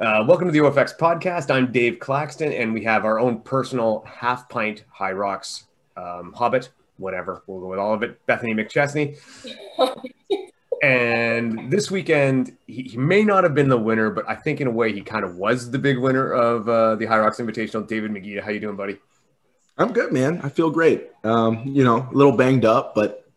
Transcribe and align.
Uh, 0.00 0.24
welcome 0.26 0.48
to 0.48 0.52
the 0.52 0.58
OFX 0.58 0.98
podcast. 0.98 1.54
I'm 1.54 1.70
Dave 1.70 2.00
Claxton, 2.00 2.52
and 2.52 2.74
we 2.74 2.82
have 2.82 3.04
our 3.04 3.20
own 3.20 3.40
personal 3.40 4.04
half 4.04 4.48
pint 4.48 4.82
Hyrox 4.92 5.64
um, 5.96 6.32
Hobbit, 6.32 6.70
whatever. 6.96 7.44
We'll 7.46 7.60
go 7.60 7.68
with 7.68 7.78
all 7.78 7.94
of 7.94 8.02
it. 8.02 8.18
Bethany 8.26 8.54
McChesney. 8.54 9.16
and 10.82 11.70
this 11.70 11.92
weekend, 11.92 12.56
he, 12.66 12.82
he, 12.82 12.96
may 12.96 13.22
not 13.22 13.44
have 13.44 13.54
been 13.54 13.68
the 13.68 13.78
winner, 13.78 14.10
but 14.10 14.28
I 14.28 14.34
think 14.34 14.60
in 14.60 14.66
a 14.66 14.70
way 14.70 14.92
he 14.92 15.00
kind 15.00 15.24
of 15.24 15.36
was 15.36 15.70
the 15.70 15.78
big 15.78 15.98
winner 15.98 16.32
of 16.32 16.68
uh, 16.68 16.96
the 16.96 17.06
Rocks 17.06 17.38
Invitational. 17.38 17.86
David 17.86 18.10
McGee, 18.10 18.42
how 18.42 18.50
you 18.50 18.58
doing, 18.58 18.76
buddy? 18.76 18.98
I'm 19.78 19.92
good, 19.92 20.12
man. 20.12 20.40
I 20.42 20.48
feel 20.48 20.70
great. 20.70 21.10
Um, 21.22 21.62
you 21.66 21.84
know, 21.84 22.08
a 22.10 22.14
little 22.14 22.36
banged 22.36 22.64
up, 22.64 22.96
but 22.96 23.28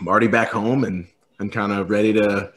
I'm 0.00 0.08
already 0.08 0.28
back 0.28 0.48
home 0.48 0.84
and 0.84 1.06
I'm 1.38 1.50
kind 1.50 1.70
of 1.70 1.90
ready 1.90 2.14
to 2.14 2.50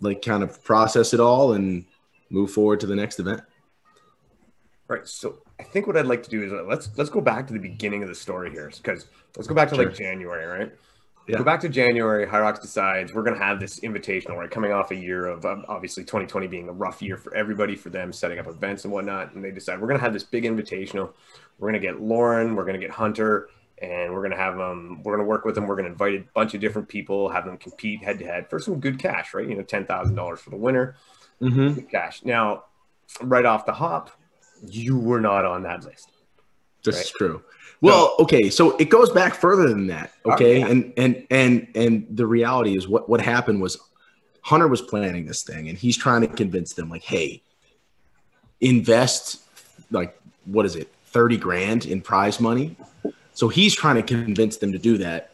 like 0.00 0.22
kind 0.22 0.42
of 0.42 0.64
process 0.64 1.12
it 1.12 1.20
all 1.20 1.52
and 1.52 1.84
move 2.30 2.50
forward 2.50 2.80
to 2.80 2.86
the 2.86 2.96
next 2.96 3.20
event. 3.20 3.42
Right. 4.88 5.06
So 5.06 5.42
I 5.60 5.64
think 5.64 5.86
what 5.86 5.96
I'd 5.96 6.06
like 6.06 6.22
to 6.22 6.30
do 6.30 6.42
is 6.42 6.52
uh, 6.52 6.64
let's 6.64 6.90
let's 6.96 7.10
go 7.10 7.20
back 7.20 7.46
to 7.48 7.52
the 7.52 7.58
beginning 7.58 8.02
of 8.02 8.08
the 8.08 8.14
story 8.14 8.50
here 8.50 8.70
because 8.74 9.06
let's 9.36 9.46
go 9.46 9.54
back 9.54 9.68
to 9.68 9.74
sure. 9.74 9.84
like 9.84 9.94
January, 9.94 10.46
right? 10.46 10.72
Yeah. 11.26 11.36
Go 11.36 11.44
back 11.44 11.60
to 11.60 11.68
January. 11.68 12.26
Hyrox 12.26 12.62
decides 12.62 13.12
we're 13.12 13.22
going 13.22 13.38
to 13.38 13.44
have 13.44 13.60
this 13.60 13.80
invitational, 13.80 14.36
right? 14.38 14.50
Coming 14.50 14.72
off 14.72 14.92
a 14.92 14.96
year 14.96 15.26
of 15.26 15.44
um, 15.44 15.62
obviously 15.68 16.02
2020 16.04 16.46
being 16.46 16.70
a 16.70 16.72
rough 16.72 17.02
year 17.02 17.18
for 17.18 17.34
everybody, 17.34 17.76
for 17.76 17.90
them 17.90 18.14
setting 18.14 18.38
up 18.38 18.46
events 18.46 18.84
and 18.84 18.92
whatnot, 18.94 19.34
and 19.34 19.44
they 19.44 19.50
decide 19.50 19.78
we're 19.78 19.88
going 19.88 19.98
to 19.98 20.04
have 20.04 20.14
this 20.14 20.24
big 20.24 20.44
invitational. 20.44 21.12
We're 21.58 21.70
going 21.70 21.78
to 21.82 21.86
get 21.86 22.00
Lauren, 22.00 22.56
we're 22.56 22.64
going 22.64 22.80
to 22.80 22.86
get 22.86 22.90
Hunter, 22.90 23.50
and 23.82 24.14
we're 24.14 24.20
going 24.20 24.30
to 24.30 24.38
have 24.38 24.56
them. 24.56 25.02
We're 25.02 25.16
going 25.16 25.26
to 25.26 25.28
work 25.28 25.44
with 25.44 25.54
them. 25.54 25.66
We're 25.66 25.76
going 25.76 25.84
to 25.84 25.92
invite 25.92 26.14
a 26.14 26.24
bunch 26.32 26.54
of 26.54 26.62
different 26.62 26.88
people, 26.88 27.28
have 27.28 27.44
them 27.44 27.58
compete 27.58 28.02
head 28.02 28.18
to 28.20 28.24
head 28.24 28.48
for 28.48 28.58
some 28.58 28.80
good 28.80 28.98
cash, 28.98 29.34
right? 29.34 29.46
You 29.46 29.56
know, 29.56 29.62
ten 29.62 29.84
thousand 29.84 30.14
dollars 30.14 30.40
for 30.40 30.48
the 30.48 30.56
winner, 30.56 30.96
mm-hmm. 31.40 31.80
cash. 31.86 32.24
Now, 32.24 32.64
right 33.20 33.44
off 33.44 33.66
the 33.66 33.72
hop, 33.72 34.10
you 34.66 34.98
were 34.98 35.20
not 35.20 35.44
on 35.44 35.62
that 35.62 35.84
list. 35.84 36.10
This 36.84 36.96
right? 36.96 37.04
is 37.04 37.10
true. 37.10 37.42
Well, 37.80 38.16
okay, 38.18 38.50
so 38.50 38.76
it 38.78 38.90
goes 38.90 39.10
back 39.10 39.34
further 39.34 39.68
than 39.68 39.86
that. 39.86 40.12
Okay, 40.26 40.62
and 40.62 40.92
and 40.96 41.24
and 41.30 41.68
and 41.76 42.06
the 42.10 42.26
reality 42.26 42.76
is 42.76 42.88
what 42.88 43.08
what 43.08 43.20
happened 43.20 43.60
was 43.60 43.78
Hunter 44.42 44.66
was 44.66 44.82
planning 44.82 45.26
this 45.26 45.42
thing, 45.42 45.68
and 45.68 45.78
he's 45.78 45.96
trying 45.96 46.22
to 46.22 46.26
convince 46.26 46.72
them 46.74 46.90
like, 46.90 47.02
hey, 47.02 47.42
invest 48.60 49.42
like 49.92 50.20
what 50.46 50.66
is 50.66 50.74
it, 50.74 50.92
thirty 51.06 51.36
grand 51.36 51.86
in 51.86 52.00
prize 52.00 52.40
money. 52.40 52.76
So 53.32 53.48
he's 53.48 53.74
trying 53.74 53.94
to 53.94 54.02
convince 54.02 54.56
them 54.56 54.72
to 54.72 54.78
do 54.78 54.98
that, 54.98 55.30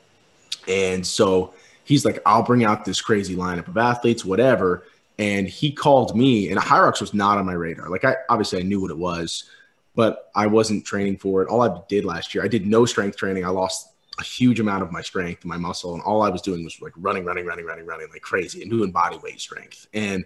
and 0.68 1.06
so 1.06 1.54
he's 1.84 2.04
like, 2.04 2.20
I'll 2.26 2.42
bring 2.42 2.64
out 2.64 2.84
this 2.84 3.00
crazy 3.00 3.36
lineup 3.36 3.68
of 3.68 3.78
athletes, 3.78 4.22
whatever. 4.22 4.84
And 5.18 5.46
he 5.48 5.70
called 5.70 6.16
me, 6.16 6.50
and 6.50 6.58
Hyrox 6.58 7.00
was 7.00 7.14
not 7.14 7.38
on 7.38 7.46
my 7.46 7.52
radar. 7.52 7.88
Like 7.88 8.04
I 8.04 8.16
obviously 8.28 8.58
I 8.58 8.62
knew 8.62 8.80
what 8.80 8.90
it 8.90 8.98
was 8.98 9.48
but 9.94 10.30
I 10.34 10.46
wasn't 10.46 10.84
training 10.84 11.18
for 11.18 11.42
it. 11.42 11.48
All 11.48 11.62
I 11.62 11.80
did 11.88 12.04
last 12.04 12.34
year, 12.34 12.44
I 12.44 12.48
did 12.48 12.66
no 12.66 12.84
strength 12.84 13.16
training. 13.16 13.44
I 13.44 13.48
lost 13.48 13.92
a 14.18 14.24
huge 14.24 14.60
amount 14.60 14.82
of 14.82 14.92
my 14.92 15.02
strength, 15.02 15.44
my 15.44 15.56
muscle, 15.56 15.94
and 15.94 16.02
all 16.02 16.22
I 16.22 16.28
was 16.28 16.42
doing 16.42 16.64
was 16.64 16.80
like 16.80 16.92
running, 16.96 17.24
running, 17.24 17.46
running, 17.46 17.64
running, 17.64 17.86
running 17.86 18.08
like 18.10 18.22
crazy 18.22 18.62
and 18.62 18.70
doing 18.70 18.90
body 18.90 19.18
weight 19.22 19.40
strength. 19.40 19.86
And 19.94 20.24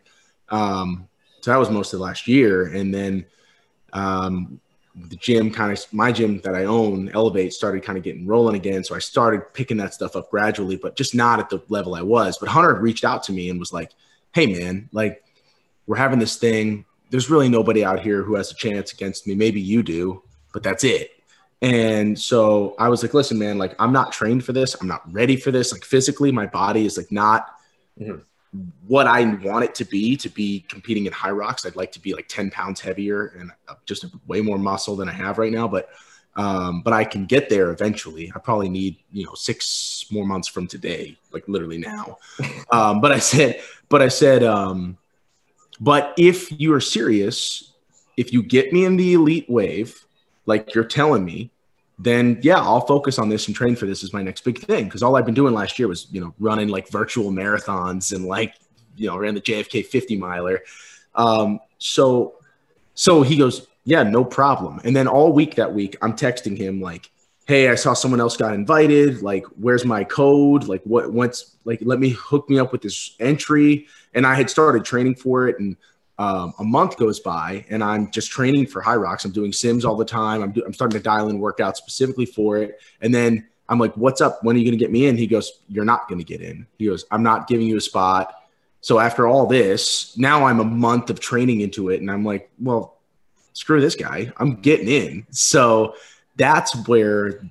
um, 0.49 1.09
so 1.41 1.51
that 1.51 1.59
was 1.59 1.71
most 1.71 1.93
of 1.93 2.01
last 2.01 2.27
year. 2.27 2.67
And 2.67 2.95
then 2.95 3.27
um, 3.93 4.61
the 4.95 5.17
gym 5.17 5.51
kind 5.51 5.73
of 5.73 5.93
my 5.93 6.13
gym 6.13 6.41
that 6.41 6.55
I 6.55 6.65
own, 6.65 7.11
Elevate, 7.11 7.53
started 7.53 7.83
kind 7.83 7.97
of 7.99 8.05
getting 8.05 8.27
rolling 8.27 8.57
again. 8.57 8.85
So 8.85 8.95
I 8.95 8.99
started 8.99 9.53
picking 9.53 9.77
that 9.79 9.95
stuff 9.95 10.17
up 10.17 10.31
gradually, 10.31 10.77
but 10.77 10.97
just 10.97 11.15
not 11.15 11.41
at 11.41 11.49
the 11.51 11.63
level 11.69 11.95
I 11.95 12.03
was. 12.03 12.39
But 12.39 12.49
Hunter 12.49 12.75
reached 12.75 13.05
out 13.05 13.23
to 13.25 13.33
me 13.33 13.51
and 13.51 13.59
was 13.59 13.73
like, 13.73 13.93
"Hey, 14.33 14.47
man, 14.47 14.89
like 14.93 15.25
we're 15.87 15.97
having 15.97 16.19
this 16.19 16.37
thing 16.37 16.85
there's 17.11 17.31
really 17.31 17.49
nobody 17.49 17.85
out 17.85 18.01
here 18.01 18.23
who 18.23 18.35
has 18.35 18.51
a 18.51 18.55
chance 18.55 18.93
against 18.93 19.27
me. 19.27 19.35
Maybe 19.35 19.61
you 19.61 19.83
do, 19.83 20.23
but 20.53 20.63
that's 20.63 20.85
it. 20.85 21.11
And 21.61 22.19
so 22.19 22.77
I 22.79 22.89
was 22.89 23.03
like, 23.03 23.15
listen, 23.15 23.39
man, 23.39 23.59
like 23.59 23.75
I'm 23.79 23.93
not 23.93 24.13
trained 24.13 24.45
for 24.45 24.53
this. 24.53 24.77
I'm 24.81 24.87
not 24.87 25.11
ready 25.13 25.37
for 25.37 25.51
this. 25.51 25.73
Like 25.73 25.85
physically, 25.85 26.31
my 26.31 26.47
body 26.47 26.87
is 26.87 26.97
like 26.97 27.11
not 27.11 27.49
mm-hmm. 27.99 28.19
what 28.87 29.07
I 29.07 29.25
want 29.25 29.65
it 29.65 29.75
to 29.77 29.85
be 29.85 30.17
to 30.19 30.29
be 30.29 30.65
competing 30.69 31.07
in 31.07 31.13
Hyrox. 31.13 31.67
I'd 31.67 31.77
like 31.77 31.93
to 31.93 32.01
be 32.01 32.15
like 32.15 32.29
10 32.29 32.51
pounds 32.51 32.81
heavier 32.81 33.35
and 33.39 33.51
just 33.87 34.07
way 34.27 34.41
more 34.41 34.59
muscle 34.59 34.95
than 34.95 35.09
I 35.09 35.13
have 35.13 35.39
right 35.39 35.53
now. 35.53 35.67
But 35.67 35.89
um, 36.39 36.83
but 36.83 36.93
I 36.93 37.03
can 37.03 37.27
get 37.27 37.51
there 37.51 37.73
eventually. 37.73 38.31
I 38.33 38.39
probably 38.39 38.69
need, 38.69 38.99
you 39.13 39.27
know, 39.27 39.35
six 39.35 40.07
more 40.11 40.25
months 40.25 40.47
from 40.47 40.69
today, 40.69 41.19
like 41.33 41.47
literally 41.49 41.79
now. 41.79 42.17
Um, 42.71 43.01
but 43.01 43.13
I 43.13 43.19
said, 43.19 43.63
but 43.89 44.03
I 44.03 44.09
said, 44.09 44.45
um, 44.45 44.99
but 45.81 46.13
if 46.19 46.53
you 46.61 46.75
are 46.75 46.83
serious, 46.83 47.73
if 48.19 48.31
you 48.33 48.43
get 48.43 48.75
me 48.75 48.85
in 48.85 48.97
the 48.97 49.15
elite 49.15 49.49
wave, 49.49 50.07
like 50.45 50.75
you're 50.75 50.85
telling 50.85 51.25
me, 51.25 51.51
then 51.99 52.39
yeah, 52.43 52.59
I'll 52.59 52.87
focus 52.87 53.19
on 53.19 53.31
this 53.31 53.47
and 53.49 53.57
train 53.57 53.75
for 53.75 53.87
this 53.87 54.05
as 54.05 54.13
my 54.13 54.23
next 54.23 54.43
big 54.45 54.59
thing. 54.59 54.85
Because 54.85 55.03
all 55.03 55.17
I've 55.17 55.25
been 55.25 55.35
doing 55.35 55.55
last 55.55 55.79
year 55.79 55.89
was, 55.89 56.07
you 56.11 56.21
know, 56.21 56.35
running 56.39 56.69
like 56.69 56.91
virtual 56.91 57.33
marathons 57.33 58.15
and 58.15 58.27
like, 58.27 58.55
you 58.97 59.09
know, 59.09 59.17
ran 59.17 59.35
the 59.35 59.41
JFK 59.41 59.87
50 59.87 60.17
miler. 60.17 60.61
Um, 61.15 61.59
so, 61.79 62.35
so 62.95 63.23
he 63.23 63.39
goes, 63.39 63.67
yeah, 63.89 64.03
no 64.03 64.23
problem. 64.23 64.83
And 64.85 64.95
then 64.95 65.09
all 65.09 65.33
week 65.33 65.55
that 65.55 65.73
week, 65.73 65.97
I'm 66.03 66.13
texting 66.13 66.59
him 66.59 66.79
like, 66.79 67.11
hey, 67.47 67.71
I 67.71 67.75
saw 67.75 67.95
someone 67.95 68.21
else 68.21 68.37
got 68.37 68.53
invited. 68.53 69.23
Like, 69.23 69.47
where's 69.57 69.87
my 69.87 70.05
code? 70.05 70.65
Like, 70.65 70.83
what? 70.83 71.11
What's 71.11 71.57
like? 71.65 71.79
Let 71.81 71.99
me 71.99 72.11
hook 72.11 72.51
me 72.51 72.59
up 72.59 72.71
with 72.71 72.83
this 72.83 73.17
entry 73.19 73.87
and 74.13 74.27
I 74.27 74.35
had 74.35 74.51
started 74.51 74.85
training 74.85 75.15
for 75.15 75.49
it 75.49 75.59
and 75.59 75.75
um, 76.19 76.53
a 76.59 76.65
month 76.65 76.99
goes 76.99 77.19
by 77.21 77.65
and 77.71 77.83
I'm 77.83 78.11
just 78.11 78.31
training 78.31 78.67
for 78.67 78.83
Hyrox. 78.83 79.25
I'm 79.25 79.31
doing 79.31 79.55
sims 79.55 79.87
all 79.87 79.97
the 79.97 80.05
time. 80.05 80.43
I'm, 80.43 80.53
do, 80.53 80.63
I'm 80.67 80.75
starting 80.75 80.99
to 80.99 81.03
dial 81.03 81.31
in 81.31 81.39
workouts 81.39 81.77
specifically 81.77 82.27
for 82.27 82.59
it. 82.59 82.83
And 83.01 83.15
then 83.15 83.49
I'm 83.71 83.79
like, 83.79 83.95
what's 83.95 84.21
up? 84.21 84.45
When 84.45 84.55
are 84.55 84.59
you 84.59 84.67
going 84.67 84.79
to 84.79 84.85
get 84.85 84.93
me 84.93 85.07
in? 85.07 85.17
He 85.17 85.27
goes, 85.27 85.63
you're 85.67 85.87
not 85.87 86.09
going 86.09 86.19
to 86.19 86.25
get 86.27 86.43
in. 86.43 86.67
He 86.77 86.85
goes, 86.85 87.07
I'm 87.11 87.23
not 87.23 87.49
giving 87.49 87.67
you 87.67 87.79
a 87.79 87.81
spot. 87.81 88.35
So 88.83 88.99
after 88.99 89.27
all 89.27 89.47
this, 89.47 90.15
now 90.19 90.45
I'm 90.45 90.61
a 90.61 90.65
month 90.65 91.09
of 91.09 91.21
training 91.21 91.63
into 91.63 91.89
it. 91.89 92.03
And 92.03 92.11
I'm 92.11 92.25
like, 92.25 92.51
well, 92.59 92.98
screw 93.59 93.81
this 93.81 93.97
guy. 93.97 94.33
I'm 94.37 94.53
mm-hmm. 94.53 94.61
getting 94.61 94.89
in. 94.89 95.27
So 95.31 95.97
that's 96.37 96.87
where 96.87 97.45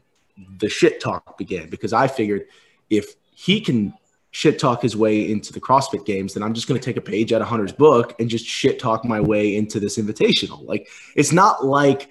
the 0.60 0.70
shit 0.70 1.02
talk 1.02 1.38
began 1.38 1.70
because 1.70 1.92
I 1.92 2.08
figured 2.08 2.46
if 2.90 3.16
he 3.36 3.60
can 3.60 3.94
shit 4.32 4.58
talk 4.58 4.82
his 4.82 4.96
way 4.96 5.30
into 5.30 5.52
the 5.52 5.60
CrossFit 5.60 6.06
games, 6.06 6.34
then 6.34 6.44
I'm 6.44 6.54
just 6.54 6.68
going 6.68 6.80
to 6.80 6.86
take 6.86 6.96
a 6.96 7.02
page 7.02 7.34
out 7.34 7.42
of 7.42 7.48
Hunter's 7.48 7.74
book 7.74 8.16
and 8.20 8.30
just 8.30 8.46
shit 8.46 8.80
talk 8.80 9.04
my 9.04 9.20
way 9.20 9.58
into 9.58 9.80
this 9.82 9.98
invitational. 9.98 10.66
Like, 10.66 10.88
it's 11.16 11.34
not 11.34 11.66
like 11.66 12.10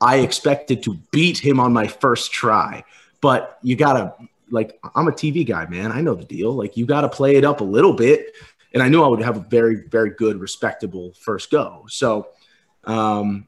I 0.00 0.16
expected 0.18 0.82
to 0.84 0.94
beat 1.10 1.38
him 1.38 1.60
on 1.60 1.72
my 1.72 1.86
first 1.86 2.32
try, 2.32 2.84
but 3.20 3.58
you 3.62 3.76
got 3.76 3.94
to, 3.94 4.14
like, 4.50 4.78
I'm 4.94 5.08
a 5.08 5.12
TV 5.12 5.46
guy, 5.46 5.66
man. 5.66 5.92
I 5.92 6.00
know 6.00 6.14
the 6.14 6.24
deal. 6.24 6.52
Like, 6.52 6.76
you 6.76 6.86
got 6.86 7.02
to 7.02 7.08
play 7.08 7.36
it 7.36 7.44
up 7.44 7.60
a 7.60 7.64
little 7.64 7.92
bit. 7.92 8.34
And 8.72 8.82
I 8.82 8.88
knew 8.88 9.02
I 9.02 9.08
would 9.08 9.22
have 9.22 9.36
a 9.36 9.40
very, 9.40 9.88
very 9.88 10.10
good, 10.10 10.38
respectable 10.38 11.12
first 11.18 11.50
go. 11.50 11.84
So, 11.88 12.28
um, 12.86 13.46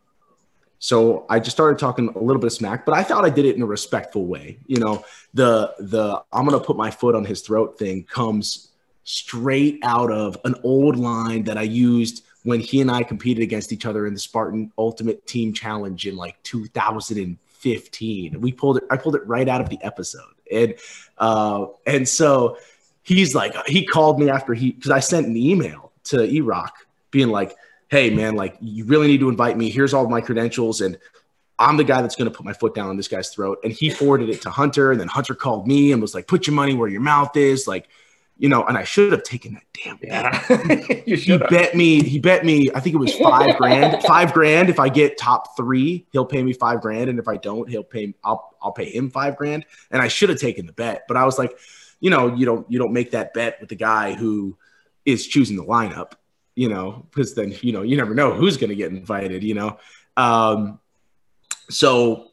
so 0.81 1.27
I 1.29 1.41
just 1.41 1.57
started 1.57 1.79
talking 1.79 2.09
a 2.09 2.19
little 2.19 2.41
bit 2.41 2.47
of 2.47 2.53
smack, 2.53 2.87
but 2.87 2.95
I 2.95 3.03
thought 3.03 3.25
I 3.25 3.31
did 3.31 3.45
it 3.45 3.57
in 3.57 3.63
a 3.63 3.67
respectful 3.67 4.27
way. 4.27 4.59
You 4.67 4.79
know, 4.79 5.05
the 5.35 5.75
the 5.79 6.23
I'm 6.33 6.45
gonna 6.45 6.61
put 6.61 6.77
my 6.77 6.91
foot 6.91 7.15
on 7.15 7.25
his 7.25 7.41
throat 7.43 7.79
thing 7.79 8.05
comes 8.05 8.69
straight 9.05 9.81
out 9.83 10.13
of 10.13 10.37
an 10.45 10.55
old 10.63 10.97
line 10.97 11.45
that 11.45 11.59
I 11.59 11.63
used 11.63 12.25
when 12.45 12.61
he 12.61 12.81
and 12.81 12.91
I 12.91 13.03
competed 13.03 13.43
against 13.43 13.73
each 13.73 13.87
other 13.87 14.07
in 14.07 14.15
the 14.15 14.21
Spartan 14.21 14.73
Ultimate 14.79 15.27
Team 15.27 15.53
Challenge 15.53 16.07
in 16.07 16.17
like 16.17 16.41
2015. 16.45 18.41
We 18.41 18.53
pulled 18.53 18.77
it. 18.77 18.85
I 18.91 18.97
pulled 18.97 19.17
it 19.17 19.27
right 19.27 19.49
out 19.49 19.61
of 19.61 19.69
the 19.69 19.79
episode, 19.83 20.35
and 20.53 20.75
uh, 21.19 21.67
and 21.87 22.09
so 22.09 22.57
he's 23.03 23.35
like, 23.35 23.57
he 23.67 23.85
called 23.85 24.21
me 24.21 24.31
after 24.31 24.55
he 24.55 24.71
because 24.71 24.93
I 24.93 25.01
sent 25.01 25.27
an 25.27 25.37
email 25.37 25.91
to 26.05 26.23
E-Rock 26.23 26.87
being 27.11 27.29
like 27.29 27.57
hey 27.89 28.11
man, 28.11 28.37
like 28.37 28.57
you 28.61 28.85
really 28.85 29.09
need 29.09 29.21
to 29.21 29.29
invite 29.29 29.57
me. 29.57 29.71
Here's 29.71 29.95
all 29.95 30.09
my 30.09 30.21
credentials, 30.21 30.81
and 30.81 30.99
I'm 31.59 31.77
the 31.77 31.85
guy 31.85 32.01
that's 32.03 32.17
going 32.17 32.31
to 32.31 32.37
put 32.37 32.47
my 32.47 32.53
foot 32.53 32.75
down 32.75 32.89
on 32.89 32.97
this 32.97 33.09
guy's 33.09 33.31
throat. 33.31 33.59
And 33.65 33.73
he 33.73 33.91
forwarded 33.91 34.29
it 34.29 34.43
to 34.43 34.51
Hunter, 34.51 34.93
and 34.93 35.01
then 35.01 35.09
Hunter 35.09 35.35
called 35.35 35.67
me 35.67 35.93
and 35.93 36.01
was 36.01 36.15
like, 36.15 36.27
"Put 36.27 36.47
your 36.47 36.55
money 36.55 36.75
where 36.75 36.89
your 36.89 37.01
mouth 37.01 37.37
is," 37.37 37.67
like. 37.67 37.89
You 38.41 38.49
know, 38.49 38.65
and 38.65 38.79
I 38.79 38.85
should 38.85 39.11
have 39.11 39.25
taken 39.25 39.55
that 39.55 39.65
damn 39.73 39.97
bet. 39.97 40.09
Yeah. 40.49 41.03
you 41.07 41.17
he 41.17 41.39
bet 41.39 41.75
me. 41.75 42.05
He 42.05 42.21
bet 42.21 42.45
me. 42.45 42.71
I 42.73 42.79
think 42.79 42.95
it 42.95 42.99
was 42.99 43.13
five 43.17 43.57
grand. 43.57 44.01
Five 44.05 44.33
grand. 44.33 44.71
If 44.71 44.79
I 44.79 44.89
get 44.89 45.19
top 45.19 45.57
three, 45.57 46.07
he'll 46.13 46.25
pay 46.25 46.41
me 46.45 46.53
five 46.53 46.81
grand, 46.81 47.11
and 47.11 47.19
if 47.19 47.27
I 47.27 47.37
don't, 47.37 47.69
he'll 47.69 47.83
pay. 47.83 48.15
I'll 48.23 48.57
I'll 48.63 48.71
pay 48.71 48.85
him 48.85 49.11
five 49.11 49.37
grand. 49.37 49.67
And 49.91 50.01
I 50.01 50.07
should 50.07 50.29
have 50.29 50.39
taken 50.39 50.67
the 50.67 50.73
bet, 50.73 51.07
but 51.09 51.17
I 51.17 51.25
was 51.25 51.37
like, 51.37 51.59
you 51.99 52.11
know, 52.11 52.33
you 52.33 52.47
don't 52.47 52.71
you 52.71 52.79
don't 52.79 52.93
make 52.93 53.11
that 53.11 53.35
bet 53.35 53.59
with 53.59 53.71
the 53.71 53.75
guy 53.75 54.15
who 54.15 54.57
is 55.05 55.27
choosing 55.27 55.57
the 55.57 55.65
lineup 55.65 56.13
you 56.59 56.69
know, 56.69 57.07
because 57.11 57.35
then, 57.35 57.55
you 57.63 57.73
know, 57.73 57.83
you 57.83 57.97
never 57.97 58.15
know 58.15 58.33
who's 58.33 58.57
going 58.57 58.71
to 58.71 58.77
get 58.77 58.91
invited, 58.91 59.43
you 59.45 59.55
know. 59.55 59.79
Um, 60.17 60.81
so 61.71 62.29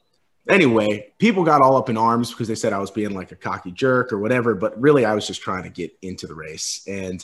anyway, 0.49 1.13
people 1.19 1.43
got 1.43 1.61
all 1.61 1.77
up 1.77 1.89
in 1.89 1.97
arms 1.97 2.31
because 2.31 2.47
they 2.47 2.55
said 2.55 2.73
I 2.73 2.79
was 2.79 2.91
being 2.91 3.13
like 3.13 3.31
a 3.31 3.35
cocky 3.35 3.71
jerk 3.71 4.11
or 4.11 4.17
whatever, 4.17 4.55
but 4.55 4.79
really 4.81 5.05
I 5.05 5.13
was 5.13 5.27
just 5.27 5.41
trying 5.41 5.63
to 5.63 5.69
get 5.69 5.91
into 6.01 6.25
the 6.27 6.35
race. 6.35 6.83
And 6.87 7.23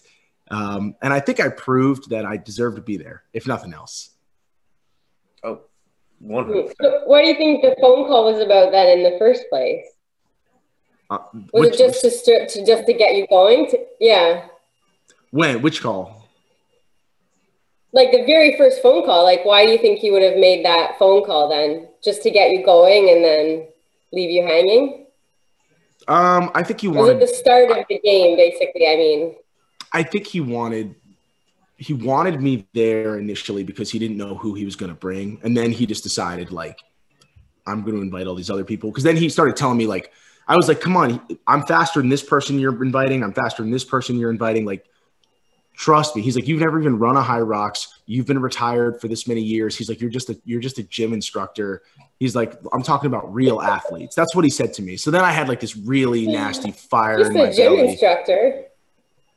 Um, 0.51 0.95
and 1.01 1.13
I 1.13 1.21
think 1.21 1.39
I 1.39 1.48
proved 1.48 2.09
that 2.09 2.25
I 2.25 2.36
deserve 2.38 2.75
to 2.75 2.81
be 2.81 2.98
there, 2.98 3.24
if 3.33 3.48
nothing 3.48 3.74
else. 3.74 4.12
Oh, 5.44 5.62
100%. 6.21 7.07
What 7.07 7.21
do 7.21 7.27
you 7.27 7.36
think 7.36 7.62
the 7.63 7.75
phone 7.80 8.06
call 8.06 8.31
was 8.31 8.42
about 8.42 8.71
then 8.71 9.00
in 9.00 9.03
the 9.03 9.18
first 9.18 9.44
place? 9.50 9.86
Uh, 11.09 11.19
was 11.33 11.71
which, 11.71 11.74
it 11.75 11.77
just 11.77 12.01
to, 12.01 12.12
start, 12.12 12.50
to 12.50 12.65
just 12.65 12.86
to 12.86 12.94
get 12.94 13.15
you 13.15 13.25
going? 13.27 13.69
To, 13.71 13.80
yeah. 14.00 14.48
When? 15.31 15.62
Which 15.62 15.81
call? 15.81 16.21
Like 17.94 18.12
the 18.12 18.24
very 18.26 18.58
first 18.58 18.82
phone 18.82 19.06
call. 19.06 19.24
Like, 19.24 19.44
why 19.44 19.66
do 19.66 19.72
you 19.72 19.78
think 19.78 20.00
he 20.00 20.12
would 20.12 20.24
have 20.24 20.38
made 20.38 20.64
that 20.66 20.98
phone 20.98 21.26
call 21.26 21.50
then? 21.50 21.90
Just 22.04 22.24
to 22.24 22.32
get 22.32 22.52
you 22.52 22.64
going 22.64 23.10
and 23.10 23.24
then 23.24 23.68
leave 24.14 24.32
you 24.32 24.44
hanging? 24.44 25.08
Um, 26.08 26.52
I 26.56 26.64
think 26.64 26.82
he 26.82 26.88
wanted 26.88 27.20
the 27.20 27.28
start 27.28 27.70
of 27.72 27.86
the 27.90 28.00
game, 28.00 28.36
basically. 28.38 28.88
I 28.88 28.96
mean, 28.96 29.36
I 29.92 30.04
think 30.04 30.28
he 30.28 30.42
wanted 30.42 30.96
he 31.78 31.94
wanted 31.94 32.40
me 32.42 32.68
there 32.74 33.18
initially 33.18 33.64
because 33.64 33.90
he 33.90 33.98
didn't 33.98 34.18
know 34.18 34.36
who 34.36 34.54
he 34.54 34.66
was 34.66 34.76
going 34.76 34.92
to 34.92 34.98
bring, 34.98 35.40
and 35.44 35.56
then 35.56 35.72
he 35.72 35.86
just 35.86 36.04
decided 36.04 36.52
like 36.52 36.80
I'm 37.68 37.82
going 37.82 37.96
to 37.96 38.02
invite 38.02 38.28
all 38.28 38.36
these 38.36 38.50
other 38.50 38.64
people 38.64 38.90
because 38.90 39.04
then 39.04 39.16
he 39.16 39.30
started 39.30 39.56
telling 39.56 39.78
me 39.78 39.86
like 39.86 40.12
I 40.48 40.56
was 40.56 40.68
like, 40.68 40.82
come 40.82 40.98
on, 40.98 41.22
I'm 41.48 41.64
faster 41.64 42.02
than 42.02 42.10
this 42.10 42.24
person 42.24 42.60
you're 42.60 42.84
inviting. 42.84 43.24
I'm 43.24 43.34
faster 43.34 43.64
than 43.64 43.72
this 43.72 43.86
person 43.86 44.18
you're 44.18 44.32
inviting. 44.32 44.66
Like, 44.66 44.86
trust 45.81 46.16
me. 46.16 46.22
He's 46.22 46.36
like, 46.36 46.48
you've 46.48 46.60
never 46.60 46.80
even 46.80 47.00
run 47.00 47.18
a 47.18 47.24
Hyrox 47.24 47.88
You've 48.06 48.28
been 48.28 48.42
retired 48.42 49.01
for 49.01 49.07
this 49.07 49.28
many 49.28 49.42
years. 49.42 49.75
He's 49.75 49.89
like, 49.89 50.00
you're 50.00 50.10
just 50.10 50.30
a 50.30 50.39
you're 50.45 50.60
just 50.60 50.78
a 50.78 50.83
gym 50.83 51.13
instructor. 51.13 51.81
He's 52.19 52.36
like, 52.36 52.54
I'm 52.74 52.83
talking 52.83 53.07
about 53.07 53.33
real 53.33 53.62
athletes. 53.62 54.16
That's 54.16 54.36
what 54.36 54.44
he 54.44 54.51
said 54.51 54.74
to 54.74 54.81
me. 54.81 54.98
So 54.98 55.12
then 55.12 55.24
I 55.24 55.31
had 55.31 55.48
like 55.48 55.60
this 55.60 55.78
really 55.78 56.28
nasty 56.28 56.72
fire. 56.72 57.19
Just 57.19 57.31
a 57.31 57.56
gym 57.56 57.75
belly. 57.75 57.89
instructor. 57.89 58.66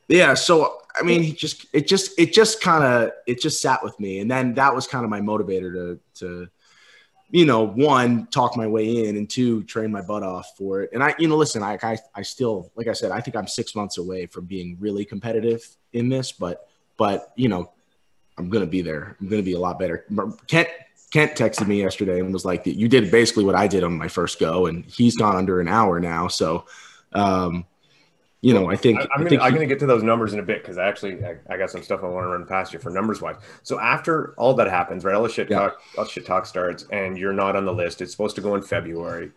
Yeah. 0.09 0.33
So 0.33 0.81
I 0.93 1.03
mean, 1.03 1.23
he 1.23 1.31
just 1.31 1.65
it 1.73 1.87
just 1.87 2.19
it 2.19 2.33
just 2.33 2.61
kind 2.61 2.83
of 2.83 3.11
it 3.25 3.39
just 3.39 3.61
sat 3.61 3.81
with 3.81 3.99
me, 3.99 4.19
and 4.19 4.29
then 4.29 4.53
that 4.55 4.75
was 4.75 4.87
kind 4.87 5.03
of 5.03 5.09
my 5.09 5.21
motivator 5.21 5.73
to 5.73 5.99
to 6.19 6.49
you 7.35 7.45
know 7.45 7.63
one 7.67 8.27
talk 8.27 8.55
my 8.55 8.65
way 8.65 9.05
in, 9.05 9.17
and 9.17 9.29
two 9.29 9.61
train 9.63 9.91
my 9.91 10.01
butt 10.01 10.23
off 10.23 10.53
for 10.57 10.83
it. 10.83 10.91
And 10.93 11.03
I 11.03 11.13
you 11.19 11.27
know 11.27 11.35
listen, 11.35 11.61
I 11.61 11.77
I, 11.83 11.97
I 12.15 12.21
still 12.21 12.71
like 12.75 12.87
I 12.87 12.93
said, 12.93 13.11
I 13.11 13.19
think 13.19 13.35
I'm 13.35 13.45
six 13.45 13.75
months 13.75 13.97
away 13.97 14.25
from 14.25 14.45
being 14.45 14.77
really 14.79 15.03
competitive 15.03 15.61
in 15.91 16.07
this, 16.07 16.31
but 16.31 16.69
but 16.95 17.33
you 17.35 17.49
know 17.49 17.73
I'm 18.37 18.49
gonna 18.49 18.65
be 18.65 18.81
there. 18.81 19.17
I'm 19.19 19.27
gonna 19.27 19.43
be 19.43 19.51
a 19.51 19.59
lot 19.59 19.77
better. 19.77 20.05
Kent 20.47 20.69
Kent 21.11 21.33
texted 21.33 21.67
me 21.67 21.81
yesterday 21.81 22.21
and 22.21 22.31
was 22.31 22.45
like, 22.45 22.65
"You 22.65 22.87
did 22.87 23.11
basically 23.11 23.43
what 23.43 23.55
I 23.55 23.67
did 23.67 23.83
on 23.83 23.97
my 23.97 24.07
first 24.07 24.39
go, 24.39 24.67
and 24.67 24.85
he's 24.85 25.17
gone 25.17 25.35
under 25.35 25.59
an 25.59 25.67
hour 25.67 25.99
now." 25.99 26.29
So, 26.29 26.65
um, 27.11 27.65
you 28.45 28.53
know, 28.53 28.69
I 28.69 28.75
think 28.75 28.99
I, 28.99 29.07
am 29.17 29.23
gonna, 29.23 29.41
I'm 29.41 29.53
gonna 29.55 29.65
get 29.65 29.79
to 29.79 29.87
those 29.87 30.03
numbers 30.03 30.33
in 30.33 30.39
a 30.39 30.43
bit 30.43 30.61
because 30.61 30.77
I 30.77 30.87
actually 30.87 31.25
I, 31.25 31.37
I, 31.49 31.57
got 31.57 31.71
some 31.71 31.81
stuff 31.81 32.01
I 32.03 32.05
want 32.05 32.25
to 32.25 32.27
run 32.27 32.45
past 32.45 32.73
you 32.73 32.77
for 32.77 32.91
numbers 32.91 33.19
wise. 33.19 33.37
So 33.63 33.79
after 33.79 34.35
all 34.37 34.53
that 34.53 34.67
happens, 34.67 35.03
right? 35.03 35.15
All 35.15 35.23
the 35.23 35.29
shit 35.29 35.49
yeah. 35.49 35.57
talk, 35.57 35.81
all 35.97 36.05
shit 36.05 36.27
talk 36.27 36.45
starts, 36.45 36.85
and 36.91 37.17
you're 37.17 37.33
not 37.33 37.55
on 37.55 37.65
the 37.65 37.73
list. 37.73 38.01
It's 38.01 38.11
supposed 38.11 38.35
to 38.35 38.43
go 38.43 38.53
in 38.53 38.61
February. 38.61 39.31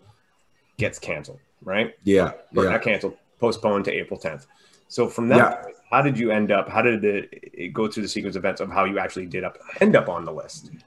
Gets 0.76 0.98
canceled, 0.98 1.40
right? 1.62 1.94
Yeah, 2.04 2.32
or 2.54 2.64
yeah. 2.64 2.70
not 2.72 2.82
canceled, 2.82 3.16
postponed 3.40 3.86
to 3.86 3.92
April 3.92 4.20
10th. 4.20 4.44
So 4.88 5.08
from 5.08 5.28
that, 5.28 5.64
yeah. 5.66 5.72
how 5.90 6.02
did 6.02 6.18
you 6.18 6.30
end 6.30 6.52
up? 6.52 6.68
How 6.68 6.82
did 6.82 7.02
it, 7.02 7.30
it 7.32 7.72
go 7.72 7.88
through 7.88 8.02
the 8.02 8.10
sequence 8.10 8.36
of 8.36 8.40
events 8.40 8.60
of 8.60 8.70
how 8.70 8.84
you 8.84 8.98
actually 8.98 9.24
did 9.24 9.42
up 9.42 9.56
end 9.80 9.96
up 9.96 10.10
on 10.10 10.26
the 10.26 10.32
list? 10.32 10.70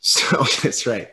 So 0.00 0.44
that's 0.62 0.86
right. 0.86 1.10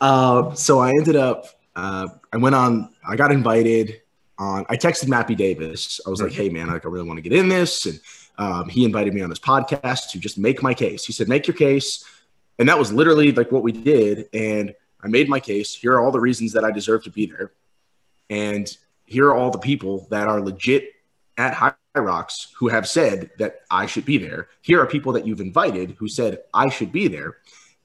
Uh, 0.00 0.54
so 0.54 0.78
I 0.78 0.90
ended 0.90 1.16
up, 1.16 1.46
uh, 1.74 2.06
I 2.32 2.36
went 2.36 2.54
on, 2.54 2.94
I 3.04 3.16
got 3.16 3.32
invited 3.32 4.00
on, 4.38 4.64
I 4.68 4.76
texted 4.76 5.08
Matt 5.08 5.26
B. 5.26 5.34
Davis. 5.34 6.00
I 6.06 6.10
was 6.10 6.22
like, 6.22 6.32
mm-hmm. 6.32 6.42
hey, 6.42 6.48
man, 6.48 6.68
like, 6.68 6.84
I 6.84 6.88
really 6.88 7.06
want 7.06 7.18
to 7.18 7.22
get 7.22 7.32
in 7.32 7.48
this. 7.48 7.86
And 7.86 8.00
um, 8.38 8.68
he 8.68 8.84
invited 8.84 9.14
me 9.14 9.22
on 9.22 9.30
his 9.30 9.40
podcast 9.40 10.10
to 10.10 10.20
just 10.20 10.38
make 10.38 10.62
my 10.62 10.74
case. 10.74 11.04
He 11.04 11.12
said, 11.12 11.28
make 11.28 11.46
your 11.46 11.56
case. 11.56 12.04
And 12.58 12.68
that 12.68 12.78
was 12.78 12.92
literally 12.92 13.32
like 13.32 13.52
what 13.52 13.62
we 13.62 13.72
did. 13.72 14.28
And 14.32 14.74
I 15.02 15.08
made 15.08 15.28
my 15.28 15.40
case. 15.40 15.74
Here 15.74 15.92
are 15.94 16.00
all 16.00 16.12
the 16.12 16.20
reasons 16.20 16.52
that 16.52 16.64
I 16.64 16.70
deserve 16.70 17.04
to 17.04 17.10
be 17.10 17.26
there. 17.26 17.52
And 18.30 18.68
here 19.04 19.26
are 19.28 19.34
all 19.34 19.50
the 19.50 19.58
people 19.58 20.06
that 20.10 20.28
are 20.28 20.40
legit 20.40 20.92
at 21.36 21.54
High 21.54 21.72
Rocks 21.94 22.52
who 22.56 22.68
have 22.68 22.86
said 22.86 23.30
that 23.38 23.60
I 23.70 23.86
should 23.86 24.04
be 24.04 24.18
there. 24.18 24.48
Here 24.60 24.80
are 24.80 24.86
people 24.86 25.12
that 25.12 25.26
you've 25.26 25.40
invited 25.40 25.92
who 25.98 26.08
said 26.08 26.40
I 26.52 26.68
should 26.68 26.92
be 26.92 27.08
there 27.08 27.38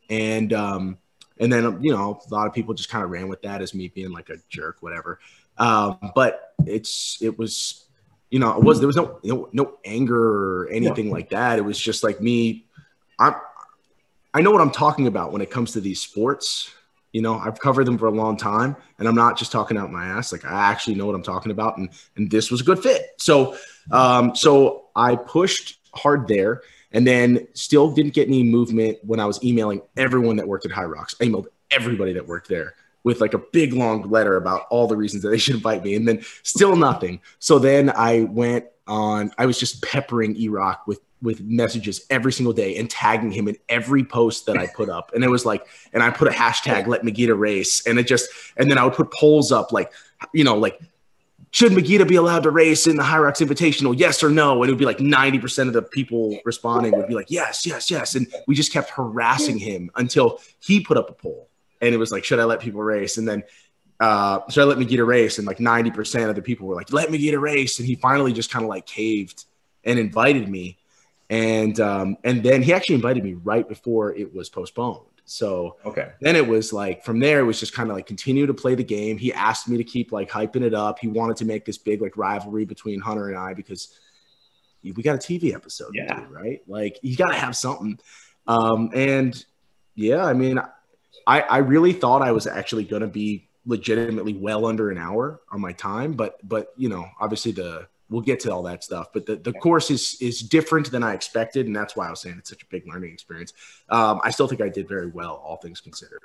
and 0.09 0.53
um, 0.53 0.97
and 1.39 1.51
then 1.51 1.81
you 1.81 1.91
know 1.91 2.19
a 2.29 2.33
lot 2.33 2.47
of 2.47 2.53
people 2.53 2.73
just 2.73 2.89
kind 2.89 3.03
of 3.03 3.09
ran 3.09 3.27
with 3.27 3.41
that 3.41 3.61
as 3.61 3.73
me 3.73 3.88
being 3.88 4.11
like 4.11 4.29
a 4.29 4.38
jerk, 4.50 4.77
whatever. 4.81 5.19
Um, 5.57 6.11
but 6.15 6.53
it's 6.65 7.17
it 7.21 7.38
was 7.38 7.85
you 8.29 8.39
know 8.39 8.57
it 8.57 8.63
was 8.63 8.79
there 8.79 8.88
was 8.88 8.95
no 8.95 9.19
no, 9.23 9.50
no 9.51 9.77
anger 9.85 10.63
or 10.63 10.69
anything 10.69 11.07
yeah. 11.07 11.11
like 11.11 11.29
that. 11.29 11.59
It 11.59 11.65
was 11.65 11.79
just 11.79 12.03
like 12.03 12.21
me. 12.21 12.65
I'm 13.19 13.35
I 14.33 14.41
know 14.41 14.51
what 14.51 14.61
I'm 14.61 14.71
talking 14.71 15.07
about 15.07 15.31
when 15.31 15.41
it 15.41 15.51
comes 15.51 15.73
to 15.73 15.81
these 15.81 16.01
sports. 16.01 16.71
You 17.11 17.21
know, 17.21 17.38
I've 17.38 17.59
covered 17.59 17.85
them 17.85 18.00
for 18.00 18.07
a 18.07 18.11
long 18.11 18.38
time, 18.38 18.75
and 18.97 19.07
I'm 19.07 19.13
not 19.13 19.38
just 19.38 19.51
talking 19.51 19.77
out 19.77 19.91
my 19.91 20.05
ass. 20.05 20.31
Like 20.31 20.45
I 20.45 20.71
actually 20.71 20.95
know 20.95 21.05
what 21.05 21.13
I'm 21.13 21.23
talking 21.23 21.51
about, 21.51 21.77
and 21.77 21.89
and 22.15 22.31
this 22.31 22.50
was 22.50 22.61
a 22.61 22.63
good 22.63 22.81
fit. 22.81 23.11
So, 23.17 23.55
um, 23.91 24.35
so 24.35 24.85
I 24.95 25.15
pushed 25.15 25.79
hard 25.94 26.27
there. 26.27 26.61
And 26.95 27.07
then 27.07 27.47
still 27.53 27.89
didn't 27.89 28.13
get 28.13 28.27
any 28.27 28.44
movement 28.44 29.00
when 29.01 29.19
I 29.19 29.25
was 29.25 29.44
emailing 29.44 29.81
everyone 29.97 30.35
that 30.35 30.47
worked 30.47 30.67
at 30.67 30.71
Hyrox. 30.71 31.15
I 31.19 31.25
emailed 31.25 31.47
everybody 31.71 32.13
that 32.13 32.27
worked 32.27 32.47
there 32.47 32.75
with 33.03 33.21
like 33.21 33.33
a 33.33 33.39
big 33.51 33.73
long 33.73 34.09
letter 34.09 34.38
about 34.38 34.65
all 34.69 34.88
the 34.88 34.95
reasons 34.95 35.23
that 35.23 35.29
they 35.29 35.38
should 35.38 35.55
invite 35.55 35.83
me. 35.83 35.95
And 35.95 36.07
then 36.07 36.23
still 36.44 36.75
nothing. 36.75 37.21
So 37.39 37.59
then 37.59 37.89
I 37.89 38.23
went 38.23 38.65
on, 38.88 39.31
I 39.38 39.45
was 39.45 39.59
just 39.59 39.81
peppering 39.81 40.35
Erock 40.35 40.79
with 40.88 41.00
with 41.23 41.41
messages 41.41 42.05
every 42.09 42.33
single 42.33 42.53
day 42.53 42.75
and 42.75 42.89
tagging 42.89 43.31
him 43.31 43.47
in 43.47 43.57
every 43.69 44.03
post 44.03 44.45
that 44.45 44.57
I 44.57 44.67
put 44.67 44.89
up. 44.89 45.11
And 45.15 45.23
it 45.23 45.29
was 45.29 45.45
like, 45.45 45.65
and 45.94 46.03
I 46.03 46.11
put 46.11 46.27
a 46.27 46.31
hashtag 46.31 46.85
let 46.85 47.03
me 47.03 47.31
race. 47.31 47.88
And 47.88 47.97
it 47.97 48.07
just, 48.07 48.29
and 48.57 48.69
then 48.69 48.77
I 48.77 48.83
would 48.83 48.94
put 48.94 49.11
polls 49.13 49.51
up 49.51 49.71
like, 49.71 49.91
you 50.33 50.44
know, 50.44 50.57
like 50.57 50.79
should 51.51 51.71
Magida 51.71 52.07
be 52.07 52.15
allowed 52.15 52.44
to 52.44 52.50
race 52.50 52.88
in 52.88 52.97
the 52.97 53.03
Hyrox 53.03 53.45
Invitational? 53.45 53.97
Yes 53.97 54.23
or 54.23 54.29
no? 54.29 54.61
And 54.61 54.69
it 54.69 54.73
would 54.73 54.79
be 54.79 54.85
like 54.85 54.97
90% 54.97 55.67
of 55.67 55.73
the 55.73 55.83
people 55.83 56.38
responding 56.45 56.97
would 56.97 57.07
be 57.07 57.13
like, 57.13 57.29
yes, 57.29 57.65
yes, 57.65 57.91
yes. 57.91 58.15
And 58.15 58.27
we 58.47 58.55
just 58.55 58.73
kept 58.73 58.89
harassing 58.89 59.59
him 59.59 59.91
until 59.95 60.41
he 60.59 60.81
put 60.81 60.97
up 60.97 61.09
a 61.09 61.13
poll. 61.13 61.50
And 61.83 61.94
it 61.94 61.97
was 61.97 62.12
like, 62.12 62.24
should 62.24 62.39
I 62.39 62.45
let 62.45 62.62
people 62.62 62.81
race? 62.81 63.18
And 63.18 63.27
then, 63.27 63.44
uh, 64.00 64.39
should 64.50 64.62
I 64.62 64.65
let 64.65 64.80
me 64.80 64.85
get 64.85 65.00
a 65.00 65.05
race? 65.05 65.38
And 65.38 65.46
like 65.46 65.57
90% 65.57 66.29
of 66.29 66.36
the 66.36 66.41
people 66.41 66.67
were 66.67 66.75
like, 66.75 66.91
let 66.93 67.12
me 67.12 67.17
get 67.17 67.34
a 67.34 67.39
race. 67.39 67.77
And 67.79 67.88
he 67.88 67.96
finally 67.96 68.34
just 68.34 68.50
kind 68.50 68.63
of 68.63 68.69
like 68.69 68.86
caved 68.86 69.46
and 69.84 70.00
invited 70.00 70.48
me. 70.48 70.77
And, 71.29 71.79
um, 71.79 72.17
and 72.24 72.41
then 72.41 72.62
he 72.62 72.74
actually 72.74 72.96
invited 72.96 73.24
me 73.24 73.34
right 73.34 73.67
before 73.67 74.15
it 74.15 74.34
was 74.34 74.50
postponed. 74.50 75.05
So 75.25 75.77
okay. 75.86 76.12
Then 76.19 76.36
it 76.36 76.48
was 76.48 76.74
like 76.74 77.03
from 77.03 77.19
there, 77.19 77.39
it 77.39 77.43
was 77.43 77.60
just 77.60 77.74
kind 77.74 77.89
of 77.89 77.96
like 77.96 78.05
continue 78.05 78.46
to 78.46 78.53
play 78.53 78.75
the 78.75 78.84
game. 78.84 79.17
He 79.17 79.31
asked 79.34 79.69
me 79.69 79.77
to 79.77 79.84
keep 79.84 80.12
like 80.12 80.29
hyping 80.29 80.63
it 80.63 80.74
up. 80.74 81.00
He 81.00 81.07
wanted 81.07 81.38
to 81.38 81.46
make 81.46 81.65
this 81.65 81.77
big 81.77 82.01
like 82.01 82.17
rivalry 82.17 82.65
between 82.65 83.00
Hunter 83.00 83.29
and 83.29 83.38
I 83.38 83.53
because 83.53 84.00
we 84.84 84.91
got 85.03 85.15
a 85.15 85.17
TV 85.17 85.55
episode, 85.55 85.91
yeah, 85.93 86.19
do, 86.19 86.25
right? 86.25 86.62
Like 86.67 87.00
you 87.01 87.15
got 87.15 87.29
to 87.29 87.36
have 87.36 87.55
something. 87.55 88.00
Um, 88.48 88.89
and 88.93 89.46
yeah, 89.96 90.25
I 90.25 90.34
mean, 90.34 90.60
I 91.27 91.42
I 91.42 91.58
really 91.58 91.94
thought 91.94 92.22
I 92.22 92.32
was 92.32 92.48
actually 92.48 92.86
going 92.86 93.01
to 93.01 93.08
be 93.08 93.50
legitimately 93.65 94.34
well 94.34 94.65
under 94.65 94.92
an 94.92 94.98
hour 94.98 95.42
on 95.51 95.62
my 95.62 95.74
time, 95.74 96.13
but 96.13 96.38
but 96.48 96.68
you 96.77 96.89
know, 96.89 97.08
obviously 97.20 97.51
the 97.51 97.88
we'll 98.10 98.22
get 98.22 98.39
to 98.42 98.53
all 98.53 98.63
that 98.63 98.84
stuff. 98.84 99.08
But 99.13 99.25
the, 99.25 99.36
the 99.36 99.53
course 99.53 99.89
is 99.89 100.18
is 100.22 100.39
different 100.39 100.92
than 100.92 101.03
I 101.03 101.13
expected, 101.13 101.68
and 101.68 101.75
that's 101.75 101.96
why 101.96 102.08
I 102.08 102.10
was 102.10 102.22
saying 102.22 102.36
it's 102.38 102.50
such 102.50 102.63
a 102.63 102.68
big 102.68 102.88
learning 102.88 103.12
experience. 103.12 103.53
Um, 103.89 104.22
I 104.24 104.32
still 104.32 104.48
think 104.48 104.62
I 104.62 104.70
did 104.70 104.88
very 104.88 105.08
well, 105.08 105.42
all 105.44 105.58
things 105.58 105.82
considered. 105.82 106.22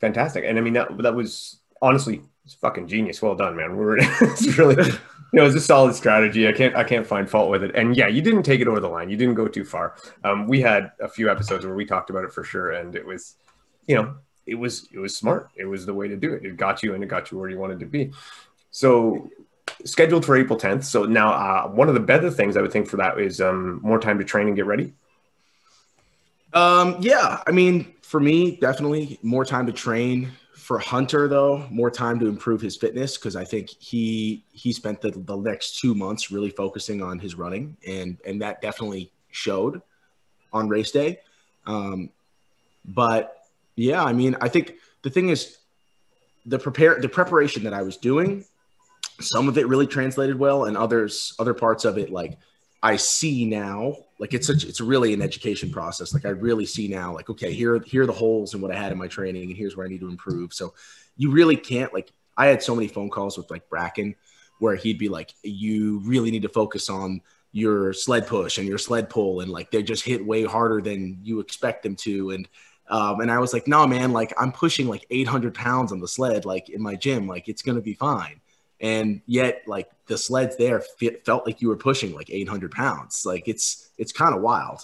Fantastic, 0.00 0.44
and 0.46 0.58
I 0.58 0.60
mean 0.60 0.74
that 0.74 0.96
that 0.98 1.14
was 1.14 1.60
honestly 1.82 2.22
it's 2.44 2.54
fucking 2.54 2.88
genius. 2.88 3.22
Well 3.22 3.34
done, 3.34 3.56
man. 3.56 3.76
We're 3.76 3.98
it's 4.00 4.58
really 4.58 4.82
you 4.84 4.98
know 5.32 5.44
it's 5.44 5.54
a 5.54 5.60
solid 5.60 5.94
strategy. 5.94 6.48
I 6.48 6.52
can't 6.52 6.74
I 6.74 6.84
can't 6.84 7.06
find 7.06 7.28
fault 7.28 7.50
with 7.50 7.62
it. 7.62 7.74
And 7.74 7.96
yeah, 7.96 8.08
you 8.08 8.22
didn't 8.22 8.42
take 8.42 8.60
it 8.60 8.68
over 8.68 8.80
the 8.80 8.88
line. 8.88 9.10
You 9.10 9.16
didn't 9.16 9.34
go 9.34 9.46
too 9.48 9.64
far. 9.64 9.96
Um, 10.24 10.46
we 10.46 10.60
had 10.60 10.92
a 11.00 11.08
few 11.08 11.30
episodes 11.30 11.64
where 11.64 11.74
we 11.74 11.84
talked 11.84 12.10
about 12.10 12.24
it 12.24 12.32
for 12.32 12.44
sure, 12.44 12.72
and 12.72 12.94
it 12.96 13.06
was 13.06 13.36
you 13.86 13.94
know 13.96 14.16
it 14.50 14.58
was 14.58 14.88
it 14.92 14.98
was 14.98 15.16
smart. 15.16 15.48
It 15.54 15.64
was 15.64 15.86
the 15.86 15.94
way 15.94 16.08
to 16.08 16.16
do 16.16 16.34
it. 16.34 16.44
It 16.44 16.56
got 16.56 16.82
you 16.82 16.94
and 16.94 17.04
it 17.04 17.06
got 17.06 17.30
you 17.30 17.38
where 17.38 17.48
you 17.48 17.58
wanted 17.58 17.78
to 17.80 17.86
be. 17.86 18.10
So 18.72 19.30
scheduled 19.84 20.26
for 20.26 20.36
April 20.36 20.58
10th. 20.58 20.84
So 20.84 21.04
now, 21.04 21.32
uh, 21.32 21.68
one 21.68 21.88
of 21.88 21.94
the 21.94 22.00
better 22.00 22.30
things 22.30 22.56
I 22.56 22.60
would 22.60 22.72
think 22.72 22.88
for 22.88 22.96
that 22.96 23.18
is 23.18 23.40
um, 23.40 23.80
more 23.82 24.00
time 24.00 24.18
to 24.18 24.24
train 24.24 24.48
and 24.48 24.56
get 24.56 24.66
ready. 24.66 24.92
Um, 26.52 26.96
yeah, 27.00 27.42
I 27.46 27.52
mean, 27.52 27.94
for 28.02 28.18
me, 28.18 28.56
definitely 28.56 29.20
more 29.22 29.44
time 29.44 29.66
to 29.66 29.72
train. 29.72 30.32
For 30.54 30.78
Hunter, 30.78 31.28
though, 31.28 31.66
more 31.70 31.90
time 31.90 32.18
to 32.20 32.26
improve 32.26 32.60
his 32.60 32.76
fitness 32.76 33.16
because 33.16 33.34
I 33.34 33.44
think 33.44 33.70
he 33.70 34.44
he 34.52 34.72
spent 34.72 35.00
the, 35.00 35.10
the 35.10 35.36
next 35.36 35.80
two 35.80 35.94
months 35.94 36.30
really 36.30 36.50
focusing 36.50 37.02
on 37.02 37.18
his 37.18 37.34
running, 37.36 37.76
and 37.86 38.18
and 38.26 38.42
that 38.42 38.60
definitely 38.60 39.10
showed 39.30 39.80
on 40.52 40.68
race 40.68 40.90
day. 40.90 41.20
Um, 41.66 42.10
but 42.84 43.39
yeah, 43.80 44.04
I 44.04 44.12
mean, 44.12 44.36
I 44.40 44.48
think 44.48 44.74
the 45.02 45.10
thing 45.10 45.28
is 45.28 45.58
the 46.46 46.58
prepare 46.58 47.00
the 47.00 47.08
preparation 47.08 47.64
that 47.64 47.74
I 47.74 47.82
was 47.82 47.96
doing 47.96 48.44
some 49.20 49.48
of 49.48 49.58
it 49.58 49.68
really 49.68 49.86
translated 49.86 50.38
well 50.38 50.64
and 50.64 50.76
others 50.76 51.34
other 51.38 51.54
parts 51.54 51.84
of 51.84 51.98
it 51.98 52.10
like 52.10 52.38
I 52.82 52.96
see 52.96 53.44
now, 53.44 53.94
like 54.18 54.32
it's 54.32 54.46
such 54.46 54.64
it's 54.64 54.80
really 54.80 55.12
an 55.12 55.20
education 55.20 55.70
process. 55.70 56.14
Like 56.14 56.24
I 56.24 56.30
really 56.30 56.64
see 56.64 56.88
now, 56.88 57.12
like 57.12 57.28
okay, 57.28 57.52
here 57.52 57.78
here 57.80 58.04
are 58.04 58.06
the 58.06 58.12
holes 58.12 58.54
in 58.54 58.62
what 58.62 58.70
I 58.70 58.74
had 58.74 58.90
in 58.90 58.96
my 58.96 59.06
training, 59.06 59.50
and 59.50 59.56
here's 59.56 59.76
where 59.76 59.84
I 59.84 59.90
need 59.90 60.00
to 60.00 60.08
improve. 60.08 60.54
So 60.54 60.72
you 61.18 61.30
really 61.30 61.56
can't 61.56 61.92
like 61.92 62.10
I 62.38 62.46
had 62.46 62.62
so 62.62 62.74
many 62.74 62.88
phone 62.88 63.10
calls 63.10 63.36
with 63.36 63.50
like 63.50 63.68
Bracken 63.68 64.16
where 64.60 64.76
he'd 64.76 64.98
be 64.98 65.10
like, 65.10 65.34
you 65.42 66.00
really 66.04 66.30
need 66.30 66.42
to 66.42 66.48
focus 66.48 66.88
on 66.88 67.20
your 67.52 67.92
sled 67.92 68.26
push 68.26 68.56
and 68.56 68.66
your 68.66 68.78
sled 68.78 69.10
pull, 69.10 69.40
and 69.40 69.50
like 69.50 69.70
they 69.70 69.82
just 69.82 70.04
hit 70.04 70.24
way 70.24 70.44
harder 70.44 70.80
than 70.80 71.18
you 71.22 71.40
expect 71.40 71.82
them 71.82 71.96
to, 71.96 72.30
and 72.30 72.48
um, 72.90 73.20
and 73.20 73.30
I 73.30 73.38
was 73.38 73.52
like, 73.52 73.68
no, 73.68 73.86
man, 73.86 74.12
like 74.12 74.34
I'm 74.36 74.50
pushing 74.50 74.88
like 74.88 75.06
800 75.10 75.54
pounds 75.54 75.92
on 75.92 76.00
the 76.00 76.08
sled, 76.08 76.44
like 76.44 76.68
in 76.68 76.82
my 76.82 76.96
gym, 76.96 77.28
like 77.28 77.48
it's 77.48 77.62
gonna 77.62 77.80
be 77.80 77.94
fine. 77.94 78.40
And 78.80 79.22
yet 79.26 79.62
like 79.66 79.88
the 80.06 80.18
sleds 80.18 80.56
there 80.56 80.80
fit, 80.80 81.24
felt 81.24 81.46
like 81.46 81.62
you 81.62 81.68
were 81.68 81.76
pushing 81.76 82.14
like 82.14 82.28
800 82.30 82.72
pounds. 82.72 83.24
Like 83.24 83.46
it's 83.46 83.90
it's 83.96 84.10
kind 84.10 84.34
of 84.34 84.42
wild. 84.42 84.82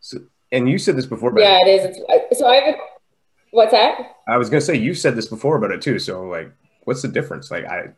So 0.00 0.18
and 0.50 0.68
you 0.68 0.78
said 0.78 0.96
this 0.96 1.06
before 1.06 1.30
but 1.30 1.42
yeah 1.42 1.58
it 1.62 1.68
is. 1.68 1.96
It's, 1.96 2.40
so 2.40 2.48
i 2.48 2.56
have 2.56 2.74
a, 2.74 2.78
what's 3.52 3.70
that? 3.70 4.16
I 4.26 4.36
was 4.36 4.50
gonna 4.50 4.60
say 4.60 4.74
you 4.74 4.94
said 4.94 5.14
this 5.14 5.26
before 5.26 5.56
about 5.56 5.70
it 5.70 5.80
too 5.80 6.00
so 6.00 6.24
like 6.24 6.50
what's 6.84 7.02
the 7.02 7.08
difference? 7.08 7.52
Like 7.52 7.66
i 7.66 7.90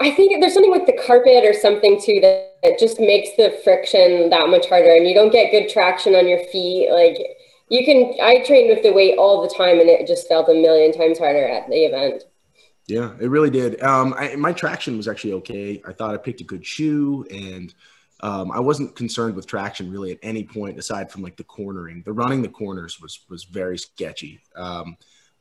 i 0.00 0.10
think 0.10 0.40
there's 0.40 0.54
something 0.54 0.70
with 0.70 0.86
the 0.86 1.02
carpet 1.06 1.44
or 1.44 1.52
something 1.52 2.00
too 2.00 2.18
that, 2.20 2.56
that 2.62 2.78
just 2.78 2.98
makes 3.00 3.30
the 3.36 3.58
friction 3.64 4.30
that 4.30 4.48
much 4.48 4.68
harder 4.68 4.94
and 4.94 5.06
you 5.06 5.14
don't 5.14 5.32
get 5.32 5.50
good 5.50 5.68
traction 5.68 6.14
on 6.14 6.28
your 6.28 6.42
feet 6.46 6.90
like 6.90 7.18
you 7.68 7.84
can 7.84 8.14
i 8.22 8.42
trained 8.44 8.68
with 8.68 8.82
the 8.82 8.92
weight 8.92 9.18
all 9.18 9.42
the 9.42 9.54
time 9.54 9.80
and 9.80 9.88
it 9.88 10.06
just 10.06 10.28
felt 10.28 10.48
a 10.48 10.54
million 10.54 10.92
times 10.92 11.18
harder 11.18 11.46
at 11.46 11.68
the 11.68 11.84
event 11.84 12.24
yeah, 12.88 13.12
it 13.20 13.28
really 13.28 13.50
did. 13.50 13.82
Um, 13.82 14.14
I, 14.16 14.34
my 14.36 14.52
traction 14.52 14.96
was 14.96 15.06
actually 15.06 15.34
okay. 15.34 15.82
I 15.86 15.92
thought 15.92 16.14
I 16.14 16.16
picked 16.16 16.40
a 16.40 16.44
good 16.44 16.64
shoe, 16.64 17.26
and 17.30 17.74
um, 18.20 18.50
I 18.50 18.60
wasn't 18.60 18.96
concerned 18.96 19.34
with 19.34 19.46
traction 19.46 19.92
really 19.92 20.10
at 20.10 20.18
any 20.22 20.42
point 20.42 20.78
aside 20.78 21.12
from 21.12 21.22
like 21.22 21.36
the 21.36 21.44
cornering. 21.44 22.02
The 22.04 22.14
running 22.14 22.40
the 22.40 22.48
corners 22.48 22.98
was 22.98 23.20
was 23.28 23.44
very 23.44 23.76
sketchy. 23.76 24.40
Um, 24.56 24.96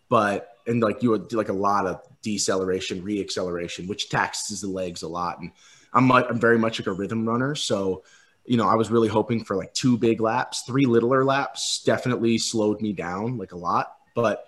but 0.10 0.50
and 0.66 0.82
like 0.82 1.02
you 1.02 1.12
would 1.12 1.32
like 1.34 1.50
a 1.50 1.54
lot 1.54 1.86
of 1.86 2.02
deceleration, 2.22 3.02
reacceleration, 3.04 3.88
which 3.88 4.10
taxes 4.10 4.62
the 4.62 4.68
legs 4.68 5.02
a 5.02 5.08
lot. 5.08 5.40
And 5.40 5.52
I'm 5.94 6.12
I'm 6.12 6.40
very 6.40 6.58
much 6.58 6.80
like 6.80 6.88
a 6.88 6.92
rhythm 6.92 7.28
runner, 7.28 7.56
so 7.56 8.04
you 8.46 8.58
know 8.58 8.68
I 8.68 8.76
was 8.76 8.92
really 8.92 9.08
hoping 9.08 9.44
for 9.44 9.56
like 9.56 9.74
two 9.74 9.98
big 9.98 10.22
laps, 10.22 10.64
three 10.64 10.86
littler 10.86 11.24
laps. 11.24 11.84
Definitely 11.84 12.38
slowed 12.38 12.82
me 12.82 12.94
down 12.94 13.38
like 13.38 13.52
a 13.52 13.58
lot, 13.58 13.96
but 14.16 14.46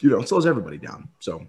you 0.00 0.10
know 0.10 0.20
it 0.20 0.28
slows 0.28 0.46
everybody 0.46 0.78
down. 0.78 1.08
So 1.20 1.48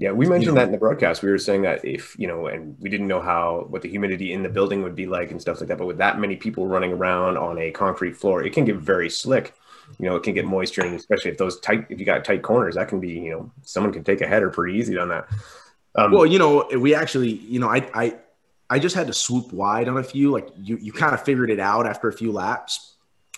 yeah, 0.00 0.12
we 0.12 0.26
mentioned 0.26 0.44
you 0.44 0.52
know, 0.52 0.60
that 0.60 0.66
in 0.66 0.72
the 0.72 0.78
broadcast. 0.78 1.22
We 1.22 1.30
were 1.30 1.36
saying 1.36 1.60
that 1.62 1.84
if, 1.84 2.18
you 2.18 2.26
know, 2.26 2.46
and 2.46 2.74
we 2.80 2.88
didn't 2.88 3.06
know 3.06 3.20
how, 3.20 3.66
what 3.68 3.82
the 3.82 3.88
humidity 3.90 4.32
in 4.32 4.42
the 4.42 4.48
building 4.48 4.82
would 4.82 4.96
be 4.96 5.06
like 5.06 5.30
and 5.30 5.38
stuff 5.38 5.60
like 5.60 5.68
that. 5.68 5.76
But 5.76 5.86
with 5.86 5.98
that 5.98 6.18
many 6.18 6.36
people 6.36 6.66
running 6.66 6.92
around 6.92 7.36
on 7.36 7.58
a 7.58 7.70
concrete 7.70 8.16
floor, 8.16 8.42
it 8.42 8.54
can 8.54 8.64
get 8.64 8.76
very 8.76 9.10
slick. 9.10 9.52
You 9.98 10.08
know, 10.08 10.16
it 10.16 10.22
can 10.22 10.34
get 10.34 10.44
moisture, 10.44 10.82
and 10.82 10.94
especially 10.94 11.30
if 11.32 11.38
those 11.38 11.60
tight, 11.60 11.86
if 11.88 11.98
you 11.98 12.06
got 12.06 12.24
tight 12.24 12.42
corners, 12.42 12.74
that 12.76 12.88
can 12.88 13.00
be, 13.00 13.10
you 13.10 13.30
know, 13.32 13.50
someone 13.62 13.92
can 13.92 14.04
take 14.04 14.20
a 14.20 14.26
header 14.26 14.50
pretty 14.50 14.78
easy 14.78 14.98
on 14.98 15.08
that. 15.08 15.28
Um, 15.94 16.12
well, 16.12 16.26
you 16.26 16.38
know, 16.38 16.68
we 16.78 16.94
actually, 16.94 17.30
you 17.30 17.58
know, 17.58 17.68
I, 17.68 17.88
I, 17.94 18.16
I 18.68 18.78
just 18.78 18.94
had 18.94 19.08
to 19.08 19.12
swoop 19.12 19.52
wide 19.52 19.88
on 19.88 19.98
a 19.98 20.04
few. 20.04 20.30
Like 20.30 20.48
you, 20.56 20.76
you 20.76 20.92
kind 20.92 21.14
of 21.14 21.22
figured 21.24 21.50
it 21.50 21.60
out 21.60 21.86
after 21.86 22.08
a 22.08 22.12
few 22.12 22.32
laps, 22.32 22.94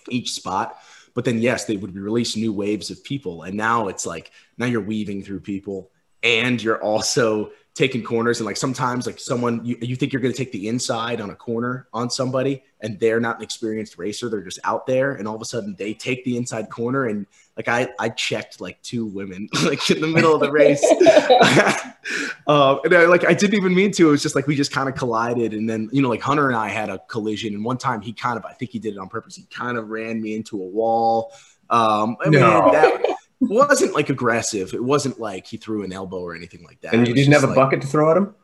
each 0.09 0.33
spot. 0.33 0.79
But 1.15 1.25
then, 1.25 1.39
yes, 1.39 1.67
they 1.67 1.77
would 1.77 1.95
release 1.95 2.37
new 2.37 2.53
waves 2.53 2.91
of 2.91 3.05
people, 3.05 3.43
and 3.43 3.55
now 3.55 3.89
it's 3.89 4.07
like 4.07 4.31
now 4.57 4.67
you're 4.67 4.81
weaving 4.81 5.23
through 5.23 5.41
people 5.41 5.91
and 6.23 6.63
you're 6.63 6.81
also 6.81 7.51
taking 7.75 8.03
corners 8.03 8.39
and 8.39 8.47
like 8.47 8.57
sometimes 8.57 9.07
like 9.07 9.19
someone 9.19 9.65
you, 9.65 9.77
you 9.81 9.97
think 9.97 10.13
you're 10.13 10.21
going 10.21 10.33
to 10.33 10.37
take 10.37 10.53
the 10.53 10.69
inside 10.69 11.23
on 11.23 11.31
a 11.31 11.35
corner 11.35 11.89
on 11.95 12.11
somebody 12.11 12.63
and 12.81 13.01
they're 13.01 13.21
not 13.21 13.37
an 13.37 13.43
experienced 13.43 13.97
racer 13.97 14.29
they're 14.29 14.43
just 14.43 14.59
out 14.65 14.87
there 14.87 15.15
and 15.15 15.27
all 15.27 15.35
of 15.35 15.41
a 15.41 15.45
sudden 15.47 15.75
they 15.79 15.95
take 15.95 16.23
the 16.25 16.37
inside 16.37 16.69
corner 16.69 17.07
and 17.07 17.27
like 17.57 17.69
i 17.69 17.89
i 17.99 18.11
checked 18.11 18.61
like 18.61 18.81
two 18.83 19.07
women 19.07 19.49
like 19.65 19.91
in 19.91 20.03
the 20.03 20.07
middle 20.07 20.35
of 20.35 20.41
the 20.41 20.53
race 20.53 20.85
um, 22.47 22.79
and 22.85 22.95
I, 22.95 23.07
like 23.07 23.25
i 23.25 23.33
didn't 23.33 23.55
even 23.55 23.75
mean 23.75 23.91
to 23.93 24.09
it 24.09 24.11
was 24.11 24.23
just 24.23 24.35
like 24.35 24.47
we 24.47 24.55
just 24.55 24.73
kind 24.73 24.87
of 24.87 24.95
collided 24.95 25.55
and 25.55 25.69
then 25.69 25.89
you 25.93 26.03
know 26.03 26.11
like 26.11 26.21
hunter 26.21 26.49
and 26.49 26.57
i 26.57 26.69
had 26.69 26.91
a 26.91 26.99
collision 27.09 27.55
and 27.55 27.65
one 27.65 27.79
time 27.79 28.03
he 28.03 28.13
kind 28.13 28.37
of 28.37 28.45
i 28.45 28.53
think 28.53 28.71
he 28.71 28.81
did 28.81 28.95
it 28.95 28.99
on 28.99 29.09
purpose 29.09 29.35
he 29.35 29.45
kind 29.45 29.79
of 29.79 29.89
ran 29.89 30.21
me 30.21 30.37
into 30.37 30.63
a 30.63 30.67
wall 30.67 31.33
um 31.71 32.19
i 32.21 32.29
mean 32.29 32.41
no. 32.41 32.71
that 32.71 33.17
wasn't 33.49 33.95
like 33.95 34.11
aggressive. 34.11 34.75
It 34.75 34.83
wasn't 34.83 35.21
like 35.21 35.47
he 35.47 35.57
threw 35.57 35.83
an 35.85 35.93
elbow 35.93 36.21
or 36.21 36.35
anything 36.35 36.65
like 36.65 36.81
that. 36.83 36.95
And 36.95 37.07
you 37.07 37.15
didn't 37.15 37.33
have 37.33 37.45
a 37.45 37.49
like, 37.49 37.57
bucket 37.57 37.81
to 37.83 37.87
throw 37.87 38.11
at 38.11 38.17
him? 38.17 38.35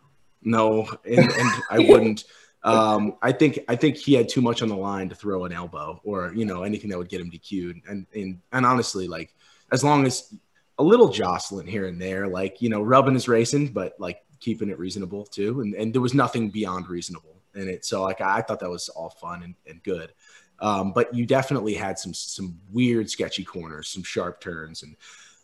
No, 0.43 0.88
and, 1.05 1.31
and 1.33 1.62
I 1.71 1.78
wouldn't. 1.88 2.25
Um, 2.64 3.17
I 3.23 3.33
think 3.33 3.61
I 3.69 3.76
think 3.76 3.97
he 3.97 4.14
had 4.14 4.28
too 4.28 4.40
much 4.40 4.62
on 4.62 4.69
the 4.69 4.76
line 4.76 5.09
to 5.09 5.14
throw 5.14 5.45
an 5.45 5.52
elbow 5.52 6.00
or 6.05 6.33
you 6.35 6.45
know 6.45 6.64
anything 6.64 6.90
that 6.90 6.99
would 6.99 7.09
get 7.09 7.21
him 7.21 7.31
DQ'd. 7.31 7.83
And 7.88 8.07
and 8.14 8.40
and 8.52 8.67
honestly, 8.67 9.09
like 9.09 9.35
as 9.73 9.85
long 9.85 10.07
as 10.07 10.35
a 10.78 10.83
little 10.83 11.09
jostling 11.09 11.67
here 11.67 11.87
and 11.87 12.00
there, 12.00 12.26
like 12.26 12.61
you 12.61 12.69
know, 12.69 12.83
rubbing 12.83 13.14
is 13.14 13.28
racing, 13.28 13.69
but 13.69 13.95
like 13.99 14.23
keeping 14.40 14.69
it 14.69 14.78
reasonable 14.78 15.25
too. 15.25 15.61
And 15.61 15.75
and 15.75 15.93
there 15.93 16.02
was 16.02 16.14
nothing 16.14 16.50
beyond 16.50 16.88
reasonable 16.88 17.37
in 17.55 17.69
it. 17.69 17.85
So 17.85 18.02
like 18.02 18.21
I 18.21 18.43
thought 18.43 18.61
that 18.61 18.71
was 18.71 18.88
all 18.88 19.11
fun 19.11 19.43
and, 19.43 19.55
and 19.67 19.83
good. 19.83 20.12
Um, 20.60 20.92
but 20.92 21.14
you 21.14 21.24
definitely 21.24 21.74
had 21.74 21.98
some 21.98 22.14
some 22.14 22.58
weird, 22.72 23.08
sketchy 23.08 23.44
corners, 23.44 23.88
some 23.88 24.02
sharp 24.02 24.40
turns, 24.40 24.82
and 24.82 24.96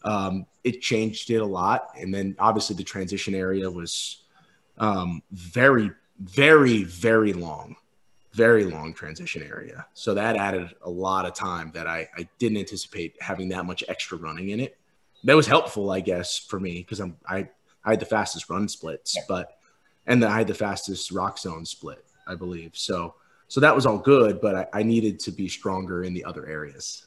um, 0.02 0.46
it 0.64 0.80
changed 0.80 1.30
it 1.30 1.36
a 1.36 1.46
lot. 1.46 1.90
And 1.98 2.12
then 2.12 2.36
obviously 2.38 2.76
the 2.76 2.84
transition 2.84 3.34
area 3.34 3.70
was 3.70 4.24
um, 4.78 5.22
very, 5.30 5.90
very, 6.18 6.84
very 6.84 7.32
long, 7.32 7.76
very 8.32 8.64
long 8.64 8.92
transition 8.92 9.42
area. 9.42 9.86
So 9.94 10.14
that 10.14 10.36
added 10.36 10.74
a 10.82 10.90
lot 10.90 11.26
of 11.26 11.34
time 11.34 11.70
that 11.74 11.86
I, 11.86 12.08
I 12.16 12.28
didn't 12.38 12.58
anticipate 12.58 13.16
having 13.20 13.48
that 13.50 13.64
much 13.64 13.84
extra 13.88 14.18
running 14.18 14.50
in 14.50 14.60
it. 14.60 14.76
That 15.24 15.36
was 15.36 15.46
helpful, 15.46 15.90
I 15.90 16.00
guess, 16.00 16.38
for 16.38 16.60
me 16.60 16.78
because 16.78 17.00
I'm 17.00 17.16
I 17.26 17.48
I 17.84 17.90
had 17.90 18.00
the 18.00 18.06
fastest 18.06 18.50
run 18.50 18.68
splits, 18.68 19.16
but 19.28 19.58
and 20.06 20.22
then 20.22 20.30
I 20.30 20.38
had 20.38 20.48
the 20.48 20.54
fastest 20.54 21.12
Roxzone 21.12 21.66
split, 21.66 22.04
I 22.26 22.34
believe. 22.34 22.72
So 22.74 23.14
so 23.48 23.60
that 23.60 23.74
was 23.74 23.86
all 23.86 23.98
good, 23.98 24.40
but 24.40 24.54
I, 24.54 24.80
I 24.80 24.82
needed 24.82 25.18
to 25.20 25.30
be 25.30 25.48
stronger 25.48 26.04
in 26.04 26.14
the 26.14 26.24
other 26.24 26.46
areas. 26.46 27.06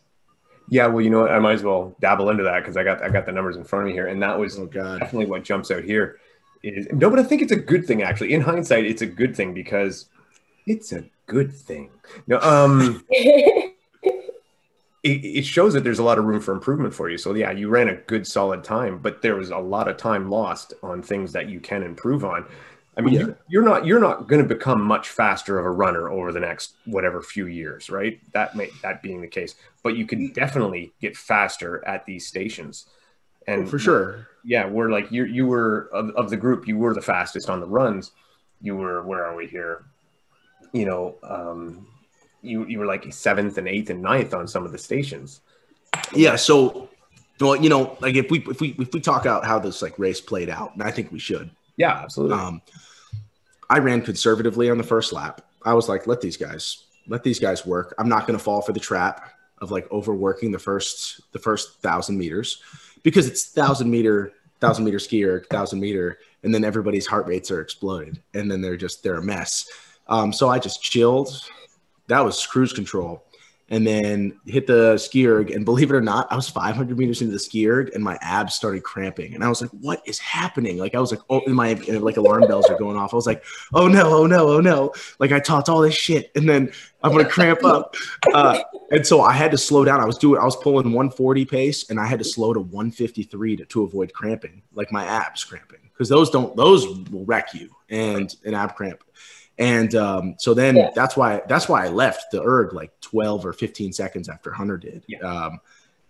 Yeah, 0.69 0.87
well, 0.87 1.01
you 1.01 1.09
know 1.09 1.21
what? 1.21 1.31
I 1.31 1.39
might 1.39 1.53
as 1.53 1.63
well 1.63 1.95
dabble 2.01 2.29
into 2.29 2.43
that 2.43 2.59
because 2.59 2.75
I 2.75 2.83
got 2.83 3.01
I 3.01 3.09
got 3.09 3.25
the 3.25 3.31
numbers 3.31 3.55
in 3.55 3.63
front 3.63 3.83
of 3.83 3.87
me 3.87 3.93
here, 3.93 4.07
and 4.07 4.21
that 4.21 4.37
was 4.37 4.59
oh, 4.59 4.65
God. 4.65 4.99
definitely 4.99 5.27
what 5.27 5.43
jumps 5.43 5.71
out 5.71 5.83
here. 5.83 6.19
Is 6.63 6.87
no, 6.91 7.09
but 7.09 7.19
I 7.19 7.23
think 7.23 7.41
it's 7.41 7.51
a 7.51 7.57
good 7.57 7.85
thing 7.85 8.01
actually. 8.01 8.33
In 8.33 8.41
hindsight, 8.41 8.85
it's 8.85 9.01
a 9.01 9.05
good 9.05 9.35
thing 9.35 9.53
because 9.53 10.07
it's 10.65 10.91
a 10.91 11.05
good 11.25 11.53
thing. 11.53 11.89
No, 12.25 12.39
um, 12.39 13.05
it, 13.09 13.73
it 15.03 15.45
shows 15.45 15.73
that 15.73 15.83
there's 15.83 15.99
a 15.99 16.03
lot 16.03 16.17
of 16.17 16.25
room 16.25 16.41
for 16.41 16.53
improvement 16.53 16.93
for 16.93 17.09
you. 17.09 17.17
So 17.17 17.33
yeah, 17.33 17.51
you 17.51 17.69
ran 17.69 17.87
a 17.87 17.95
good 17.95 18.27
solid 18.27 18.63
time, 18.63 18.99
but 18.99 19.21
there 19.21 19.35
was 19.35 19.51
a 19.51 19.57
lot 19.57 19.87
of 19.87 19.97
time 19.97 20.29
lost 20.29 20.73
on 20.83 21.01
things 21.01 21.31
that 21.33 21.49
you 21.49 21.59
can 21.59 21.83
improve 21.83 22.25
on. 22.25 22.45
I 22.97 23.01
mean, 23.01 23.13
yeah. 23.13 23.27
you, 23.47 23.59
are 23.59 23.63
not 23.63 23.85
you're 23.85 23.99
not 23.99 24.27
going 24.27 24.41
to 24.41 24.47
become 24.47 24.81
much 24.81 25.09
faster 25.09 25.59
of 25.59 25.65
a 25.65 25.69
runner 25.69 26.09
over 26.09 26.31
the 26.31 26.39
next 26.39 26.73
whatever 26.85 27.21
few 27.21 27.45
years, 27.45 27.91
right? 27.91 28.19
That 28.33 28.55
may 28.55 28.69
that 28.81 29.03
being 29.03 29.21
the 29.21 29.27
case, 29.27 29.55
but 29.83 29.95
you 29.95 30.07
can 30.07 30.33
definitely 30.33 30.93
get 30.99 31.15
faster 31.15 31.85
at 31.85 32.05
these 32.07 32.25
stations. 32.25 32.87
And 33.45 33.63
oh, 33.63 33.67
for 33.67 33.77
sure, 33.77 34.27
yeah, 34.43 34.67
we're 34.67 34.89
like 34.89 35.11
you 35.11 35.25
you 35.25 35.45
were 35.45 35.89
of, 35.93 36.09
of, 36.11 36.29
the 36.31 36.37
group, 36.37 36.67
you 36.67 36.77
were 36.77 36.95
the 36.95 37.01
fastest 37.01 37.49
on 37.49 37.59
the 37.59 37.67
runs. 37.67 38.11
You 38.61 38.75
were 38.75 39.03
where 39.03 39.23
are 39.23 39.35
we 39.35 39.45
here? 39.45 39.85
You 40.73 40.85
know, 40.87 41.15
um, 41.21 41.87
you 42.41 42.65
you 42.65 42.79
were 42.79 42.87
like 42.87 43.13
seventh 43.13 43.59
and 43.59 43.67
eighth 43.67 43.91
and 43.91 44.01
ninth 44.01 44.33
on 44.33 44.47
some 44.47 44.65
of 44.65 44.71
the 44.71 44.77
stations. 44.79 45.41
Yeah, 46.13 46.35
so 46.35 46.89
well, 47.39 47.55
you 47.55 47.69
know, 47.69 47.95
like 48.01 48.15
if 48.15 48.31
we 48.31 48.39
if 48.49 48.59
we 48.59 48.75
if 48.79 48.91
we 48.91 48.99
talk 48.99 49.27
out 49.27 49.45
how 49.45 49.59
this 49.59 49.83
like 49.83 49.99
race 49.99 50.19
played 50.19 50.49
out, 50.49 50.73
and 50.73 50.81
I 50.81 50.89
think 50.89 51.11
we 51.11 51.19
should. 51.19 51.51
Yeah, 51.77 51.91
absolutely. 51.91 52.37
Um, 52.37 52.61
I 53.69 53.79
ran 53.79 54.01
conservatively 54.01 54.69
on 54.69 54.77
the 54.77 54.83
first 54.83 55.13
lap. 55.13 55.41
I 55.63 55.73
was 55.73 55.87
like, 55.87 56.07
let 56.07 56.21
these 56.21 56.37
guys, 56.37 56.85
let 57.07 57.23
these 57.23 57.39
guys 57.39 57.65
work. 57.65 57.93
I'm 57.97 58.09
not 58.09 58.27
going 58.27 58.37
to 58.37 58.43
fall 58.43 58.61
for 58.61 58.73
the 58.73 58.79
trap 58.79 59.31
of 59.59 59.71
like 59.71 59.89
overworking 59.91 60.51
the 60.51 60.59
first, 60.59 61.21
the 61.31 61.39
first 61.39 61.81
thousand 61.81 62.17
meters 62.17 62.61
because 63.03 63.27
it's 63.27 63.45
thousand 63.45 63.89
meter, 63.89 64.33
thousand 64.59 64.85
meter 64.85 64.99
ski 64.99 65.23
erg, 65.25 65.47
thousand 65.47 65.79
meter, 65.79 66.19
and 66.43 66.53
then 66.53 66.63
everybody's 66.63 67.07
heart 67.07 67.27
rates 67.27 67.51
are 67.51 67.61
exploded, 67.61 68.21
and 68.33 68.49
then 68.49 68.61
they're 68.61 68.77
just 68.77 69.03
they're 69.03 69.15
a 69.15 69.23
mess. 69.23 69.69
Um, 70.07 70.31
so 70.31 70.49
I 70.49 70.59
just 70.59 70.81
chilled. 70.81 71.29
That 72.07 72.23
was 72.23 72.45
cruise 72.45 72.73
control 72.73 73.26
and 73.69 73.85
then 73.85 74.39
hit 74.45 74.65
the 74.65 74.97
ski 74.97 75.27
erg. 75.27 75.51
And 75.51 75.65
believe 75.65 75.91
it 75.91 75.95
or 75.95 76.01
not, 76.01 76.31
I 76.31 76.35
was 76.35 76.49
500 76.49 76.97
meters 76.97 77.21
into 77.21 77.33
the 77.33 77.39
ski 77.39 77.69
erg 77.69 77.91
and 77.93 78.03
my 78.03 78.17
abs 78.21 78.53
started 78.53 78.83
cramping. 78.83 79.35
And 79.35 79.43
I 79.43 79.49
was 79.49 79.61
like, 79.61 79.71
what 79.71 80.01
is 80.05 80.19
happening? 80.19 80.77
Like, 80.77 80.95
I 80.95 80.99
was 80.99 81.11
like, 81.11 81.19
oh, 81.29 81.41
my 81.47 81.73
like 81.73 82.17
alarm 82.17 82.47
bells 82.47 82.69
are 82.69 82.77
going 82.77 82.95
off. 82.95 83.13
I 83.13 83.17
was 83.17 83.27
like, 83.27 83.43
oh 83.73 83.87
no, 83.87 84.13
oh 84.13 84.25
no, 84.25 84.47
oh 84.49 84.61
no. 84.61 84.93
Like, 85.19 85.31
I 85.31 85.39
taught 85.39 85.67
all 85.67 85.81
this 85.81 85.95
shit 85.95 86.31
and 86.35 86.47
then 86.47 86.71
I'm 87.03 87.11
going 87.11 87.25
to 87.25 87.31
cramp 87.31 87.63
up. 87.65 87.95
Uh, 88.33 88.59
and 88.91 89.05
so 89.05 89.21
I 89.21 89.33
had 89.33 89.51
to 89.51 89.57
slow 89.57 89.83
down. 89.83 89.99
I 89.99 90.05
was 90.05 90.17
doing, 90.17 90.39
I 90.39 90.45
was 90.45 90.55
pulling 90.55 90.85
140 90.85 91.45
pace 91.45 91.89
and 91.89 91.99
I 91.99 92.05
had 92.05 92.19
to 92.19 92.25
slow 92.25 92.53
to 92.53 92.61
153 92.61 93.57
to, 93.57 93.65
to 93.65 93.83
avoid 93.83 94.13
cramping, 94.13 94.61
like 94.73 94.91
my 94.91 95.03
abs 95.03 95.43
cramping, 95.43 95.79
because 95.91 96.07
those 96.07 96.29
don't, 96.29 96.55
those 96.55 96.87
will 97.09 97.25
wreck 97.25 97.53
you 97.53 97.69
and 97.89 98.33
an 98.45 98.53
ab 98.53 98.75
cramp. 98.75 99.03
And 99.59 99.95
um, 99.95 100.35
so 100.37 100.53
then 100.53 100.75
yeah. 100.75 100.91
that's 100.93 101.17
why 101.17 101.41
that's 101.47 101.67
why 101.67 101.85
I 101.85 101.89
left 101.89 102.31
the 102.31 102.43
erg 102.43 102.73
like 102.73 102.91
12 103.09 103.45
or 103.45 103.53
15 103.53 103.93
seconds 103.93 104.27
after 104.27 104.51
Hunter 104.51 104.77
did, 104.77 105.03
yeah. 105.07 105.19
um, 105.19 105.59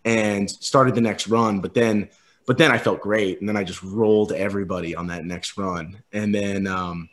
and 0.03 0.49
started 0.49 0.95
the 0.95 1.01
next 1.01 1.27
run. 1.27 1.59
But 1.59 1.73
then 1.73 2.09
but 2.47 2.57
then 2.57 2.71
I 2.71 2.77
felt 2.77 3.01
great, 3.01 3.39
and 3.39 3.47
then 3.47 3.57
I 3.57 3.63
just 3.63 3.83
rolled 3.83 4.31
everybody 4.31 4.95
on 4.95 5.07
that 5.07 5.25
next 5.25 5.57
run, 5.57 6.01
and 6.11 6.33
then 6.33 6.65
um, 6.65 7.09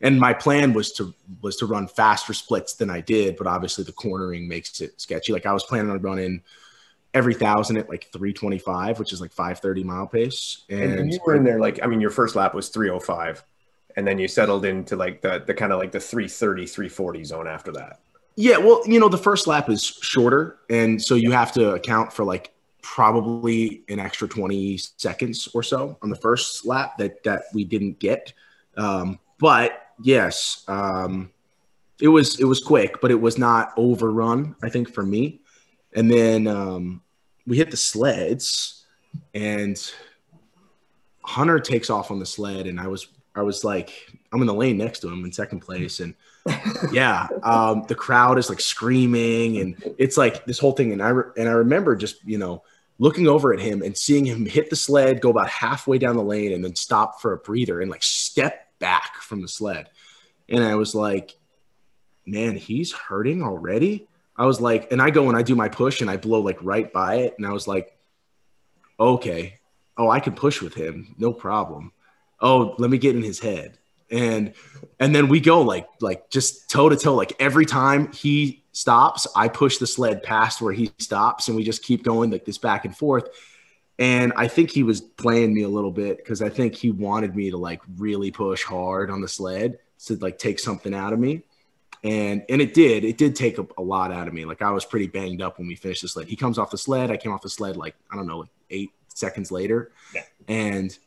and 0.00 0.18
my 0.18 0.32
plan 0.32 0.72
was 0.72 0.92
to 0.94 1.14
was 1.42 1.56
to 1.56 1.66
run 1.66 1.88
faster 1.88 2.32
splits 2.32 2.74
than 2.74 2.88
I 2.88 3.00
did, 3.00 3.36
but 3.36 3.46
obviously 3.46 3.84
the 3.84 3.92
cornering 3.92 4.48
makes 4.48 4.80
it 4.80 5.00
sketchy. 5.00 5.32
Like 5.32 5.46
I 5.46 5.52
was 5.52 5.64
planning 5.64 5.90
on 5.90 6.00
running 6.00 6.42
every 7.12 7.34
thousand 7.34 7.76
at 7.76 7.88
like 7.88 8.10
325, 8.12 8.98
which 8.98 9.12
is 9.12 9.20
like 9.20 9.32
530 9.32 9.84
mile 9.84 10.06
pace. 10.06 10.62
And, 10.70 10.82
and 10.94 11.12
you 11.12 11.20
were 11.26 11.36
in 11.36 11.44
there 11.44 11.60
like 11.60 11.82
I 11.82 11.86
mean 11.86 12.00
your 12.00 12.10
first 12.10 12.34
lap 12.34 12.54
was 12.54 12.68
305 12.70 13.44
and 13.96 14.06
then 14.06 14.18
you 14.18 14.28
settled 14.28 14.64
into 14.64 14.96
like 14.96 15.20
the 15.20 15.42
the 15.46 15.54
kind 15.54 15.72
of 15.72 15.78
like 15.78 15.92
the 15.92 16.00
330 16.00 16.66
340 16.66 17.24
zone 17.24 17.48
after 17.48 17.72
that. 17.72 18.00
Yeah, 18.36 18.58
well, 18.58 18.82
you 18.86 18.98
know, 18.98 19.08
the 19.08 19.18
first 19.18 19.46
lap 19.46 19.68
is 19.68 19.84
shorter 19.84 20.58
and 20.70 21.00
so 21.00 21.14
you 21.14 21.32
have 21.32 21.52
to 21.52 21.74
account 21.74 22.12
for 22.12 22.24
like 22.24 22.52
probably 22.82 23.82
an 23.88 23.98
extra 23.98 24.28
20 24.28 24.76
seconds 24.96 25.48
or 25.54 25.62
so 25.62 25.96
on 26.02 26.10
the 26.10 26.16
first 26.16 26.66
lap 26.66 26.98
that 26.98 27.22
that 27.24 27.44
we 27.54 27.64
didn't 27.64 27.98
get. 27.98 28.32
Um, 28.76 29.18
but 29.38 29.86
yes, 30.02 30.64
um, 30.68 31.30
it 32.00 32.08
was 32.08 32.40
it 32.40 32.44
was 32.44 32.60
quick, 32.60 33.00
but 33.00 33.10
it 33.10 33.20
was 33.20 33.38
not 33.38 33.72
overrun. 33.76 34.56
I 34.62 34.68
think 34.68 34.92
for 34.92 35.04
me, 35.04 35.40
and 35.94 36.10
then 36.10 36.46
um, 36.46 37.02
we 37.46 37.56
hit 37.56 37.70
the 37.70 37.76
sleds, 37.76 38.84
and 39.34 39.80
Hunter 41.24 41.60
takes 41.60 41.90
off 41.90 42.10
on 42.10 42.18
the 42.18 42.26
sled, 42.26 42.66
and 42.66 42.80
I 42.80 42.88
was 42.88 43.06
I 43.34 43.42
was 43.42 43.64
like 43.64 43.92
I'm 44.32 44.40
in 44.40 44.46
the 44.46 44.54
lane 44.54 44.78
next 44.78 45.00
to 45.00 45.08
him 45.08 45.24
in 45.24 45.32
second 45.32 45.60
place, 45.60 46.00
and 46.00 46.14
yeah, 46.92 47.28
um, 47.42 47.84
the 47.88 47.94
crowd 47.94 48.38
is 48.38 48.48
like 48.48 48.60
screaming, 48.60 49.58
and 49.58 49.94
it's 49.98 50.16
like 50.16 50.44
this 50.44 50.58
whole 50.58 50.72
thing, 50.72 50.92
and 50.92 51.02
I 51.02 51.08
re- 51.10 51.32
and 51.36 51.48
I 51.48 51.52
remember 51.52 51.94
just 51.96 52.24
you 52.24 52.38
know 52.38 52.62
looking 52.98 53.28
over 53.28 53.52
at 53.52 53.60
him 53.60 53.82
and 53.82 53.96
seeing 53.96 54.24
him 54.24 54.46
hit 54.46 54.70
the 54.70 54.76
sled, 54.76 55.20
go 55.20 55.30
about 55.30 55.48
halfway 55.48 55.98
down 55.98 56.16
the 56.16 56.22
lane, 56.22 56.52
and 56.52 56.64
then 56.64 56.74
stop 56.74 57.20
for 57.20 57.32
a 57.32 57.38
breather 57.38 57.80
and 57.80 57.90
like 57.90 58.02
step 58.02 58.68
back 58.78 59.16
from 59.16 59.42
the 59.42 59.48
sled. 59.48 59.88
And 60.48 60.62
I 60.62 60.74
was 60.74 60.94
like, 60.94 61.36
man, 62.26 62.56
he's 62.56 62.92
hurting 62.92 63.42
already. 63.42 64.08
I 64.36 64.46
was 64.46 64.60
like, 64.60 64.92
and 64.92 65.00
I 65.00 65.10
go 65.10 65.28
and 65.28 65.36
I 65.36 65.42
do 65.42 65.54
my 65.54 65.68
push 65.68 66.00
and 66.00 66.10
I 66.10 66.16
blow 66.16 66.40
like 66.40 66.58
right 66.62 66.92
by 66.92 67.16
it. 67.16 67.34
And 67.36 67.46
I 67.46 67.52
was 67.52 67.68
like, 67.68 67.96
okay, 68.98 69.60
oh, 69.96 70.08
I 70.08 70.20
can 70.20 70.34
push 70.34 70.62
with 70.62 70.74
him, 70.74 71.14
no 71.18 71.32
problem. 71.32 71.92
Oh, 72.40 72.74
let 72.78 72.90
me 72.90 72.98
get 72.98 73.16
in 73.16 73.22
his 73.22 73.38
head. 73.38 73.78
And 74.12 74.52
and 75.00 75.14
then 75.14 75.28
we 75.28 75.40
go 75.40 75.62
like 75.62 75.88
like 76.00 76.30
just 76.30 76.70
toe 76.70 76.88
to 76.88 76.96
toe. 76.96 77.14
Like 77.14 77.32
every 77.40 77.66
time 77.66 78.12
he 78.12 78.62
stops, 78.72 79.26
I 79.34 79.48
push 79.48 79.78
the 79.78 79.86
sled 79.86 80.22
past 80.22 80.60
where 80.60 80.72
he 80.72 80.92
stops, 80.98 81.48
and 81.48 81.56
we 81.56 81.64
just 81.64 81.82
keep 81.82 82.04
going 82.04 82.30
like 82.30 82.44
this 82.44 82.58
back 82.58 82.84
and 82.84 82.96
forth. 82.96 83.28
And 83.98 84.32
I 84.36 84.48
think 84.48 84.70
he 84.70 84.82
was 84.82 85.00
playing 85.00 85.54
me 85.54 85.62
a 85.62 85.68
little 85.68 85.90
bit 85.90 86.18
because 86.18 86.42
I 86.42 86.48
think 86.48 86.74
he 86.74 86.90
wanted 86.90 87.36
me 87.36 87.50
to 87.50 87.56
like 87.56 87.80
really 87.96 88.30
push 88.30 88.64
hard 88.64 89.10
on 89.10 89.20
the 89.20 89.28
sled 89.28 89.78
to 90.06 90.16
like 90.16 90.38
take 90.38 90.58
something 90.58 90.94
out 90.94 91.12
of 91.12 91.18
me. 91.18 91.42
And 92.04 92.44
and 92.48 92.60
it 92.60 92.74
did. 92.74 93.04
It 93.04 93.16
did 93.16 93.36
take 93.36 93.58
a, 93.58 93.66
a 93.78 93.82
lot 93.82 94.12
out 94.12 94.28
of 94.28 94.34
me. 94.34 94.44
Like 94.44 94.60
I 94.60 94.70
was 94.70 94.84
pretty 94.84 95.06
banged 95.06 95.40
up 95.40 95.58
when 95.58 95.68
we 95.68 95.76
finished 95.76 96.02
the 96.02 96.08
sled. 96.08 96.26
He 96.26 96.36
comes 96.36 96.58
off 96.58 96.70
the 96.70 96.78
sled. 96.78 97.10
I 97.10 97.16
came 97.16 97.32
off 97.32 97.42
the 97.42 97.50
sled 97.50 97.76
like 97.76 97.94
I 98.10 98.16
don't 98.16 98.26
know, 98.26 98.40
like 98.40 98.50
eight 98.70 98.90
seconds 99.08 99.52
later. 99.52 99.92
Yeah. 100.14 100.22
And 100.48 100.98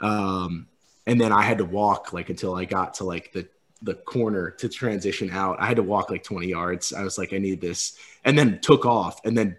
um 0.00 0.68
and 1.08 1.18
then 1.18 1.32
I 1.32 1.42
had 1.42 1.58
to 1.58 1.64
walk 1.64 2.12
like 2.12 2.28
until 2.28 2.54
I 2.54 2.66
got 2.66 2.94
to 2.94 3.04
like 3.04 3.32
the 3.32 3.48
the 3.80 3.94
corner 3.94 4.50
to 4.50 4.68
transition 4.68 5.30
out. 5.30 5.58
I 5.58 5.66
had 5.66 5.76
to 5.76 5.82
walk 5.82 6.10
like 6.10 6.22
20 6.22 6.48
yards. 6.48 6.92
I 6.92 7.02
was 7.02 7.16
like, 7.16 7.32
I 7.32 7.38
need 7.38 7.60
this, 7.60 7.96
and 8.24 8.38
then 8.38 8.60
took 8.60 8.84
off, 8.84 9.24
and 9.24 9.36
then 9.36 9.56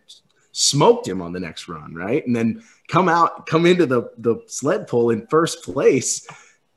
smoked 0.52 1.08
him 1.08 1.22
on 1.22 1.34
the 1.34 1.40
next 1.40 1.68
run, 1.68 1.96
right? 1.96 2.26
And 2.26 2.36
then 2.36 2.62
come 2.88 3.10
out, 3.10 3.48
come 3.48 3.66
into 3.66 3.88
the 3.88 4.12
the 4.20 4.38
sled 4.46 4.88
pull 4.88 5.10
in 5.10 5.26
first 5.28 5.64
place, 5.64 6.28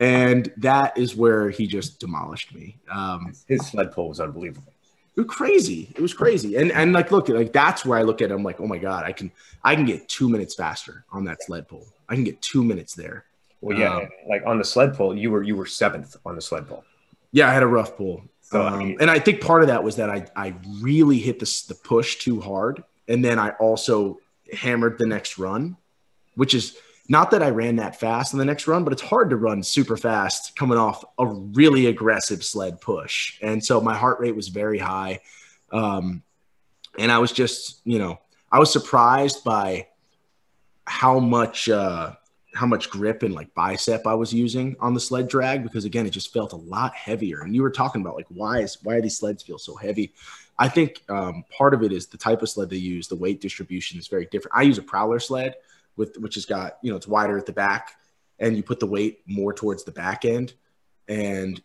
and 0.01 0.51
that 0.57 0.97
is 0.97 1.15
where 1.15 1.51
he 1.51 1.67
just 1.67 2.01
demolished 2.01 2.55
me. 2.55 2.79
Um, 2.91 3.35
His 3.47 3.67
sled 3.67 3.93
pull 3.93 4.09
was 4.09 4.21
unbelievable. 4.21 4.73
It 5.15 5.21
was 5.21 5.37
crazy. 5.37 5.93
It 5.95 6.01
was 6.01 6.15
crazy. 6.15 6.57
And 6.57 6.73
and 6.73 6.95
like 6.95 7.13
look, 7.13 7.29
like 7.29 7.53
that's 7.53 7.85
where 7.85 7.99
I 7.99 8.03
look 8.03 8.23
at 8.23 8.31
him 8.31 8.43
like, 8.43 8.59
oh 8.59 8.67
my 8.67 8.79
god, 8.79 9.05
I 9.05 9.13
can 9.13 9.31
I 9.63 9.75
can 9.75 9.85
get 9.85 10.09
two 10.09 10.31
minutes 10.31 10.55
faster 10.55 11.05
on 11.13 11.25
that 11.25 11.43
sled 11.43 11.69
pull. 11.69 11.87
I 12.09 12.15
can 12.15 12.25
get 12.25 12.41
two 12.41 12.65
minutes 12.65 12.95
there. 12.95 13.27
Well, 13.63 13.79
yeah, 13.79 13.97
um, 13.97 14.09
like 14.29 14.43
on 14.45 14.59
the 14.59 14.65
sled 14.65 14.95
pull, 14.95 15.17
you 15.17 15.31
were 15.31 15.43
you 15.43 15.57
were 15.57 15.67
seventh 15.67 16.17
on 16.27 16.35
the 16.35 16.43
sled 16.43 16.69
pull. 16.69 16.85
Yeah, 17.31 17.49
I 17.49 17.55
had 17.55 17.63
a 17.63 17.67
rough 17.67 17.97
pull. 17.97 18.23
So, 18.43 18.61
um, 18.61 18.75
I 18.75 18.77
mean, 18.77 18.97
and 19.01 19.11
I 19.11 19.19
think 19.19 19.41
part 19.41 19.63
of 19.63 19.69
that 19.69 19.83
was 19.83 19.97
that 19.97 20.11
I 20.11 20.27
I 20.37 20.55
really 20.81 21.19
hit 21.19 21.39
the 21.39 21.65
the 21.69 21.75
push 21.75 22.17
too 22.17 22.41
hard, 22.41 22.83
and 23.09 23.25
then 23.25 23.39
I 23.39 23.51
also 23.51 24.19
hammered 24.53 24.99
the 24.99 25.07
next 25.07 25.39
run, 25.39 25.77
which 26.35 26.55
is 26.55 26.77
not 27.09 27.31
that 27.31 27.43
I 27.43 27.51
ran 27.51 27.77
that 27.77 27.99
fast 27.99 28.33
in 28.33 28.39
the 28.39 28.45
next 28.45 28.67
run, 28.67 28.85
but 28.85 28.93
it's 28.93 29.03
hard 29.03 29.31
to 29.31 29.37
run 29.37 29.63
super 29.63 29.97
fast 29.97 30.57
coming 30.57 30.79
off 30.79 31.05
a 31.19 31.27
really 31.27 31.87
aggressive 31.87 32.45
sled 32.45 32.81
push. 32.81 33.39
And 33.43 33.65
so 33.65 33.81
my 33.81 33.97
heart 33.97 34.21
rate 34.21 34.37
was 34.37 34.49
very 34.49 34.79
high. 34.79 35.21
Um, 35.73 36.23
and 36.99 37.11
I 37.11 37.19
was 37.19 37.33
just, 37.33 37.81
you 37.85 37.99
know, 37.99 38.19
I 38.51 38.59
was 38.59 38.73
surprised 38.73 39.45
by 39.45 39.89
how 40.87 41.19
much, 41.19 41.69
uh, 41.69 42.13
how 42.55 42.67
much 42.67 42.91
grip 42.91 43.23
and 43.23 43.35
like 43.35 43.53
bicep 43.55 44.07
I 44.07 44.15
was 44.15 44.33
using 44.33 44.77
on 44.79 44.95
the 44.95 45.01
sled 45.01 45.29
drag 45.29 45.63
because 45.63 45.85
again, 45.85 46.07
it 46.07 46.11
just 46.11 46.33
felt 46.33 46.53
a 46.53 46.57
lot 46.57 46.95
heavier. 46.95 47.41
And 47.41 47.55
you 47.55 47.63
were 47.63 47.71
talking 47.71 48.03
about 48.03 48.15
like 48.15 48.27
why 48.29 48.61
is 48.61 48.79
why 48.83 49.01
these 49.01 49.17
sleds 49.17 49.43
feel 49.43 49.59
so 49.59 49.75
heavy? 49.75 50.13
I 50.59 50.69
think 50.69 51.03
um, 51.09 51.45
part 51.57 51.75
of 51.75 51.83
it 51.83 51.93
is 51.93 52.07
the 52.07 52.19
type 52.19 52.43
of 52.43 52.49
sled 52.49 52.71
they 52.71 52.77
use. 52.77 53.09
The 53.09 53.17
weight 53.17 53.41
distribution 53.41 53.99
is 53.99 54.09
very 54.09 54.27
different. 54.27 54.57
I 54.57 54.63
use 54.63 54.79
a 54.79 54.83
prowler 54.83 55.19
sled, 55.19 55.55
with 55.97 56.17
which 56.19 56.35
has 56.35 56.45
got 56.45 56.79
you 56.83 56.91
know 56.91 56.97
it's 56.97 57.09
wider 57.09 57.39
at 57.39 57.47
the 57.47 57.53
back, 57.53 57.95
and 58.39 58.57
you 58.57 58.63
put 58.63 58.81
the 58.81 58.87
weight 58.87 59.21
more 59.27 59.53
towards 59.53 59.85
the 59.85 59.93
back 59.93 60.25
end, 60.25 60.53
and 61.09 61.61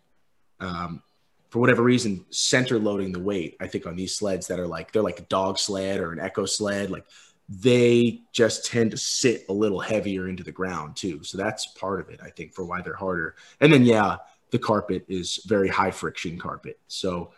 um, 0.60 1.04
for 1.50 1.60
whatever 1.60 1.84
reason, 1.84 2.26
center 2.30 2.80
loading 2.80 3.12
the 3.12 3.20
weight. 3.20 3.58
I 3.60 3.68
think 3.68 3.86
on 3.86 3.96
these 3.96 4.16
sleds 4.16 4.48
that 4.48 4.60
are 4.60 4.68
like 4.68 4.92
they're 4.92 5.02
like 5.02 5.20
a 5.20 5.24
dog 5.24 5.60
sled 5.60 6.00
or 6.00 6.12
an 6.12 6.20
echo 6.20 6.46
sled, 6.46 6.90
like 6.90 7.06
they 7.50 8.22
just 8.34 8.66
tend 8.66 8.92
to 8.92 8.98
sit 8.98 9.46
a 9.50 9.54
little 9.54 9.80
heavier 9.80 10.28
into 10.28 10.44
the 10.44 10.52
ground 10.52 10.96
too. 10.96 11.24
So 11.24 11.38
that's 11.38 11.68
part 11.68 12.02
of 12.02 12.10
it, 12.10 12.20
I 12.22 12.30
think, 12.30 12.54
for 12.54 12.66
why 12.66 12.82
they're 12.82 12.94
harder. 12.94 13.36
And 13.62 13.72
then 13.72 13.84
yeah, 13.84 14.18
the 14.52 14.60
carpet 14.60 15.06
is 15.08 15.42
very 15.46 15.70
high 15.70 15.92
friction 15.92 16.38
carpet. 16.38 16.80
So 16.88 17.32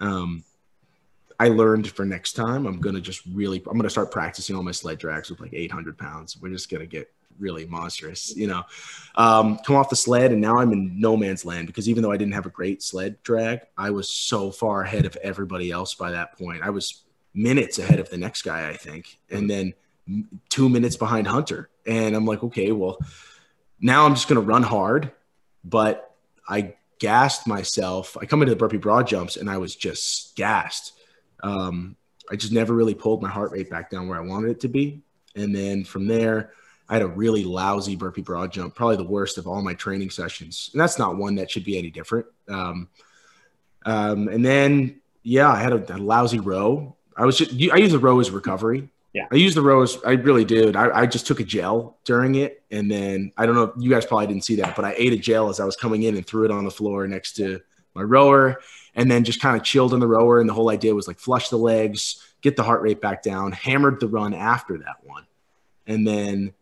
um, 0.00 0.44
I 1.38 1.48
learned 1.48 1.88
for 1.90 2.04
next 2.04 2.34
time, 2.34 2.66
I'm 2.66 2.80
gonna 2.80 3.00
just 3.00 3.22
really, 3.32 3.62
I'm 3.66 3.76
gonna 3.76 3.90
start 3.90 4.10
practicing 4.10 4.54
all 4.54 4.62
my 4.62 4.72
sled 4.72 4.98
drags 4.98 5.30
with 5.30 5.40
like 5.40 5.54
800 5.54 5.96
pounds. 5.96 6.40
We're 6.40 6.50
just 6.50 6.70
gonna 6.70 6.86
get 6.86 7.10
really 7.38 7.66
monstrous, 7.66 8.36
you 8.36 8.46
know. 8.46 8.62
Um, 9.14 9.58
come 9.58 9.76
off 9.76 9.88
the 9.88 9.96
sled, 9.96 10.32
and 10.32 10.40
now 10.40 10.58
I'm 10.58 10.72
in 10.72 11.00
no 11.00 11.16
man's 11.16 11.44
land 11.44 11.66
because 11.66 11.88
even 11.88 12.02
though 12.02 12.12
I 12.12 12.16
didn't 12.16 12.34
have 12.34 12.46
a 12.46 12.50
great 12.50 12.82
sled 12.82 13.22
drag, 13.22 13.60
I 13.76 13.90
was 13.90 14.08
so 14.08 14.50
far 14.50 14.82
ahead 14.82 15.06
of 15.06 15.16
everybody 15.16 15.70
else 15.70 15.94
by 15.94 16.10
that 16.12 16.36
point. 16.38 16.62
I 16.62 16.70
was 16.70 17.03
minutes 17.34 17.78
ahead 17.78 18.00
of 18.00 18.08
the 18.10 18.16
next 18.16 18.42
guy, 18.42 18.68
I 18.68 18.74
think, 18.74 19.18
and 19.30 19.50
then 19.50 19.74
two 20.48 20.68
minutes 20.68 20.96
behind 20.96 21.26
Hunter. 21.26 21.68
And 21.86 22.14
I'm 22.14 22.26
like, 22.26 22.42
okay, 22.44 22.72
well, 22.72 22.98
now 23.80 24.06
I'm 24.06 24.14
just 24.14 24.28
gonna 24.28 24.40
run 24.40 24.62
hard, 24.62 25.12
but 25.64 26.14
I 26.48 26.74
gassed 26.98 27.46
myself. 27.46 28.16
I 28.20 28.26
come 28.26 28.42
into 28.42 28.52
the 28.52 28.58
burpee 28.58 28.76
broad 28.76 29.06
jumps 29.06 29.36
and 29.36 29.50
I 29.50 29.58
was 29.58 29.74
just 29.74 30.36
gassed 30.36 30.94
um, 31.44 31.96
I 32.30 32.36
just 32.36 32.52
never 32.52 32.74
really 32.74 32.94
pulled 32.94 33.22
my 33.22 33.28
heart 33.28 33.52
rate 33.52 33.70
back 33.70 33.90
down 33.90 34.08
where 34.08 34.18
I 34.18 34.26
wanted 34.26 34.50
it 34.50 34.60
to 34.60 34.68
be. 34.68 35.02
And 35.36 35.54
then 35.54 35.84
from 35.84 36.06
there, 36.06 36.52
I 36.88 36.94
had 36.94 37.02
a 37.02 37.06
really 37.06 37.44
lousy 37.44 37.96
burpee 37.96 38.22
broad 38.22 38.50
jump, 38.50 38.74
probably 38.74 38.96
the 38.96 39.04
worst 39.04 39.36
of 39.36 39.46
all 39.46 39.62
my 39.62 39.74
training 39.74 40.10
sessions. 40.10 40.70
And 40.72 40.80
that's 40.80 40.98
not 40.98 41.16
one 41.16 41.34
that 41.36 41.50
should 41.50 41.64
be 41.64 41.78
any 41.78 41.90
different. 41.90 42.26
Um, 42.48 42.88
um, 43.84 44.28
and 44.28 44.44
then, 44.44 45.00
yeah, 45.22 45.50
I 45.50 45.60
had 45.60 45.72
a, 45.72 45.96
a, 45.96 45.98
lousy 45.98 46.40
row. 46.40 46.96
I 47.16 47.24
was 47.24 47.38
just, 47.38 47.52
I 47.72 47.76
use 47.76 47.92
the 47.92 47.98
row 47.98 48.20
as 48.20 48.30
recovery. 48.30 48.88
Yeah. 49.12 49.26
I 49.30 49.36
use 49.36 49.54
the 49.54 49.62
row 49.62 49.82
as, 49.82 49.98
I 50.04 50.12
really 50.12 50.44
did. 50.44 50.74
I, 50.74 51.02
I 51.02 51.06
just 51.06 51.26
took 51.26 51.38
a 51.38 51.44
gel 51.44 51.96
during 52.04 52.34
it. 52.34 52.62
And 52.70 52.90
then 52.90 53.32
I 53.36 53.46
don't 53.46 53.54
know, 53.54 53.72
you 53.78 53.88
guys 53.88 54.04
probably 54.04 54.26
didn't 54.26 54.44
see 54.44 54.56
that, 54.56 54.74
but 54.74 54.84
I 54.84 54.94
ate 54.96 55.12
a 55.12 55.16
gel 55.16 55.48
as 55.48 55.60
I 55.60 55.64
was 55.64 55.76
coming 55.76 56.02
in 56.02 56.16
and 56.16 56.26
threw 56.26 56.44
it 56.44 56.50
on 56.50 56.64
the 56.64 56.70
floor 56.70 57.06
next 57.06 57.34
to 57.34 57.60
my 57.94 58.02
rower 58.02 58.60
and 58.96 59.10
then 59.10 59.22
just 59.22 59.40
kind 59.40 59.56
of 59.56 59.62
chilled 59.62 59.92
on 59.92 60.00
the 60.00 60.06
rower. 60.06 60.40
And 60.40 60.48
the 60.48 60.54
whole 60.54 60.70
idea 60.70 60.94
was 60.94 61.06
like 61.06 61.18
flush 61.18 61.48
the 61.48 61.56
legs, 61.56 62.20
get 62.42 62.56
the 62.56 62.64
heart 62.64 62.82
rate 62.82 63.00
back 63.00 63.22
down, 63.22 63.52
hammered 63.52 64.00
the 64.00 64.08
run 64.08 64.34
after 64.34 64.78
that 64.78 64.96
one, 65.04 65.26
and 65.86 66.06
then 66.06 66.52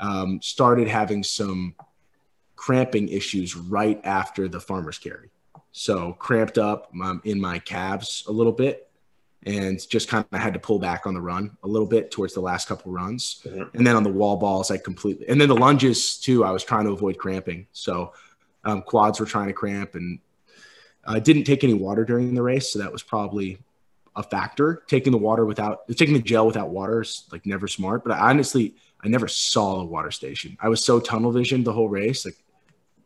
um, 0.00 0.40
started 0.40 0.88
having 0.88 1.22
some 1.22 1.74
cramping 2.56 3.08
issues 3.08 3.54
right 3.54 4.00
after 4.04 4.48
the 4.48 4.60
farmer's 4.60 4.98
carry. 4.98 5.30
So 5.72 6.14
cramped 6.14 6.58
up 6.58 6.90
um, 7.02 7.20
in 7.24 7.40
my 7.40 7.58
calves 7.58 8.24
a 8.26 8.32
little 8.32 8.52
bit 8.52 8.87
and 9.46 9.80
just 9.88 10.08
kind 10.08 10.26
of 10.30 10.40
had 10.40 10.52
to 10.54 10.58
pull 10.58 10.78
back 10.78 11.06
on 11.06 11.14
the 11.14 11.20
run 11.20 11.56
a 11.62 11.68
little 11.68 11.86
bit 11.86 12.10
towards 12.10 12.34
the 12.34 12.40
last 12.40 12.68
couple 12.68 12.92
runs. 12.92 13.42
Mm-hmm. 13.44 13.76
And 13.76 13.86
then 13.86 13.96
on 13.96 14.02
the 14.02 14.12
wall 14.12 14.36
balls, 14.36 14.70
I 14.70 14.78
completely, 14.78 15.28
and 15.28 15.40
then 15.40 15.48
the 15.48 15.56
lunges 15.56 16.18
too, 16.18 16.44
I 16.44 16.50
was 16.50 16.64
trying 16.64 16.84
to 16.84 16.92
avoid 16.92 17.18
cramping. 17.18 17.66
So 17.72 18.12
um, 18.64 18.82
quads 18.82 19.20
were 19.20 19.26
trying 19.26 19.46
to 19.46 19.52
cramp 19.52 19.94
and 19.94 20.18
I 21.08 21.20
didn't 21.20 21.44
take 21.44 21.64
any 21.64 21.74
water 21.74 22.04
during 22.04 22.34
the 22.34 22.42
race, 22.42 22.72
so 22.72 22.78
that 22.80 22.92
was 22.92 23.02
probably 23.02 23.58
a 24.14 24.22
factor. 24.22 24.82
Taking 24.88 25.10
the 25.10 25.18
water 25.18 25.46
without 25.46 25.88
taking 25.88 26.14
the 26.14 26.20
gel 26.20 26.46
without 26.46 26.68
water 26.68 27.00
is 27.00 27.24
like 27.32 27.46
never 27.46 27.66
smart. 27.66 28.04
But 28.04 28.12
I 28.12 28.30
honestly, 28.30 28.74
I 29.02 29.08
never 29.08 29.26
saw 29.26 29.78
the 29.78 29.84
water 29.84 30.10
station. 30.10 30.58
I 30.60 30.68
was 30.68 30.84
so 30.84 31.00
tunnel 31.00 31.32
visioned 31.32 31.64
the 31.64 31.72
whole 31.72 31.88
race. 31.88 32.26
Like 32.26 32.36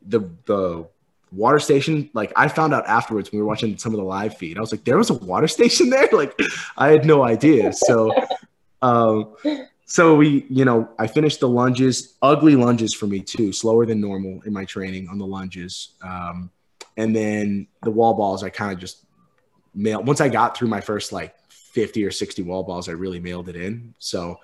the 0.04 0.28
the 0.46 0.88
water 1.32 1.58
station, 1.58 2.10
like 2.12 2.32
I 2.36 2.48
found 2.48 2.74
out 2.74 2.86
afterwards 2.86 3.30
when 3.30 3.38
we 3.38 3.42
were 3.42 3.48
watching 3.48 3.76
some 3.78 3.92
of 3.92 3.98
the 3.98 4.04
live 4.04 4.36
feed. 4.36 4.58
I 4.58 4.60
was 4.60 4.72
like, 4.72 4.84
there 4.84 4.98
was 4.98 5.10
a 5.10 5.14
water 5.14 5.48
station 5.58 5.90
there. 5.90 6.08
Like 6.12 6.38
I 6.76 6.88
had 6.88 7.06
no 7.06 7.24
idea. 7.24 7.72
So 7.72 8.12
um 8.82 9.34
so 9.92 10.16
we, 10.16 10.46
you 10.48 10.64
know, 10.64 10.88
I 10.98 11.06
finished 11.06 11.40
the 11.40 11.48
lunges, 11.50 12.14
ugly 12.22 12.56
lunges 12.56 12.94
for 12.94 13.06
me 13.06 13.20
too, 13.20 13.52
slower 13.52 13.84
than 13.84 14.00
normal 14.00 14.40
in 14.46 14.52
my 14.54 14.64
training 14.64 15.06
on 15.08 15.18
the 15.18 15.26
lunges. 15.26 15.90
Um, 16.02 16.50
and 16.96 17.14
then 17.14 17.66
the 17.82 17.90
wall 17.90 18.14
balls, 18.14 18.42
I 18.42 18.48
kind 18.48 18.72
of 18.72 18.78
just 18.78 19.04
mailed. 19.74 20.06
Once 20.06 20.22
I 20.22 20.30
got 20.30 20.56
through 20.56 20.68
my 20.68 20.80
first 20.80 21.12
like 21.12 21.34
50 21.50 22.06
or 22.06 22.10
60 22.10 22.40
wall 22.40 22.62
balls, 22.62 22.88
I 22.88 22.92
really 22.92 23.20
mailed 23.20 23.50
it 23.50 23.56
in. 23.56 23.94
So 23.98 24.38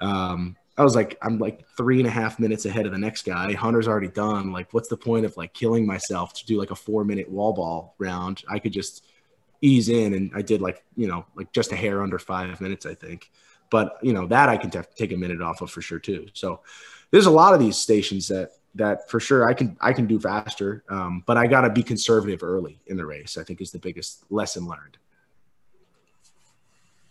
um, 0.00 0.56
I 0.76 0.82
was 0.82 0.96
like, 0.96 1.16
I'm 1.22 1.38
like 1.38 1.64
three 1.76 1.98
and 1.98 2.06
a 2.06 2.10
half 2.10 2.40
minutes 2.40 2.66
ahead 2.66 2.84
of 2.84 2.92
the 2.92 2.98
next 2.98 3.24
guy. 3.24 3.52
Hunter's 3.52 3.86
already 3.86 4.08
done. 4.08 4.50
Like, 4.50 4.72
what's 4.72 4.88
the 4.88 4.96
point 4.96 5.24
of 5.24 5.36
like 5.36 5.54
killing 5.54 5.86
myself 5.86 6.32
to 6.34 6.46
do 6.46 6.58
like 6.58 6.72
a 6.72 6.76
four 6.76 7.04
minute 7.04 7.30
wall 7.30 7.52
ball 7.52 7.94
round? 7.98 8.42
I 8.48 8.58
could 8.58 8.72
just 8.72 9.04
ease 9.60 9.88
in, 9.88 10.14
and 10.14 10.32
I 10.34 10.42
did 10.42 10.60
like 10.60 10.82
you 10.96 11.06
know 11.06 11.26
like 11.36 11.52
just 11.52 11.72
a 11.72 11.76
hair 11.76 12.02
under 12.02 12.18
five 12.18 12.60
minutes, 12.60 12.86
I 12.86 12.94
think. 12.94 13.30
But 13.70 13.98
you 14.02 14.12
know 14.12 14.26
that 14.26 14.48
I 14.48 14.56
can 14.56 14.70
take 14.96 15.12
a 15.12 15.16
minute 15.16 15.40
off 15.40 15.60
of 15.60 15.70
for 15.70 15.80
sure 15.80 16.00
too. 16.00 16.26
So 16.34 16.60
there's 17.10 17.26
a 17.26 17.30
lot 17.30 17.54
of 17.54 17.60
these 17.60 17.76
stations 17.76 18.26
that 18.28 18.50
that 18.74 19.08
for 19.08 19.20
sure 19.20 19.48
I 19.48 19.54
can 19.54 19.76
I 19.80 19.92
can 19.92 20.06
do 20.06 20.18
faster, 20.18 20.82
um, 20.88 21.22
but 21.24 21.36
I 21.36 21.46
got 21.46 21.60
to 21.60 21.70
be 21.70 21.84
conservative 21.84 22.42
early 22.42 22.80
in 22.86 22.96
the 22.96 23.06
race. 23.06 23.38
I 23.38 23.44
think 23.44 23.60
is 23.60 23.70
the 23.70 23.78
biggest 23.78 24.24
lesson 24.30 24.66
learned. 24.66 24.98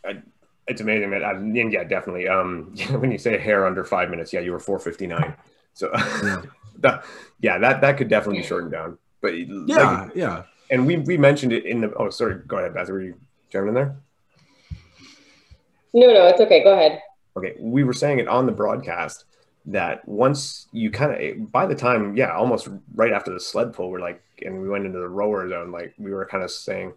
I, 0.06 0.22
it's 0.68 0.82
amazing, 0.82 1.12
that 1.12 1.24
I, 1.24 1.32
and 1.32 1.72
yeah, 1.72 1.84
definitely. 1.84 2.28
Um, 2.28 2.76
when 2.92 3.12
you 3.12 3.18
say 3.18 3.38
hair 3.38 3.66
under 3.66 3.84
five 3.84 4.10
minutes, 4.10 4.34
yeah, 4.34 4.40
you 4.40 4.52
were 4.52 4.60
459. 4.60 5.34
So, 5.74 5.90
yeah, 5.94 6.42
that, 6.80 7.06
yeah, 7.40 7.58
that 7.58 7.82
that 7.82 7.98
could 7.98 8.08
definitely 8.08 8.42
be 8.42 8.48
shortened 8.48 8.72
down. 8.72 8.98
But 9.22 9.38
yeah, 9.38 10.02
like, 10.02 10.16
yeah. 10.16 10.44
And 10.70 10.86
we 10.86 10.98
we 10.98 11.18
mentioned 11.18 11.54
it 11.54 11.66
in 11.66 11.82
the. 11.82 11.94
Oh, 11.96 12.10
sorry. 12.10 12.42
Go 12.48 12.58
ahead, 12.58 12.74
Beth. 12.74 12.90
Were 12.90 13.02
you 13.02 13.16
jumping 13.50 13.70
in 13.70 13.74
there? 13.74 13.96
No, 15.94 16.08
no, 16.08 16.28
it's 16.28 16.42
okay. 16.42 16.64
Go 16.64 16.74
ahead. 16.74 17.02
Okay, 17.36 17.56
we 17.60 17.84
were 17.84 17.94
saying 17.94 18.20
it 18.20 18.28
on 18.28 18.46
the 18.46 18.52
broadcast 18.52 19.26
that 19.66 20.08
once 20.08 20.68
you 20.72 20.92
kind 20.92 21.14
of 21.14 21.52
by 21.52 21.66
the 21.66 21.76
time 21.76 22.18
yeah 22.18 22.36
almost 22.36 22.68
right 22.96 23.14
after 23.14 23.34
the 23.34 23.40
sled 23.40 23.72
pull 23.72 23.90
we're 23.90 24.02
like 24.02 24.22
and 24.42 24.62
we 24.62 24.68
went 24.68 24.86
into 24.86 25.00
the 25.00 25.08
rower 25.08 25.48
zone 25.48 25.72
like 25.72 25.94
we 25.98 26.12
were 26.12 26.26
kind 26.26 26.44
of 26.44 26.52
saying 26.52 26.94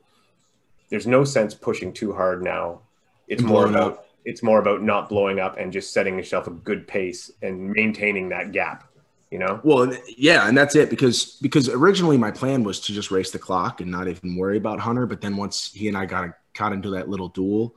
there's 0.91 1.07
no 1.07 1.23
sense 1.23 1.55
pushing 1.55 1.93
too 1.93 2.13
hard 2.13 2.43
now 2.43 2.81
it's 3.29 3.43
more 3.43 3.67
about 3.67 3.93
up. 3.93 4.07
it's 4.25 4.43
more 4.43 4.59
about 4.59 4.83
not 4.83 5.09
blowing 5.09 5.41
up 5.41 5.57
and 5.59 5.73
just 5.73 5.93
setting 5.93 6.17
yourself 6.17 6.47
a 6.47 6.51
good 6.51 6.87
pace 6.87 7.31
and 7.43 7.71
maintaining 7.71 8.29
that 8.29 8.53
gap 8.53 8.89
you 9.31 9.39
know 9.39 9.61
well 9.65 9.93
yeah 10.17 10.49
and 10.49 10.57
that's 10.57 10.77
it 10.77 10.89
because 10.89 11.37
because 11.43 11.69
originally 11.69 12.17
my 12.17 12.31
plan 12.31 12.63
was 12.63 12.81
to 12.81 12.93
just 12.93 13.11
race 13.11 13.31
the 13.31 13.39
clock 13.39 13.81
and 13.81 13.91
not 13.91 14.07
even 14.09 14.37
worry 14.37 14.57
about 14.57 14.79
hunter 14.79 15.07
but 15.07 15.21
then 15.21 15.37
once 15.37 15.73
he 15.73 15.89
and 15.89 15.97
i 15.97 16.07
got 16.07 16.31
caught 16.55 16.73
into 16.73 16.91
that 16.91 17.09
little 17.09 17.29
duel 17.29 17.75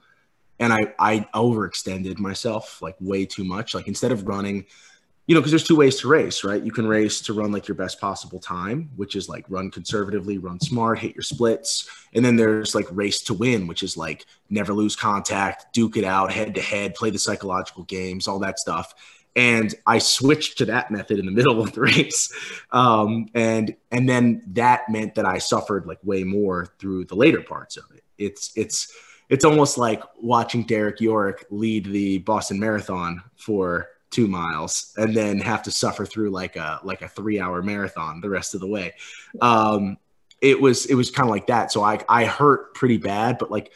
and 0.59 0.73
I 0.73 0.93
I 0.99 1.27
overextended 1.33 2.19
myself 2.19 2.81
like 2.81 2.95
way 2.99 3.25
too 3.25 3.43
much. 3.43 3.73
Like 3.73 3.87
instead 3.87 4.11
of 4.11 4.27
running, 4.27 4.65
you 5.29 5.35
know, 5.35 5.41
because 5.41 5.51
there's 5.51 5.63
two 5.63 5.75
ways 5.75 5.99
to 5.99 6.07
race, 6.07 6.43
right? 6.43 6.63
You 6.63 6.71
can 6.71 6.87
race 6.87 7.21
to 7.21 7.33
run 7.33 7.51
like 7.51 7.67
your 7.67 7.75
best 7.75 8.01
possible 8.01 8.39
time, 8.39 8.89
which 8.95 9.15
is 9.15 9.29
like 9.29 9.45
run 9.47 9.69
conservatively, 9.69 10.39
run 10.39 10.59
smart, 10.59 10.97
hit 10.97 11.13
your 11.13 11.21
splits, 11.21 11.87
and 12.15 12.25
then 12.25 12.35
there's 12.35 12.73
like 12.73 12.87
race 12.89 13.21
to 13.21 13.35
win, 13.35 13.67
which 13.67 13.83
is 13.83 13.95
like 13.95 14.25
never 14.49 14.73
lose 14.73 14.95
contact, 14.95 15.71
duke 15.71 15.97
it 15.97 16.03
out, 16.03 16.31
head 16.31 16.55
to 16.55 16.61
head, 16.61 16.95
play 16.95 17.11
the 17.11 17.19
psychological 17.19 17.83
games, 17.83 18.27
all 18.27 18.39
that 18.39 18.57
stuff. 18.57 18.95
And 19.35 19.75
I 19.85 19.99
switched 19.99 20.57
to 20.57 20.65
that 20.65 20.89
method 20.89 21.19
in 21.19 21.27
the 21.27 21.31
middle 21.31 21.61
of 21.61 21.73
the 21.73 21.81
race, 21.81 22.33
um, 22.71 23.27
and 23.35 23.75
and 23.91 24.09
then 24.09 24.41
that 24.53 24.89
meant 24.89 25.13
that 25.13 25.27
I 25.27 25.37
suffered 25.37 25.85
like 25.85 25.99
way 26.03 26.23
more 26.23 26.73
through 26.79 27.05
the 27.05 27.15
later 27.15 27.41
parts 27.41 27.77
of 27.77 27.83
it. 27.93 28.03
It's 28.17 28.51
it's 28.55 28.91
it's 29.29 29.45
almost 29.45 29.77
like 29.77 30.01
watching 30.19 30.63
Derek 30.63 30.99
Yorick 30.99 31.45
lead 31.51 31.85
the 31.85 32.17
Boston 32.17 32.59
Marathon 32.59 33.21
for 33.35 33.89
two 34.11 34.27
miles 34.27 34.93
and 34.97 35.15
then 35.15 35.39
have 35.39 35.63
to 35.63 35.71
suffer 35.71 36.05
through 36.05 36.31
like 36.31 36.55
a 36.55 36.79
like 36.83 37.01
a 37.01 37.07
three 37.07 37.39
hour 37.39 37.61
marathon 37.61 38.21
the 38.21 38.29
rest 38.29 38.55
of 38.55 38.61
the 38.61 38.67
way. 38.67 38.93
Um, 39.41 39.97
it 40.41 40.59
was 40.59 40.85
it 40.85 40.95
was 40.95 41.11
kind 41.11 41.27
of 41.27 41.31
like 41.31 41.47
that. 41.47 41.71
So 41.71 41.83
I 41.83 41.99
I 42.07 42.25
hurt 42.25 42.73
pretty 42.73 42.97
bad, 42.97 43.37
but 43.37 43.51
like 43.51 43.71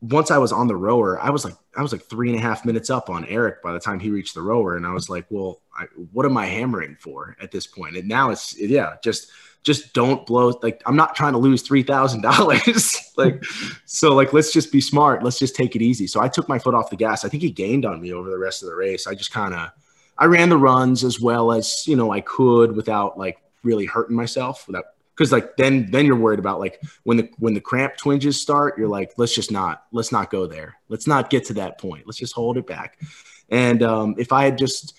once 0.00 0.30
I 0.30 0.38
was 0.38 0.52
on 0.52 0.66
the 0.66 0.76
rower, 0.76 1.20
I 1.20 1.30
was 1.30 1.44
like 1.44 1.54
I 1.76 1.82
was 1.82 1.92
like 1.92 2.02
three 2.02 2.30
and 2.30 2.38
a 2.38 2.42
half 2.42 2.64
minutes 2.64 2.90
up 2.90 3.10
on 3.10 3.24
Eric 3.26 3.62
by 3.62 3.72
the 3.72 3.80
time 3.80 4.00
he 4.00 4.10
reached 4.10 4.34
the 4.34 4.42
rower, 4.42 4.76
and 4.76 4.86
I 4.86 4.92
was 4.92 5.08
like, 5.08 5.26
well, 5.30 5.60
I, 5.76 5.84
what 6.12 6.26
am 6.26 6.36
I 6.36 6.46
hammering 6.46 6.96
for 7.00 7.36
at 7.40 7.50
this 7.50 7.66
point? 7.66 7.96
And 7.96 8.08
now 8.08 8.30
it's 8.30 8.58
yeah, 8.58 8.94
just 9.02 9.30
just 9.66 9.92
don't 9.92 10.24
blow 10.26 10.56
like 10.62 10.80
i'm 10.86 10.94
not 10.94 11.16
trying 11.16 11.32
to 11.32 11.38
lose 11.38 11.62
$3000 11.68 13.16
like 13.16 13.44
so 13.84 14.14
like 14.14 14.32
let's 14.32 14.52
just 14.52 14.70
be 14.70 14.80
smart. 14.80 15.24
Let's 15.24 15.38
just 15.38 15.56
take 15.56 15.74
it 15.74 15.82
easy. 15.82 16.06
So 16.06 16.20
i 16.20 16.28
took 16.28 16.48
my 16.48 16.58
foot 16.58 16.74
off 16.74 16.88
the 16.88 16.96
gas. 16.96 17.24
I 17.24 17.28
think 17.28 17.42
he 17.42 17.50
gained 17.50 17.84
on 17.84 18.00
me 18.00 18.12
over 18.12 18.30
the 18.30 18.38
rest 18.38 18.62
of 18.62 18.68
the 18.68 18.76
race. 18.76 19.06
I 19.06 19.14
just 19.14 19.32
kind 19.32 19.52
of 19.54 19.70
i 20.18 20.24
ran 20.24 20.48
the 20.48 20.56
runs 20.56 21.04
as 21.04 21.20
well 21.20 21.52
as 21.52 21.86
you 21.86 21.96
know 21.96 22.10
i 22.10 22.20
could 22.22 22.74
without 22.74 23.18
like 23.18 23.38
really 23.64 23.84
hurting 23.84 24.16
myself 24.16 24.66
without 24.66 24.84
because 25.16 25.32
like 25.32 25.56
then 25.56 25.90
then 25.90 26.06
you're 26.06 26.16
worried 26.16 26.38
about 26.38 26.60
like 26.60 26.80
when 27.04 27.16
the 27.16 27.28
when 27.38 27.54
the 27.54 27.60
cramp 27.60 27.96
twinges 27.96 28.40
start 28.40 28.78
you're 28.78 28.88
like 28.88 29.12
let's 29.16 29.34
just 29.34 29.50
not 29.50 29.84
let's 29.92 30.12
not 30.12 30.30
go 30.30 30.46
there. 30.46 30.76
Let's 30.88 31.06
not 31.06 31.28
get 31.28 31.44
to 31.46 31.54
that 31.54 31.78
point. 31.78 32.06
Let's 32.06 32.18
just 32.18 32.34
hold 32.34 32.56
it 32.56 32.66
back. 32.66 33.00
And 33.48 33.82
um, 33.82 34.14
if 34.18 34.32
i 34.32 34.44
had 34.44 34.58
just 34.58 34.94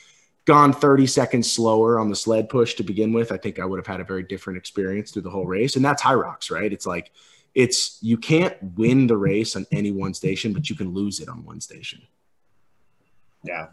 gone 0.48 0.72
30 0.72 1.06
seconds 1.06 1.52
slower 1.52 2.00
on 2.00 2.10
the 2.10 2.16
sled 2.16 2.48
push 2.48 2.76
to 2.76 2.84
begin 2.84 3.12
with, 3.12 3.34
I 3.34 3.38
think 3.38 3.60
I 3.60 3.66
would 3.66 3.78
have 3.78 3.86
had 3.86 4.00
a 4.00 4.06
very 4.06 4.24
different 4.24 4.58
experience 4.58 5.12
through 5.12 5.24
the 5.24 5.30
whole 5.30 5.46
race. 5.46 5.76
And 5.76 5.84
that's 5.84 6.02
Hyrox, 6.02 6.50
right? 6.50 6.72
It's 6.72 6.88
like, 6.88 7.12
it's 7.54 8.00
you 8.02 8.18
can't 8.18 8.56
win 8.78 9.08
the 9.08 9.18
race 9.18 9.56
on 9.56 9.66
any 9.72 9.92
one 9.92 10.14
station, 10.14 10.54
but 10.54 10.70
you 10.70 10.76
can 10.76 10.94
lose 10.94 11.20
it 11.20 11.28
on 11.28 11.44
one 11.44 11.60
station. 11.60 12.02
Yeah. 13.44 13.68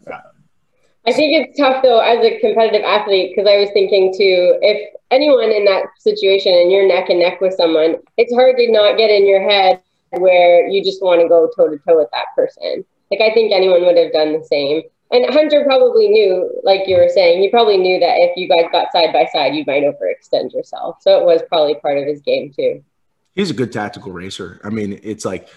I 1.07 1.13
think 1.13 1.47
it's 1.47 1.57
tough 1.57 1.81
though 1.83 1.99
as 1.99 2.23
a 2.25 2.39
competitive 2.39 2.83
athlete 2.83 3.33
because 3.35 3.47
I 3.49 3.57
was 3.57 3.69
thinking 3.71 4.11
too, 4.11 4.57
if 4.61 4.93
anyone 5.11 5.51
in 5.51 5.63
that 5.65 5.85
situation 5.99 6.53
and 6.53 6.71
you're 6.71 6.87
neck 6.87 7.09
and 7.09 7.19
neck 7.19 7.41
with 7.41 7.53
someone, 7.53 7.97
it's 8.17 8.33
hard 8.33 8.57
to 8.57 8.71
not 8.71 8.97
get 8.97 9.11
in 9.11 9.27
your 9.27 9.47
head 9.47 9.81
where 10.11 10.67
you 10.67 10.83
just 10.83 11.01
want 11.01 11.21
to 11.21 11.27
go 11.27 11.49
toe 11.55 11.69
to 11.69 11.77
toe 11.77 11.97
with 11.97 12.09
that 12.11 12.27
person. 12.35 12.83
Like 13.11 13.21
I 13.21 13.33
think 13.33 13.53
anyone 13.53 13.85
would 13.85 13.97
have 13.97 14.11
done 14.11 14.33
the 14.33 14.43
same. 14.43 14.81
And 15.11 15.33
Hunter 15.33 15.63
probably 15.63 16.07
knew, 16.09 16.59
like 16.63 16.87
you 16.87 16.97
were 16.97 17.09
saying, 17.09 17.41
he 17.41 17.49
probably 17.49 17.77
knew 17.77 17.99
that 17.99 18.17
if 18.17 18.35
you 18.35 18.47
guys 18.49 18.65
got 18.71 18.91
side 18.91 19.13
by 19.13 19.25
side, 19.31 19.53
you 19.53 19.63
might 19.67 19.83
overextend 19.83 20.51
yourself. 20.53 20.97
So 21.01 21.19
it 21.19 21.25
was 21.25 21.41
probably 21.47 21.75
part 21.75 21.97
of 21.97 22.07
his 22.07 22.21
game 22.21 22.51
too. 22.51 22.83
He's 23.35 23.51
a 23.51 23.53
good 23.53 23.71
tactical 23.71 24.11
racer. 24.11 24.59
I 24.63 24.69
mean, 24.69 24.99
it's 25.03 25.25
like 25.25 25.49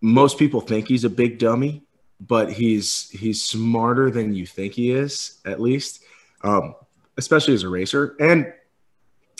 most 0.00 0.38
people 0.38 0.60
think 0.60 0.88
he's 0.88 1.04
a 1.04 1.10
big 1.10 1.38
dummy, 1.38 1.82
but 2.20 2.52
he's 2.52 3.10
he's 3.10 3.42
smarter 3.42 4.10
than 4.10 4.34
you 4.34 4.46
think 4.46 4.74
he 4.74 4.90
is, 4.90 5.38
at 5.46 5.60
least, 5.60 6.02
um, 6.42 6.74
especially 7.16 7.54
as 7.54 7.62
a 7.62 7.68
racer. 7.68 8.16
And 8.18 8.52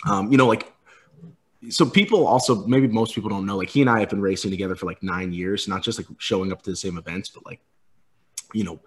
um, 0.08 0.30
you 0.30 0.38
know, 0.38 0.46
like 0.46 0.72
so 1.70 1.86
people 1.86 2.26
also 2.26 2.66
maybe 2.66 2.86
most 2.86 3.14
people 3.14 3.30
don't 3.30 3.46
know 3.46 3.56
like 3.56 3.68
he 3.68 3.80
and 3.80 3.90
I 3.90 3.98
have 4.00 4.10
been 4.10 4.20
racing 4.20 4.52
together 4.52 4.76
for 4.76 4.86
like 4.86 5.02
nine 5.02 5.32
years, 5.32 5.66
not 5.66 5.82
just 5.82 5.98
like 5.98 6.06
showing 6.18 6.52
up 6.52 6.62
to 6.62 6.70
the 6.70 6.76
same 6.76 6.98
events, 6.98 7.30
but 7.30 7.44
like 7.44 7.60
you 8.52 8.62
know 8.62 8.80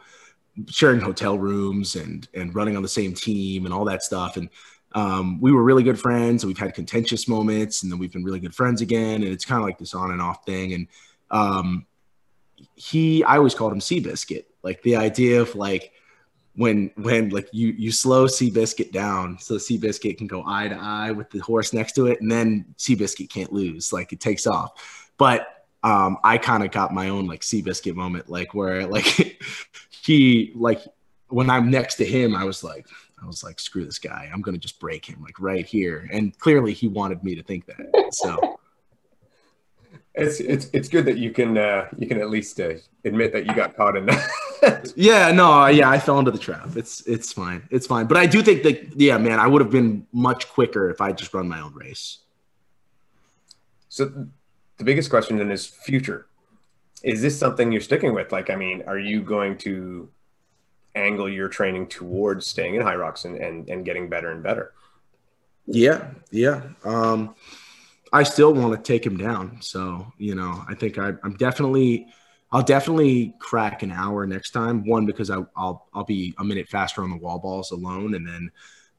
sharing 0.68 1.00
hotel 1.00 1.38
rooms 1.38 1.96
and 1.96 2.28
and 2.34 2.54
running 2.56 2.76
on 2.76 2.84
the 2.84 2.90
same 2.90 3.14
team 3.14 3.66
and 3.66 3.74
all 3.74 3.86
that 3.86 4.04
stuff. 4.04 4.38
And 4.38 4.50
um, 4.94 5.40
we 5.40 5.52
were 5.52 5.64
really 5.64 5.84
good 5.84 6.00
friends 6.00 6.44
and 6.44 6.50
we've 6.50 6.58
had 6.58 6.74
contentious 6.74 7.28
moments 7.28 7.84
and 7.84 7.92
then 7.92 8.00
we've 8.00 8.12
been 8.12 8.24
really 8.24 8.40
good 8.40 8.54
friends 8.54 8.82
again. 8.82 9.24
And 9.24 9.32
it's 9.32 9.46
kind 9.46 9.60
of 9.62 9.66
like 9.66 9.78
this 9.78 9.94
on 9.94 10.12
and 10.12 10.22
off 10.22 10.46
thing. 10.46 10.74
And 10.74 10.88
um, 11.32 11.86
he 12.76 13.24
i 13.24 13.38
always 13.38 13.56
called 13.56 13.72
him 13.72 13.80
seabiscuit. 13.80 14.46
Like 14.64 14.82
the 14.84 14.96
idea 14.96 15.42
of 15.42 15.56
like 15.56 15.94
when 16.56 16.92
when 16.98 17.30
like 17.30 17.48
you 17.54 17.70
you 17.70 17.92
slow 17.92 18.26
seabiscuit 18.26 18.92
down 18.92 19.40
so 19.40 19.56
seabiscuit 19.56 20.18
can 20.18 20.28
go 20.28 20.44
eye 20.46 20.68
to 20.68 20.76
eye 20.76 21.12
with 21.12 21.30
the 21.30 21.40
horse 21.40 21.72
next 21.72 21.94
to 21.94 22.08
it 22.08 22.20
and 22.20 22.30
then 22.30 22.66
seabiscuit 22.78 23.30
can't 23.30 23.54
lose. 23.54 23.94
Like 23.94 24.12
it 24.12 24.20
takes 24.20 24.46
off. 24.46 25.14
But 25.18 25.48
um, 25.84 26.18
I 26.24 26.38
kind 26.38 26.64
of 26.64 26.72
got 26.72 26.94
my 26.94 27.10
own 27.10 27.28
like 27.28 27.42
Seabiscuit 27.42 27.96
moment, 27.96 28.30
like 28.30 28.54
where 28.54 28.86
like 28.86 29.06
he 30.02 30.52
like 30.56 30.82
when 31.30 31.50
I'm 31.50 31.72
next 31.72 31.96
to 31.96 32.06
him, 32.06 32.36
I 32.36 32.44
was 32.44 32.64
like, 32.64 32.88
I 33.22 33.26
was 33.26 33.44
like, 33.44 33.60
screw 33.60 33.86
this 33.86 34.00
guy. 34.00 34.30
I'm 34.32 34.42
gonna 34.42 34.58
just 34.58 34.80
break 34.80 35.06
him 35.06 35.22
like 35.22 35.40
right 35.40 35.66
here. 35.66 36.10
And 36.12 36.38
clearly 36.40 36.74
he 36.74 36.88
wanted 36.88 37.24
me 37.24 37.36
to 37.36 37.44
think 37.44 37.66
that. 37.68 38.14
So 38.14 38.58
it's 40.16 40.40
it's 40.40 40.68
it's 40.74 40.90
good 40.90 41.06
that 41.06 41.18
you 41.18 41.32
can 41.32 41.58
uh, 41.58 41.88
you 41.98 42.08
can 42.08 42.20
at 42.20 42.30
least 42.30 42.60
uh, 42.60 42.74
admit 43.06 43.32
that 43.34 43.46
you 43.46 43.54
got 43.54 43.76
caught 43.76 43.96
in 43.96 44.06
that. 44.08 44.94
yeah, 44.96 45.32
no, 45.32 45.68
yeah, 45.68 45.90
I 45.90 46.00
fell 46.00 46.20
into 46.20 46.32
the 46.32 46.40
trap. 46.40 46.76
It's 46.76 47.02
it's 47.08 47.32
fine, 47.32 47.68
it's 47.70 47.88
fine. 47.88 48.08
But 48.08 48.18
I 48.18 48.26
do 48.26 48.42
think 48.42 48.64
that 48.64 49.00
yeah, 49.00 49.18
man, 49.18 49.40
I 49.40 49.48
would 49.48 49.62
have 49.62 49.72
been 49.72 50.06
much 50.12 50.50
quicker 50.50 50.90
if 50.90 51.00
I 51.00 51.12
just 51.12 51.34
run 51.34 51.48
my 51.48 51.62
own 51.62 51.74
race. 51.74 52.20
So 53.90 54.06
the 54.78 54.84
biggest 54.84 55.10
question 55.10 55.38
then 55.38 55.52
is 55.52 55.66
future. 55.66 56.28
Is 57.04 57.22
this 57.22 57.38
something 57.38 57.72
you're 57.72 57.82
sticking 57.82 58.14
with? 58.14 58.32
Like, 58.32 58.50
I 58.50 58.56
mean, 58.56 58.84
are 58.88 59.00
you 59.00 59.22
going 59.22 59.58
to 59.60 60.10
angle 60.94 61.30
your 61.30 61.48
training 61.48 61.88
towards 61.88 62.46
staying 62.48 62.76
in 62.76 62.82
Hyrox 62.82 63.26
and, 63.26 63.38
and, 63.38 63.70
and 63.70 63.86
getting 63.86 64.10
better 64.10 64.32
and 64.32 64.44
better? 64.44 64.74
Yeah, 65.66 66.10
yeah. 66.32 66.64
Um, 66.84 67.36
I 68.14 68.24
still 68.24 68.54
want 68.54 68.74
to 68.74 68.82
take 68.82 69.06
him 69.06 69.18
down. 69.18 69.62
So, 69.62 70.12
you 70.18 70.36
know, 70.36 70.64
I 70.68 70.76
think 70.76 70.98
I, 70.98 71.14
I'm 71.24 71.36
definitely, 71.38 72.08
I'll 72.52 72.64
definitely 72.64 73.34
crack 73.40 73.84
an 73.84 73.92
hour 73.92 74.28
next 74.28 74.52
time. 74.52 74.86
One, 74.86 75.06
because 75.06 75.30
I, 75.30 75.38
will 75.38 75.88
I'll 75.94 76.04
be 76.06 76.34
a 76.38 76.44
minute 76.44 76.68
faster 76.68 77.04
on 77.04 77.10
the 77.10 77.18
wall 77.18 77.40
balls 77.40 77.72
alone. 77.72 78.16
And 78.16 78.28
then 78.28 78.52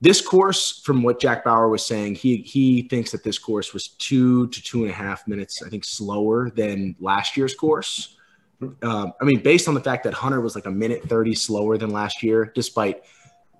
this 0.02 0.20
course, 0.20 0.80
from 0.80 1.02
what 1.02 1.18
Jack 1.18 1.44
Bauer 1.44 1.68
was 1.68 1.86
saying, 1.86 2.16
he, 2.16 2.38
he 2.38 2.82
thinks 2.82 3.12
that 3.12 3.24
this 3.24 3.38
course 3.38 3.72
was 3.72 3.88
two 3.88 4.48
to 4.48 4.62
two 4.62 4.82
and 4.82 4.90
a 4.90 4.94
half 4.94 5.26
minutes, 5.26 5.62
I 5.64 5.70
think, 5.70 5.84
slower 5.84 6.50
than 6.50 6.94
last 7.00 7.36
year's 7.36 7.54
course. 7.54 8.16
Um, 8.60 9.12
I 9.20 9.24
mean, 9.24 9.40
based 9.42 9.68
on 9.68 9.74
the 9.74 9.80
fact 9.80 10.04
that 10.04 10.12
Hunter 10.12 10.40
was 10.40 10.54
like 10.54 10.66
a 10.66 10.70
minute 10.70 11.04
30 11.04 11.34
slower 11.34 11.78
than 11.78 11.90
last 11.90 12.22
year, 12.22 12.52
despite 12.54 13.04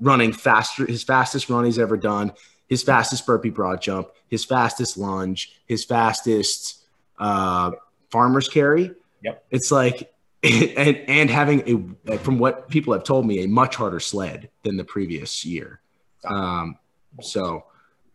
running 0.00 0.32
faster, 0.32 0.84
his 0.84 1.02
fastest 1.02 1.48
run 1.48 1.64
he's 1.64 1.78
ever 1.78 1.96
done 1.96 2.32
his 2.72 2.82
fastest 2.82 3.26
burpee 3.26 3.50
broad 3.50 3.82
jump, 3.82 4.08
his 4.28 4.46
fastest 4.46 4.96
lunge, 4.96 5.60
his 5.66 5.84
fastest 5.84 6.86
uh, 7.18 7.70
farmer's 8.10 8.48
carry. 8.48 8.90
Yep. 9.22 9.44
It's 9.50 9.70
like, 9.70 10.10
and 10.42 10.96
and 11.06 11.30
having 11.30 11.94
a 12.08 12.16
from 12.16 12.38
what 12.38 12.70
people 12.70 12.94
have 12.94 13.04
told 13.04 13.26
me, 13.26 13.44
a 13.44 13.46
much 13.46 13.76
harder 13.76 14.00
sled 14.00 14.48
than 14.62 14.78
the 14.78 14.84
previous 14.84 15.44
year. 15.44 15.82
Um, 16.24 16.78
so, 17.20 17.64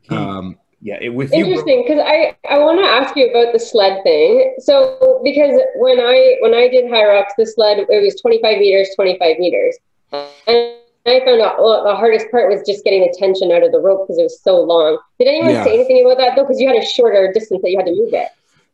um, 0.10 0.58
yeah, 0.82 0.98
it 1.02 1.10
with 1.10 1.34
interesting 1.34 1.84
because 1.84 2.04
I 2.06 2.36
I 2.50 2.60
want 2.60 2.80
to 2.80 2.86
ask 2.86 3.15
you 3.15 3.30
about 3.30 3.52
the 3.52 3.60
sled 3.60 4.04
thing. 4.04 4.56
So 4.60 5.22
because 5.24 5.60
when 5.78 6.00
I 6.00 6.36
when 6.41 6.54
I 6.54 6.67
did 6.67 6.86
Hyrox, 6.86 7.26
the 7.38 7.46
sled 7.46 7.80
it 7.80 8.04
was 8.04 8.22
25 8.22 8.60
meters, 8.60 8.89
25 8.96 9.39
meters, 9.39 9.78
and 10.12 10.76
I 11.08 11.20
found 11.26 11.41
out 11.41 11.58
well, 11.60 11.84
the 11.84 11.96
hardest 11.96 12.30
part 12.30 12.50
was 12.50 12.62
just 12.65 12.84
getting 12.84 13.02
the 13.02 13.15
tension 13.17 13.52
out 13.52 13.63
of 13.63 13.72
the 13.72 13.80
rope 13.80 14.06
because 14.06 14.20
it 14.20 14.24
was 14.24 14.39
so 14.39 14.62
long. 14.62 15.00
Did 15.17 15.28
anyone 15.28 15.50
yeah. 15.50 15.63
say 15.63 15.74
anything 15.74 16.06
about 16.06 16.17
that 16.20 16.36
though? 16.36 16.43
Because 16.43 16.60
you 16.60 16.67
had 16.67 16.78
a 16.78 16.86
shorter 16.86 17.32
distance 17.34 17.62
that 17.63 17.72
you 17.72 17.78
had 17.78 17.88
to 17.88 17.96
move 17.96 18.13
it. 18.13 18.30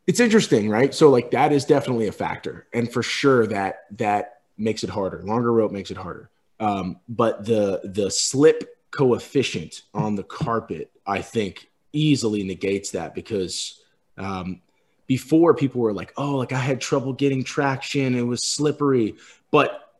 It's 0.06 0.20
interesting, 0.20 0.68
right? 0.68 0.94
So 0.94 1.08
like 1.08 1.30
that 1.30 1.52
is 1.52 1.64
definitely 1.64 2.08
a 2.08 2.12
factor, 2.12 2.66
and 2.74 2.92
for 2.92 3.02
sure 3.02 3.46
that 3.46 3.84
that 3.92 4.40
makes 4.58 4.84
it 4.84 4.90
harder. 4.90 5.22
Longer 5.22 5.52
rope 5.52 5.72
makes 5.72 5.90
it 5.90 5.96
harder. 5.96 6.28
Um, 6.60 7.00
but 7.08 7.46
the 7.46 7.80
the 7.84 8.10
slip 8.10 8.73
coefficient 8.94 9.82
on 9.92 10.14
the 10.14 10.22
carpet, 10.22 10.90
I 11.06 11.20
think, 11.20 11.68
easily 11.92 12.44
negates 12.44 12.90
that 12.92 13.14
because 13.14 13.80
um, 14.16 14.60
before 15.06 15.54
people 15.54 15.80
were 15.80 15.92
like, 15.92 16.12
"Oh, 16.16 16.36
like 16.36 16.52
I 16.52 16.58
had 16.58 16.80
trouble 16.80 17.12
getting 17.12 17.44
traction; 17.44 18.14
it 18.14 18.22
was 18.22 18.42
slippery," 18.42 19.16
but 19.50 19.92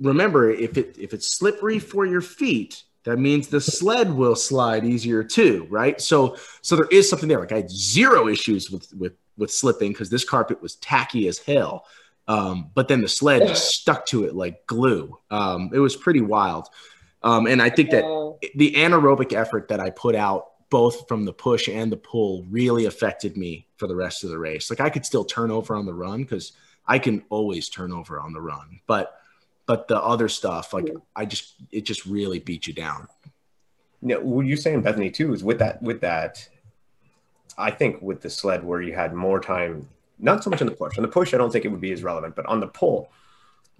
remember 0.00 0.50
if 0.50 0.76
it 0.76 0.96
if 0.98 1.12
it's 1.14 1.28
slippery 1.28 1.78
for 1.78 2.04
your 2.04 2.20
feet 2.20 2.82
that 3.04 3.18
means 3.18 3.48
the 3.48 3.60
sled 3.60 4.12
will 4.12 4.36
slide 4.36 4.84
easier 4.84 5.24
too 5.24 5.66
right? 5.70 6.00
So 6.00 6.36
so 6.60 6.76
there 6.76 6.88
is 6.90 7.08
something 7.08 7.28
there. 7.28 7.40
Like 7.40 7.52
i 7.52 7.56
had 7.56 7.70
zero 7.70 8.28
issues 8.28 8.70
with 8.70 8.92
with 8.94 9.14
with 9.38 9.50
slipping 9.50 9.92
because 9.92 10.10
this 10.10 10.24
carpet 10.24 10.60
was 10.60 10.76
tacky 10.76 11.28
as 11.28 11.38
hell. 11.38 11.86
Um, 12.28 12.70
but 12.74 12.88
then 12.88 13.00
the 13.02 13.08
sled 13.08 13.46
just 13.46 13.70
stuck 13.80 14.04
to 14.06 14.24
it 14.24 14.34
like 14.34 14.66
glue. 14.66 15.16
Um, 15.30 15.70
it 15.72 15.78
was 15.78 15.94
pretty 15.94 16.20
wild 16.20 16.68
um, 17.22 17.46
and 17.46 17.60
i 17.60 17.70
think 17.70 17.90
that 17.90 18.04
the 18.54 18.72
anaerobic 18.72 19.32
effort 19.32 19.68
that 19.68 19.80
i 19.80 19.90
put 19.90 20.14
out 20.14 20.46
both 20.68 21.06
from 21.06 21.24
the 21.24 21.32
push 21.32 21.68
and 21.68 21.92
the 21.92 21.96
pull 21.96 22.44
really 22.50 22.86
affected 22.86 23.36
me 23.36 23.66
for 23.76 23.86
the 23.86 23.94
rest 23.94 24.24
of 24.24 24.30
the 24.30 24.38
race 24.38 24.70
like 24.70 24.80
i 24.80 24.90
could 24.90 25.06
still 25.06 25.24
turn 25.24 25.50
over 25.50 25.74
on 25.74 25.86
the 25.86 25.94
run 25.94 26.22
because 26.22 26.52
i 26.86 26.98
can 26.98 27.22
always 27.28 27.68
turn 27.68 27.92
over 27.92 28.20
on 28.20 28.32
the 28.32 28.40
run 28.40 28.80
but 28.86 29.20
but 29.66 29.88
the 29.88 30.00
other 30.00 30.28
stuff, 30.28 30.72
like 30.72 30.88
I 31.14 31.26
just, 31.26 31.54
it 31.72 31.82
just 31.82 32.06
really 32.06 32.38
beat 32.38 32.66
you 32.66 32.72
down. 32.72 33.08
Yeah, 34.00 34.16
what 34.16 34.46
you're 34.46 34.56
saying, 34.56 34.82
Bethany, 34.82 35.10
too, 35.10 35.34
is 35.34 35.42
with 35.42 35.58
that, 35.58 35.82
with 35.82 36.00
that, 36.02 36.48
I 37.58 37.72
think 37.72 38.00
with 38.00 38.22
the 38.22 38.30
sled 38.30 38.62
where 38.62 38.80
you 38.80 38.94
had 38.94 39.12
more 39.12 39.40
time, 39.40 39.88
not 40.18 40.44
so 40.44 40.50
much 40.50 40.60
on 40.60 40.68
the 40.68 40.74
push. 40.74 40.96
On 40.96 41.02
the 41.02 41.08
push, 41.08 41.34
I 41.34 41.36
don't 41.36 41.50
think 41.50 41.64
it 41.64 41.68
would 41.68 41.80
be 41.80 41.92
as 41.92 42.02
relevant, 42.02 42.36
but 42.36 42.46
on 42.46 42.60
the 42.60 42.68
pull, 42.68 43.10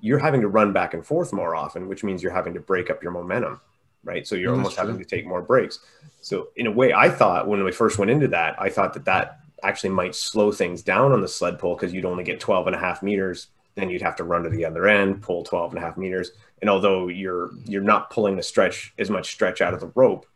you're 0.01 0.19
having 0.19 0.41
to 0.43 0.49
run 0.49 0.73
back 0.73 0.95
and 0.95 1.05
forth 1.05 1.33
more 1.33 1.55
often, 1.55 1.89
which 1.89 2.05
means 2.05 2.23
you're 2.23 2.33
having 2.33 2.55
to 2.55 2.61
break 2.61 2.91
up 2.91 3.03
your 3.03 3.13
momentum, 3.13 3.61
right? 4.05 4.27
So 4.27 4.35
you're 4.35 4.51
That's 4.51 4.59
almost 4.59 4.77
true. 4.77 4.87
having 4.87 4.99
to 5.03 5.05
take 5.05 5.27
more 5.27 5.43
breaks. 5.43 5.81
So 6.21 6.49
in 6.57 6.67
a 6.67 6.71
way, 6.73 6.93
I 6.93 7.09
thought 7.09 7.49
when 7.49 7.65
we 7.65 7.73
first 7.73 7.99
went 7.99 8.11
into 8.11 8.29
that, 8.29 8.61
I 8.61 8.69
thought 8.69 8.95
that 8.95 9.05
that 9.07 9.41
actually 9.63 9.91
might 9.91 10.15
slow 10.15 10.53
things 10.53 10.83
down 10.83 11.13
on 11.13 11.21
the 11.23 11.29
sled 11.29 11.59
pull 11.59 11.75
because 11.75 11.93
you'd 11.93 12.05
only 12.05 12.25
get 12.25 12.41
12 12.41 12.67
and 12.67 12.77
a 12.77 12.79
half 12.79 13.03
meters 13.03 13.49
then 13.77 13.91
you'd 13.91 14.03
have 14.03 14.17
to 14.17 14.25
run 14.25 14.43
to 14.43 14.49
the 14.51 14.65
other 14.65 14.89
end, 14.89 15.23
pull 15.23 15.45
12 15.45 15.75
and 15.75 15.83
a 15.83 15.87
half 15.87 15.97
meters. 15.97 16.33
And 16.61 16.69
although 16.69 17.09
you're 17.09 17.51
you're 17.67 17.83
not 17.83 18.11
pulling 18.11 18.37
the 18.37 18.43
stretch 18.43 18.93
as 18.99 19.11
much 19.11 19.31
stretch 19.33 19.61
out 19.61 19.75
of 19.75 19.81
the 19.81 19.93
rope, 19.95 20.27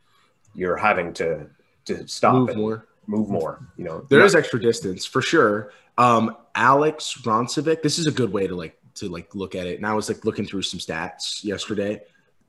you're 0.55 0.77
having 0.77 1.13
to 1.15 1.47
to 1.87 2.07
stop 2.07 2.35
move 2.35 2.49
and 2.51 2.59
more. 2.59 2.87
move 3.07 3.29
more. 3.31 3.67
You 3.77 3.85
know, 3.85 4.07
there 4.11 4.21
is 4.21 4.35
extra 4.35 4.61
distance 4.61 5.07
for 5.07 5.23
sure. 5.23 5.73
Um, 5.97 6.37
Alex 6.55 7.23
Roncevic, 7.23 7.83
this 7.83 7.99
is 7.99 8.07
a 8.07 8.13
good 8.13 8.33
way 8.33 8.47
to 8.47 8.55
like 8.55 8.79
to 9.01 9.09
like 9.09 9.35
look 9.35 9.55
at 9.55 9.67
it. 9.67 9.77
And 9.77 9.87
I 9.87 9.95
was 9.95 10.09
like 10.09 10.25
looking 10.25 10.47
through 10.47 10.63
some 10.63 10.81
stats 10.81 11.45
yesterday. 11.45 12.01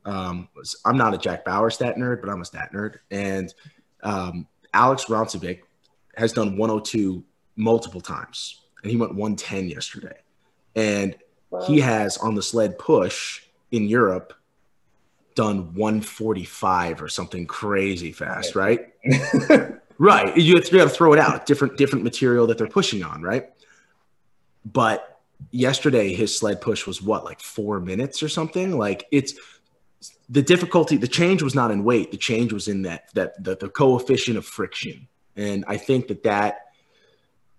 Um, 0.06 0.48
I'm 0.86 0.98
not 0.98 1.14
a 1.14 1.18
Jack 1.18 1.46
Bauer 1.46 1.70
stat 1.70 1.96
nerd, 1.98 2.22
but 2.22 2.30
I'm 2.30 2.42
a 2.42 2.46
stat 2.46 2.72
nerd. 2.74 2.98
And 3.12 3.54
um, 4.04 4.48
Alex 4.74 5.06
Roncevic 5.06 5.62
has 6.16 6.34
done 6.34 6.58
102 6.58 7.24
multiple 7.56 8.02
times, 8.02 8.62
and 8.82 8.92
he 8.92 8.98
went 8.98 9.14
110 9.14 9.70
yesterday 9.70 10.18
and 10.76 11.16
wow. 11.50 11.62
he 11.62 11.80
has 11.80 12.18
on 12.18 12.36
the 12.36 12.42
sled 12.42 12.78
push 12.78 13.42
in 13.72 13.88
Europe 13.88 14.34
done 15.36 15.74
145 15.74 17.02
or 17.02 17.08
something 17.08 17.46
crazy 17.46 18.12
fast, 18.12 18.56
right? 18.56 18.94
right. 19.98 20.38
You 20.38 20.56
have, 20.56 20.66
to, 20.66 20.72
you 20.72 20.80
have 20.80 20.90
to 20.90 20.96
throw 20.96 21.14
it 21.14 21.20
out. 21.20 21.46
Different 21.46 21.78
different 21.78 22.04
material 22.04 22.48
that 22.48 22.58
they're 22.58 22.68
pushing 22.68 23.04
on, 23.04 23.22
right? 23.22 23.50
But 24.66 25.11
yesterday 25.50 26.14
his 26.14 26.38
sled 26.38 26.62
push 26.62 26.86
was 26.86 27.02
what 27.02 27.26
like 27.26 27.40
four 27.40 27.80
minutes 27.80 28.22
or 28.22 28.30
something. 28.30 28.78
Like 28.78 29.06
it's 29.12 29.34
the 30.30 30.42
difficulty. 30.42 30.98
The 30.98 31.08
change 31.08 31.42
was 31.42 31.56
not 31.56 31.72
in 31.72 31.84
weight. 31.84 32.12
The 32.12 32.18
change 32.18 32.54
was 32.54 32.68
in 32.68 32.84
that 32.84 33.14
that 33.14 33.44
the, 33.44 33.56
the 33.56 33.70
coefficient 33.70 34.38
of 34.38 34.46
friction, 34.46 35.08
and 35.36 35.66
I 35.68 35.78
think 35.78 36.08
that 36.08 36.24
that 36.24 36.68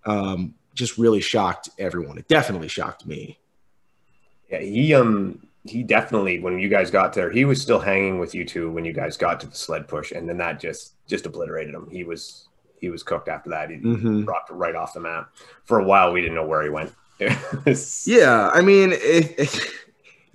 um, 0.05 0.55
just 0.75 0.99
really 0.99 1.21
shocked 1.21 1.69
everyone. 1.79 2.19
It 2.19 2.29
definitely 2.29 2.69
shocked 2.69 3.07
me. 3.07 3.39
Yeah, 4.51 4.61
he 4.61 4.95
um 4.95 5.47
he 5.65 5.83
definitely 5.83 6.41
when 6.41 6.59
you 6.59 6.69
guys 6.69 6.91
got 6.91 7.13
there, 7.13 7.31
he 7.31 7.45
was 7.45 7.61
still 7.61 7.79
hanging 7.79 8.19
with 8.19 8.35
you 8.35 8.45
two 8.45 8.71
when 8.71 8.85
you 8.85 8.93
guys 8.93 9.17
got 9.17 9.41
to 9.41 9.47
the 9.47 9.57
sled 9.57 9.89
push, 9.89 10.13
and 10.13 10.29
then 10.29 10.39
that 10.39 10.61
just 10.61 10.95
just 11.07 11.27
obliterated 11.27 11.75
him. 11.75 11.89
He 11.91 12.05
was 12.05 12.49
he 12.81 12.91
was 12.91 13.03
cooked 13.03 13.29
after 13.29 13.51
that. 13.51 13.71
He 13.71 13.77
mm-hmm. 13.77 14.25
dropped 14.25 14.51
right 14.51 14.75
off 14.75 14.93
the 14.93 15.01
map. 15.01 15.31
For 15.65 15.79
a 15.79 15.85
while, 15.85 16.13
we 16.13 16.21
didn't 16.21 16.35
know 16.35 16.47
where 16.47 16.63
he 16.63 16.69
went. 16.69 16.93
yeah, 18.07 18.51
I 18.53 18.61
mean, 18.61 18.93
it, 18.93 19.39
it, 19.39 19.73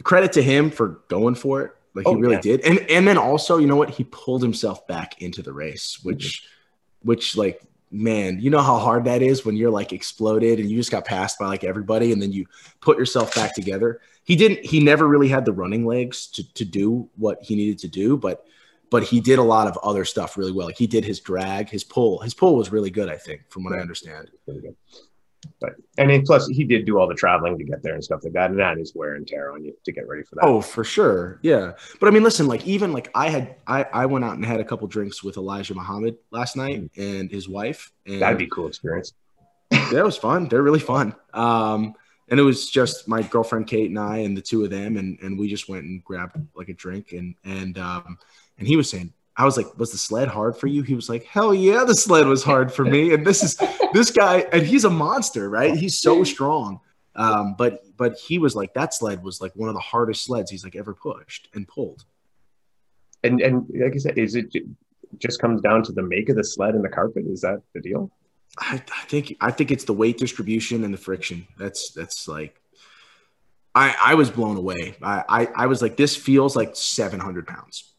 credit 0.04 0.34
to 0.34 0.42
him 0.42 0.70
for 0.72 1.02
going 1.08 1.36
for 1.36 1.62
it. 1.62 1.72
Like 1.94 2.08
oh, 2.08 2.16
he 2.16 2.22
really 2.22 2.36
yeah. 2.36 2.42
did, 2.42 2.62
and 2.62 2.80
and 2.90 3.08
then 3.08 3.18
also, 3.18 3.58
you 3.58 3.68
know 3.68 3.76
what? 3.76 3.90
He 3.90 4.04
pulled 4.04 4.42
himself 4.42 4.86
back 4.88 5.22
into 5.22 5.42
the 5.42 5.52
race, 5.52 6.00
which, 6.04 6.44
mm-hmm. 6.44 7.08
which 7.08 7.36
like 7.36 7.62
man, 7.92 8.40
you 8.40 8.50
know 8.50 8.62
how 8.62 8.78
hard 8.78 9.06
that 9.06 9.22
is 9.22 9.46
when 9.46 9.56
you're 9.56 9.72
like 9.72 9.94
exploded 9.94 10.60
and 10.60 10.70
you 10.70 10.78
just 10.78 10.92
got 10.92 11.06
passed 11.06 11.40
by 11.40 11.48
like 11.48 11.64
everybody 11.64 12.12
and 12.12 12.22
then 12.22 12.32
you 12.32 12.46
put 12.82 12.98
yourself 12.98 13.34
back 13.34 13.56
together. 13.56 14.02
He 14.24 14.36
didn't 14.36 14.66
he 14.66 14.82
never 14.82 15.08
really 15.08 15.30
had 15.30 15.46
the 15.46 15.54
running 15.54 15.86
legs 15.86 16.28
to 16.28 16.54
to 16.54 16.66
do 16.66 17.10
what 17.16 17.42
he 17.42 17.56
needed 17.56 17.80
to 17.80 17.88
do, 17.88 18.18
but 18.18 18.46
but 18.90 19.04
he 19.04 19.20
did 19.20 19.40
a 19.40 19.44
lot 19.44 19.68
of 19.68 19.78
other 19.84 20.06
stuff 20.06 20.38
really 20.38 20.52
well. 20.52 20.68
Like 20.68 20.78
he 20.78 20.88
did 20.88 21.06
his 21.06 21.20
drag, 21.20 21.70
his 21.70 21.84
pull. 21.84 22.20
His 22.20 22.34
pull 22.34 22.56
was 22.56 22.72
really 22.72 22.90
good, 22.90 23.10
I 23.10 23.18
think, 23.18 23.42
from 23.50 23.64
what 23.64 23.74
I 23.74 23.80
understand. 23.80 24.32
But 25.60 25.74
and 25.98 26.10
then 26.10 26.24
plus 26.24 26.48
he 26.48 26.64
did 26.64 26.86
do 26.86 27.00
all 27.00 27.08
the 27.08 27.16
traveling 27.16 27.58
to 27.58 27.64
get 27.64 27.82
there 27.82 27.96
and 27.96 28.04
stuff 28.04 28.24
like 28.24 28.34
that, 28.34 28.52
and 28.52 28.60
that 28.60 28.78
is 28.78 28.94
wear 28.94 29.16
and 29.16 29.28
tear 29.28 29.52
on 29.52 29.64
you 29.64 29.74
to 29.86 29.92
get 29.92 30.08
ready 30.08 30.24
for 30.24 30.36
that. 30.36 30.46
Oh, 30.46 30.62
for 30.62 30.84
sure, 30.84 31.40
yeah. 31.42 31.72
But 32.00 32.08
I 32.08 32.12
mean, 32.12 32.24
listen, 32.24 32.48
like 32.48 32.66
even 32.68 32.94
like 32.94 33.10
I 33.16 33.30
had 33.30 33.56
I 33.66 33.84
I 33.92 34.06
went 34.06 34.24
out 34.24 34.36
and 34.36 34.46
had 34.46 34.60
a 34.60 34.66
couple 34.66 34.88
drinks 34.88 35.24
with 35.24 35.38
Elijah 35.38 35.74
Muhammad 35.74 36.18
last 36.32 36.56
night 36.56 36.82
mm. 36.82 36.90
and 36.98 37.32
his 37.32 37.50
wife. 37.50 37.92
And 38.06 38.22
That'd 38.22 38.38
be 38.38 38.46
a 38.46 38.50
cool 38.50 38.68
experience. 38.68 39.14
it 39.72 40.04
was 40.04 40.18
fun. 40.18 40.48
They're 40.48 40.62
really 40.62 40.80
fun. 40.80 41.16
Um, 41.34 41.94
and 42.30 42.40
it 42.40 42.44
was 42.44 42.70
just 42.70 43.08
my 43.08 43.22
girlfriend 43.24 43.68
Kate 43.68 43.90
and 43.90 43.98
I 43.98 44.18
and 44.20 44.38
the 44.38 44.42
two 44.42 44.64
of 44.64 44.70
them, 44.70 44.98
and 44.98 45.18
and 45.22 45.40
we 45.40 45.48
just 45.48 45.70
went 45.70 45.86
and 45.86 46.04
grabbed 46.04 46.38
like 46.56 46.70
a 46.70 46.74
drink 46.74 47.14
and 47.14 47.36
and 47.44 47.80
um 47.80 48.20
and 48.60 48.68
he 48.68 48.76
was 48.76 48.90
saying 48.90 49.14
I 49.38 49.46
was 49.46 49.56
like, 49.56 49.78
was 49.78 49.92
the 49.92 49.98
sled 49.98 50.28
hard 50.28 50.58
for 50.58 50.68
you? 50.68 50.82
He 50.82 50.96
was 50.96 51.10
like, 51.10 51.24
hell 51.26 51.54
yeah, 51.54 51.84
the 51.84 51.96
sled 51.96 52.26
was 52.26 52.44
hard 52.44 52.74
for 52.74 52.84
me. 52.84 53.14
And 53.14 53.26
this 53.26 53.44
is 53.44 53.56
this 53.94 54.10
guy, 54.10 54.40
and 54.52 54.66
he's 54.66 54.84
a 54.84 54.90
monster, 54.90 55.50
right? 55.50 55.76
He's 55.76 56.00
so 56.00 56.24
strong. 56.24 56.80
Um, 57.16 57.56
but 57.58 57.84
but 57.96 58.18
he 58.18 58.40
was 58.40 58.56
like, 58.56 58.74
that 58.74 58.94
sled 58.94 59.24
was 59.24 59.40
like 59.40 59.56
one 59.56 59.70
of 59.70 59.76
the 59.76 59.82
hardest 59.82 60.26
sleds 60.26 60.50
he's 60.50 60.64
like 60.64 60.76
ever 60.76 60.94
pushed 60.94 61.50
and 61.54 61.68
pulled. 61.68 62.04
And 63.24 63.40
and 63.42 63.68
like 63.80 63.94
I 63.94 63.98
said, 63.98 64.18
is 64.18 64.36
it 64.36 64.56
just 65.20 65.40
comes 65.40 65.62
down 65.62 65.84
to 65.84 65.92
the 65.92 66.04
make 66.04 66.30
of 66.30 66.36
the 66.36 66.44
sled 66.44 66.74
and 66.74 66.84
the 66.84 66.90
carpet? 66.90 67.26
Is 67.28 67.42
that 67.42 67.62
the 67.74 67.82
deal? 67.82 68.12
I, 68.58 68.82
I 68.92 69.06
think 69.06 69.38
I 69.40 69.52
think 69.52 69.72
it's 69.72 69.84
the 69.84 69.94
weight 69.94 70.18
distribution 70.18 70.84
and 70.84 70.94
the 70.94 70.98
friction. 70.98 71.48
That's 71.60 71.92
that's 71.92 72.28
like 72.28 72.60
I, 73.78 73.96
I 74.04 74.14
was 74.16 74.32
blown 74.32 74.58
away. 74.58 74.96
I, 75.04 75.24
I, 75.30 75.48
I 75.56 75.68
was 75.68 75.84
like, 75.84 75.98
this 75.98 76.16
feels 76.16 76.56
like 76.56 76.76
700 76.76 77.46
pounds. 77.46 77.94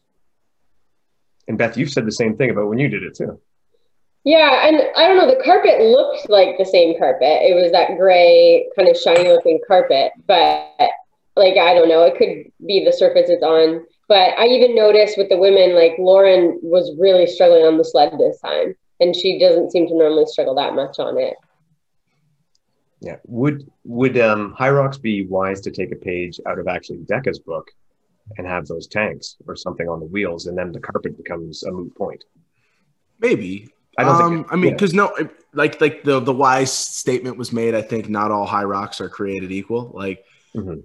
And 1.49 1.57
Beth, 1.57 1.75
you've 1.75 1.89
said 1.89 2.05
the 2.05 2.11
same 2.11 2.37
thing 2.37 2.51
about 2.51 2.69
when 2.69 2.77
you 2.77 2.87
did 2.87 3.03
it 3.03 3.15
too. 3.15 3.41
Yeah, 4.23 4.67
and 4.67 4.83
I 4.95 5.07
don't 5.07 5.17
know, 5.17 5.27
the 5.27 5.43
carpet 5.43 5.81
looked 5.81 6.29
like 6.29 6.57
the 6.57 6.65
same 6.65 6.97
carpet. 6.99 7.41
It 7.41 7.59
was 7.59 7.71
that 7.71 7.97
gray, 7.97 8.69
kind 8.75 8.87
of 8.87 8.95
shiny 8.95 9.29
looking 9.29 9.59
carpet, 9.67 10.11
but 10.27 10.71
like 11.35 11.57
I 11.57 11.73
don't 11.73 11.89
know, 11.89 12.03
it 12.03 12.17
could 12.17 12.51
be 12.65 12.85
the 12.85 12.93
surface 12.93 13.29
it's 13.29 13.43
on. 13.43 13.85
But 14.07 14.37
I 14.37 14.45
even 14.45 14.75
noticed 14.75 15.17
with 15.17 15.29
the 15.29 15.37
women, 15.37 15.73
like 15.73 15.93
Lauren 15.97 16.59
was 16.61 16.95
really 16.99 17.25
struggling 17.25 17.65
on 17.65 17.77
the 17.77 17.85
sled 17.85 18.13
this 18.19 18.39
time, 18.39 18.75
and 18.99 19.15
she 19.15 19.39
doesn't 19.39 19.71
seem 19.71 19.87
to 19.87 19.97
normally 19.97 20.25
struggle 20.27 20.55
that 20.55 20.75
much 20.75 20.99
on 20.99 21.17
it. 21.17 21.35
Yeah. 23.01 23.15
Would 23.25 23.71
would 23.85 24.19
um, 24.19 24.55
Hyrox 24.59 25.01
be 25.01 25.25
wise 25.25 25.61
to 25.61 25.71
take 25.71 25.91
a 25.91 25.95
page 25.95 26.39
out 26.45 26.59
of 26.59 26.67
actually 26.67 26.99
DEKA's 26.99 27.39
book 27.39 27.71
and 28.37 28.47
have 28.47 28.67
those 28.67 28.87
tanks 28.87 29.37
or 29.47 29.55
something 29.55 29.87
on 29.87 29.99
the 29.99 30.05
wheels, 30.05 30.47
and 30.47 30.57
then 30.57 30.71
the 30.71 30.79
carpet 30.79 31.17
becomes 31.17 31.63
a 31.63 31.71
moot 31.71 31.95
point? 31.95 32.23
Maybe. 33.19 33.69
I 33.97 34.03
don't 34.03 34.21
um, 34.21 34.29
think. 34.29 34.47
It, 34.47 34.53
I 34.53 34.55
mean, 34.55 34.73
because 34.73 34.93
yeah. 34.93 35.09
no, 35.17 35.29
like 35.53 35.81
like 35.81 36.03
the 36.03 36.19
the 36.19 36.33
wise 36.33 36.71
statement 36.71 37.37
was 37.37 37.51
made. 37.51 37.75
I 37.75 37.81
think 37.81 38.09
not 38.09 38.31
all 38.31 38.47
Hyrox 38.47 39.01
are 39.01 39.09
created 39.09 39.51
equal. 39.51 39.91
Like, 39.93 40.23
mm-hmm. 40.55 40.79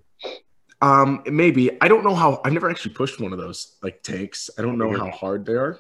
um, 0.81 1.23
maybe 1.27 1.81
I 1.81 1.89
don't 1.89 2.03
know 2.03 2.15
how. 2.15 2.41
I've 2.45 2.53
never 2.53 2.69
actually 2.69 2.95
pushed 2.95 3.21
one 3.21 3.33
of 3.33 3.39
those 3.39 3.77
like 3.83 4.03
tanks. 4.03 4.51
I 4.59 4.63
don't 4.63 4.79
know 4.79 4.89
mm-hmm. 4.89 5.05
how 5.05 5.11
hard 5.11 5.47
they 5.47 5.53
are. 5.55 5.79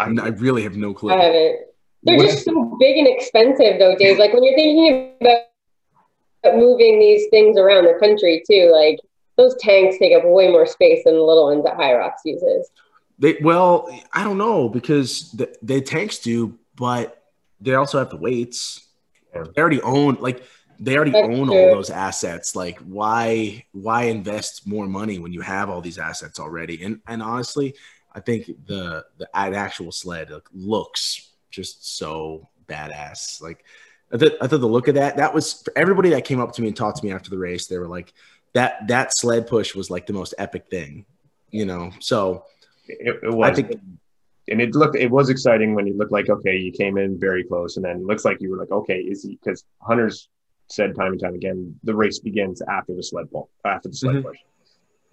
I, 0.00 0.04
I 0.04 0.28
really 0.28 0.62
have 0.62 0.76
no 0.76 0.94
clue. 0.94 1.12
I. 1.12 1.56
They're 2.04 2.16
what 2.16 2.30
just 2.30 2.44
so 2.44 2.76
big 2.78 2.96
and 2.96 3.08
expensive, 3.08 3.78
though, 3.80 3.96
Dave. 3.96 4.18
Like 4.18 4.32
when 4.32 4.44
you're 4.44 4.54
thinking 4.54 5.16
about 5.20 6.56
moving 6.56 7.00
these 7.00 7.26
things 7.30 7.58
around 7.58 7.84
the 7.84 7.98
country, 7.98 8.42
too, 8.48 8.70
like 8.72 9.00
those 9.38 9.56
tanks 9.56 9.96
take 9.98 10.14
up 10.14 10.24
way 10.24 10.48
more 10.48 10.66
space 10.66 11.04
than 11.04 11.14
the 11.14 11.22
little 11.22 11.46
ones 11.46 11.64
that 11.64 11.78
Hyrox 11.78 12.14
uses. 12.24 12.70
They 13.18 13.38
well, 13.42 13.88
I 14.12 14.24
don't 14.24 14.36
know 14.36 14.68
because 14.68 15.32
the, 15.32 15.56
the 15.62 15.80
tanks 15.80 16.18
do, 16.18 16.58
but 16.76 17.22
they 17.60 17.74
also 17.74 17.98
have 17.98 18.10
the 18.10 18.16
weights. 18.16 18.88
Yeah. 19.34 19.44
They 19.54 19.62
already 19.62 19.80
own 19.80 20.18
like 20.20 20.42
they 20.80 20.96
already 20.96 21.12
That's 21.12 21.26
own 21.26 21.46
true. 21.46 21.56
all 21.56 21.74
those 21.74 21.90
assets. 21.90 22.54
Like 22.54 22.78
why 22.80 23.64
why 23.72 24.04
invest 24.04 24.66
more 24.66 24.86
money 24.86 25.18
when 25.18 25.32
you 25.32 25.40
have 25.40 25.70
all 25.70 25.80
these 25.80 25.98
assets 25.98 26.38
already? 26.38 26.82
And 26.82 27.00
and 27.06 27.22
honestly, 27.22 27.74
I 28.12 28.20
think 28.20 28.46
the 28.66 29.04
the 29.18 29.28
actual 29.34 29.92
sled 29.92 30.30
looks 30.52 31.30
just 31.50 31.96
so 31.96 32.48
badass. 32.68 33.40
Like 33.40 33.64
I 34.12 34.16
thought, 34.16 34.32
I 34.40 34.46
thought 34.46 34.60
the 34.60 34.66
look 34.66 34.88
of 34.88 34.94
that, 34.94 35.16
that 35.16 35.34
was 35.34 35.62
for 35.62 35.72
everybody 35.76 36.10
that 36.10 36.24
came 36.24 36.40
up 36.40 36.52
to 36.52 36.62
me 36.62 36.68
and 36.68 36.76
talked 36.76 36.98
to 36.98 37.04
me 37.04 37.12
after 37.12 37.30
the 37.30 37.38
race. 37.38 37.66
They 37.66 37.78
were 37.78 37.88
like, 37.88 38.14
that, 38.54 38.88
that 38.88 39.16
sled 39.16 39.46
push 39.46 39.74
was 39.74 39.90
like 39.90 40.06
the 40.06 40.12
most 40.12 40.34
epic 40.38 40.66
thing, 40.70 41.06
you 41.50 41.64
know? 41.64 41.90
So 42.00 42.44
it, 42.86 43.20
it 43.22 43.32
was, 43.32 43.50
I 43.50 43.54
think, 43.54 43.80
and 44.48 44.60
it 44.60 44.74
looked, 44.74 44.96
it 44.96 45.10
was 45.10 45.28
exciting 45.28 45.74
when 45.74 45.86
you 45.86 45.96
looked 45.96 46.12
like, 46.12 46.28
okay, 46.28 46.56
you 46.56 46.72
came 46.72 46.98
in 46.98 47.18
very 47.18 47.44
close 47.44 47.76
and 47.76 47.84
then 47.84 47.96
it 47.96 48.04
looks 48.04 48.24
like 48.24 48.40
you 48.40 48.50
were 48.50 48.56
like, 48.56 48.70
okay, 48.70 48.98
is 48.98 49.22
he, 49.22 49.36
cause 49.44 49.64
hunters 49.80 50.28
said 50.68 50.94
time 50.94 51.12
and 51.12 51.20
time 51.20 51.34
again, 51.34 51.78
the 51.84 51.94
race 51.94 52.18
begins 52.18 52.62
after 52.62 52.94
the 52.94 53.02
sled 53.02 53.30
pull, 53.30 53.50
after 53.64 53.88
the 53.88 53.96
sled 53.96 54.16
mm-hmm. 54.16 54.28
push. 54.28 54.38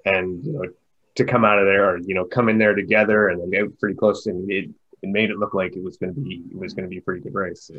And, 0.05 0.43
you 0.43 0.53
know, 0.53 0.65
to 1.15 1.25
come 1.25 1.45
out 1.45 1.59
of 1.59 1.65
there 1.65 1.89
or, 1.89 1.97
you 1.99 2.13
know, 2.13 2.25
come 2.25 2.49
in 2.49 2.57
there 2.57 2.75
together 2.75 3.29
and 3.29 3.41
then 3.41 3.49
get 3.49 3.79
pretty 3.79 3.95
close 3.95 4.27
and 4.27 4.49
it, 4.51 4.69
it 5.01 5.09
made 5.09 5.29
it 5.29 5.37
look 5.37 5.53
like 5.53 5.75
it 5.75 5.83
was 5.83 5.97
going 5.97 6.13
to 6.13 6.19
be 6.19 6.43
it 6.51 6.57
was 6.57 6.73
going 6.73 6.83
to 6.83 6.89
be 6.89 6.97
a 6.97 7.01
pretty 7.01 7.21
good 7.21 7.33
race. 7.33 7.69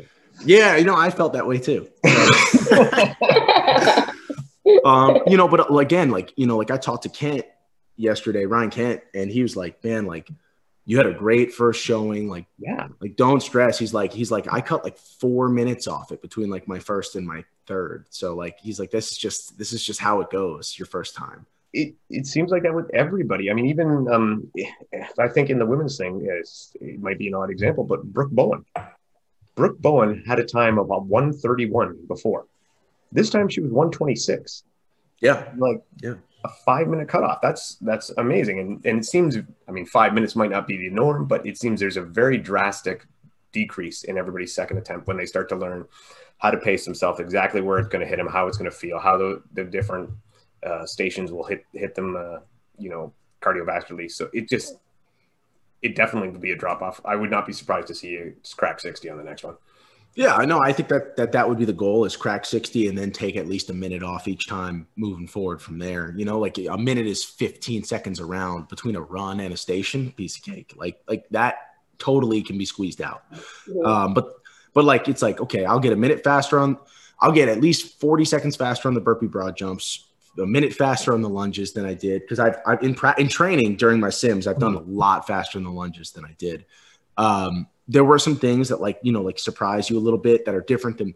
Yeah, 0.43 0.75
you 0.77 0.85
know, 0.85 0.95
I 0.95 1.09
felt 1.09 1.33
that 1.33 1.45
way 1.45 1.59
too. 1.59 1.87
um, 4.87 5.21
you 5.27 5.37
know, 5.37 5.47
but 5.47 5.73
again, 5.75 6.11
like 6.11 6.33
you 6.35 6.47
know, 6.47 6.57
like 6.57 6.71
I 6.71 6.77
talked 6.77 7.03
to 7.03 7.09
Kent 7.09 7.45
yesterday, 7.95 8.45
Ryan 8.45 8.69
Kent, 8.69 9.01
and 9.13 9.31
he 9.31 9.41
was 9.41 9.55
like, 9.55 9.83
"Man, 9.83 10.05
like." 10.05 10.29
You 10.89 10.95
had 10.95 11.05
a 11.05 11.13
great 11.13 11.53
first 11.53 11.83
showing, 11.83 12.29
like 12.29 12.45
yeah, 12.57 12.87
like 13.01 13.17
don't 13.17 13.41
stress. 13.41 13.77
He's 13.77 13.93
like, 13.93 14.13
he's 14.13 14.31
like, 14.31 14.47
I 14.49 14.61
cut 14.61 14.85
like 14.85 14.97
four 14.97 15.49
minutes 15.49 15.85
off 15.85 16.13
it 16.13 16.21
between 16.21 16.49
like 16.49 16.65
my 16.65 16.79
first 16.79 17.17
and 17.17 17.27
my 17.27 17.43
third. 17.65 18.05
So 18.09 18.37
like, 18.37 18.57
he's 18.61 18.79
like, 18.79 18.89
this 18.89 19.11
is 19.11 19.17
just 19.17 19.57
this 19.57 19.73
is 19.73 19.83
just 19.83 19.99
how 19.99 20.21
it 20.21 20.29
goes 20.29 20.79
your 20.79 20.85
first 20.85 21.13
time 21.13 21.45
it, 21.73 21.95
it 22.09 22.25
seems 22.25 22.51
like 22.51 22.63
that 22.63 22.73
with 22.73 22.89
everybody. 22.93 23.51
I 23.51 23.53
mean, 23.53 23.67
even 23.67 24.07
um, 24.11 24.51
I 25.19 25.27
think 25.27 25.49
in 25.49 25.59
the 25.59 25.65
women's 25.65 25.97
thing, 25.97 26.25
it 26.25 26.99
might 26.99 27.19
be 27.19 27.27
an 27.27 27.35
odd 27.35 27.49
example, 27.49 27.83
but 27.83 28.03
Brooke 28.03 28.31
Bowen. 28.31 28.65
Brooke 29.55 29.79
Bowen 29.79 30.23
had 30.25 30.39
a 30.39 30.45
time 30.45 30.77
of 30.77 30.87
131 30.87 32.05
before. 32.07 32.45
This 33.11 33.29
time 33.29 33.47
she 33.47 33.61
was 33.61 33.71
126. 33.71 34.63
Yeah. 35.21 35.51
Like 35.57 35.83
yeah. 36.01 36.15
a 36.43 36.49
five 36.65 36.87
minute 36.87 37.09
cutoff. 37.09 37.41
That's 37.41 37.75
that's 37.75 38.09
amazing. 38.17 38.59
And 38.59 38.85
and 38.85 38.99
it 38.99 39.05
seems 39.05 39.37
I 39.67 39.71
mean 39.71 39.85
five 39.85 40.13
minutes 40.13 40.35
might 40.35 40.51
not 40.51 40.67
be 40.67 40.77
the 40.77 40.89
norm, 40.89 41.25
but 41.25 41.45
it 41.45 41.57
seems 41.57 41.79
there's 41.79 41.97
a 41.97 42.01
very 42.01 42.37
drastic 42.37 43.05
decrease 43.51 44.03
in 44.03 44.17
everybody's 44.17 44.53
second 44.53 44.77
attempt 44.77 45.07
when 45.07 45.17
they 45.17 45.25
start 45.25 45.49
to 45.49 45.55
learn 45.55 45.85
how 46.37 46.51
to 46.51 46.57
pace 46.57 46.85
themselves, 46.85 47.19
exactly 47.19 47.61
where 47.61 47.79
it's 47.79 47.87
going 47.87 48.01
to 48.01 48.07
hit 48.07 48.17
them, 48.17 48.27
how 48.27 48.47
it's 48.47 48.57
going 48.57 48.69
to 48.69 48.75
feel, 48.75 48.99
how 48.99 49.17
the, 49.17 49.41
the 49.53 49.63
different 49.63 50.09
uh, 50.63 50.85
stations 50.85 51.31
will 51.31 51.43
hit 51.43 51.65
hit 51.73 51.95
them, 51.95 52.15
uh, 52.15 52.39
you 52.77 52.89
know, 52.89 53.13
cardiovascularly. 53.41 54.11
So 54.11 54.29
it 54.33 54.49
just 54.49 54.77
it 55.81 55.95
definitely 55.95 56.29
would 56.29 56.41
be 56.41 56.51
a 56.51 56.55
drop 56.55 56.81
off. 56.81 57.01
I 57.05 57.15
would 57.15 57.31
not 57.31 57.45
be 57.45 57.53
surprised 57.53 57.87
to 57.87 57.95
see 57.95 58.09
you 58.09 58.35
crack 58.55 58.79
sixty 58.79 59.09
on 59.09 59.17
the 59.17 59.23
next 59.23 59.43
one. 59.43 59.55
Yeah, 60.17 60.35
I 60.35 60.45
know. 60.45 60.59
I 60.59 60.73
think 60.73 60.89
that, 60.89 61.15
that 61.17 61.31
that 61.33 61.47
would 61.47 61.59
be 61.59 61.65
the 61.65 61.71
goal 61.71 62.03
is 62.03 62.17
crack 62.17 62.43
60 62.43 62.87
and 62.87 62.97
then 62.97 63.11
take 63.11 63.35
at 63.35 63.47
least 63.47 63.69
a 63.69 63.73
minute 63.73 64.01
off 64.01 64.27
each 64.27 64.47
time 64.47 64.87
moving 64.95 65.27
forward 65.27 65.61
from 65.61 65.77
there. 65.77 66.11
You 66.17 66.25
know, 66.25 66.39
like 66.39 66.57
a 66.57 66.75
minute 66.75 67.05
is 67.05 67.23
15 67.23 67.83
seconds 67.83 68.19
around 68.19 68.67
between 68.67 68.95
a 68.95 69.01
run 69.01 69.39
and 69.39 69.53
a 69.53 69.57
station, 69.57 70.11
piece 70.11 70.35
of 70.37 70.41
cake. 70.41 70.73
Like 70.75 70.99
like 71.07 71.29
that 71.29 71.57
totally 71.99 72.41
can 72.41 72.57
be 72.57 72.65
squeezed 72.65 72.99
out. 72.99 73.31
Mm-hmm. 73.31 73.85
Um, 73.85 74.13
but 74.15 74.33
but 74.73 74.85
like 74.85 75.07
it's 75.07 75.21
like 75.21 75.39
okay, 75.39 75.65
I'll 75.65 75.79
get 75.79 75.93
a 75.93 75.95
minute 75.95 76.23
faster 76.23 76.57
on 76.57 76.79
I'll 77.21 77.31
get 77.31 77.47
at 77.47 77.61
least 77.61 77.99
40 77.99 78.25
seconds 78.25 78.55
faster 78.55 78.87
on 78.87 78.95
the 78.95 79.01
burpee 79.01 79.27
broad 79.27 79.55
jumps, 79.55 80.07
a 80.39 80.47
minute 80.47 80.73
faster 80.73 81.13
on 81.13 81.21
the 81.21 81.29
lunges 81.29 81.73
than 81.73 81.85
I 81.85 81.93
did 81.93 82.21
because 82.21 82.39
I've, 82.39 82.57
I've 82.65 82.81
in 82.81 82.95
pra- 82.95 83.19
in 83.19 83.27
training 83.27 83.75
during 83.75 83.99
my 83.99 84.09
sims 84.09 84.47
I've 84.47 84.57
done 84.57 84.73
a 84.73 84.81
lot 84.81 85.27
faster 85.27 85.59
in 85.59 85.63
the 85.63 85.69
lunges 85.69 86.09
than 86.09 86.25
I 86.25 86.33
did. 86.39 86.65
Um, 87.17 87.67
there 87.87 88.03
were 88.03 88.19
some 88.19 88.35
things 88.35 88.69
that 88.69 88.81
like 88.81 88.99
you 89.01 89.11
know 89.11 89.21
like 89.21 89.39
surprise 89.39 89.89
you 89.89 89.97
a 89.97 89.99
little 89.99 90.19
bit 90.19 90.45
that 90.45 90.55
are 90.55 90.61
different 90.61 90.97
than 90.97 91.15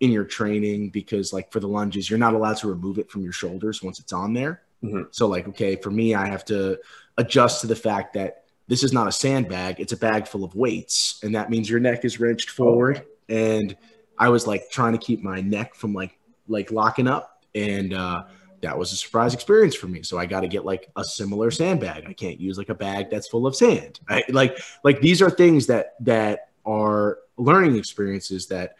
in 0.00 0.10
your 0.10 0.24
training 0.24 0.88
because 0.90 1.32
like 1.32 1.52
for 1.52 1.60
the 1.60 1.68
lunges 1.68 2.08
you're 2.08 2.18
not 2.18 2.34
allowed 2.34 2.56
to 2.56 2.68
remove 2.68 2.98
it 2.98 3.10
from 3.10 3.22
your 3.22 3.32
shoulders 3.32 3.82
once 3.82 4.00
it's 4.00 4.12
on 4.12 4.32
there. 4.32 4.62
Mm-hmm. 4.82 5.02
So 5.10 5.26
like 5.26 5.48
okay 5.48 5.76
for 5.76 5.90
me 5.90 6.14
I 6.14 6.26
have 6.26 6.44
to 6.46 6.78
adjust 7.18 7.60
to 7.62 7.66
the 7.66 7.76
fact 7.76 8.14
that 8.14 8.44
this 8.66 8.82
is 8.82 8.92
not 8.92 9.08
a 9.08 9.12
sandbag 9.12 9.78
it's 9.78 9.92
a 9.92 9.96
bag 9.96 10.26
full 10.26 10.44
of 10.44 10.54
weights 10.54 11.20
and 11.22 11.34
that 11.34 11.50
means 11.50 11.68
your 11.68 11.80
neck 11.80 12.04
is 12.04 12.18
wrenched 12.18 12.50
forward 12.50 13.04
and 13.28 13.76
I 14.18 14.28
was 14.28 14.46
like 14.46 14.70
trying 14.70 14.92
to 14.92 14.98
keep 14.98 15.22
my 15.22 15.40
neck 15.40 15.74
from 15.74 15.92
like 15.92 16.18
like 16.48 16.70
locking 16.70 17.06
up 17.06 17.44
and 17.54 17.92
uh 17.92 18.24
that 18.62 18.78
was 18.78 18.92
a 18.92 18.96
surprise 18.96 19.34
experience 19.34 19.74
for 19.74 19.86
me. 19.86 20.02
So 20.02 20.18
I 20.18 20.26
got 20.26 20.40
to 20.40 20.48
get 20.48 20.64
like 20.64 20.90
a 20.96 21.04
similar 21.04 21.50
sandbag. 21.50 22.04
I 22.06 22.12
can't 22.12 22.40
use 22.40 22.58
like 22.58 22.68
a 22.68 22.74
bag 22.74 23.10
that's 23.10 23.28
full 23.28 23.46
of 23.46 23.56
sand. 23.56 24.00
I, 24.08 24.24
like 24.28 24.58
like 24.84 25.00
these 25.00 25.22
are 25.22 25.30
things 25.30 25.66
that 25.66 25.94
that 26.00 26.50
are 26.66 27.18
learning 27.36 27.76
experiences 27.76 28.46
that 28.48 28.76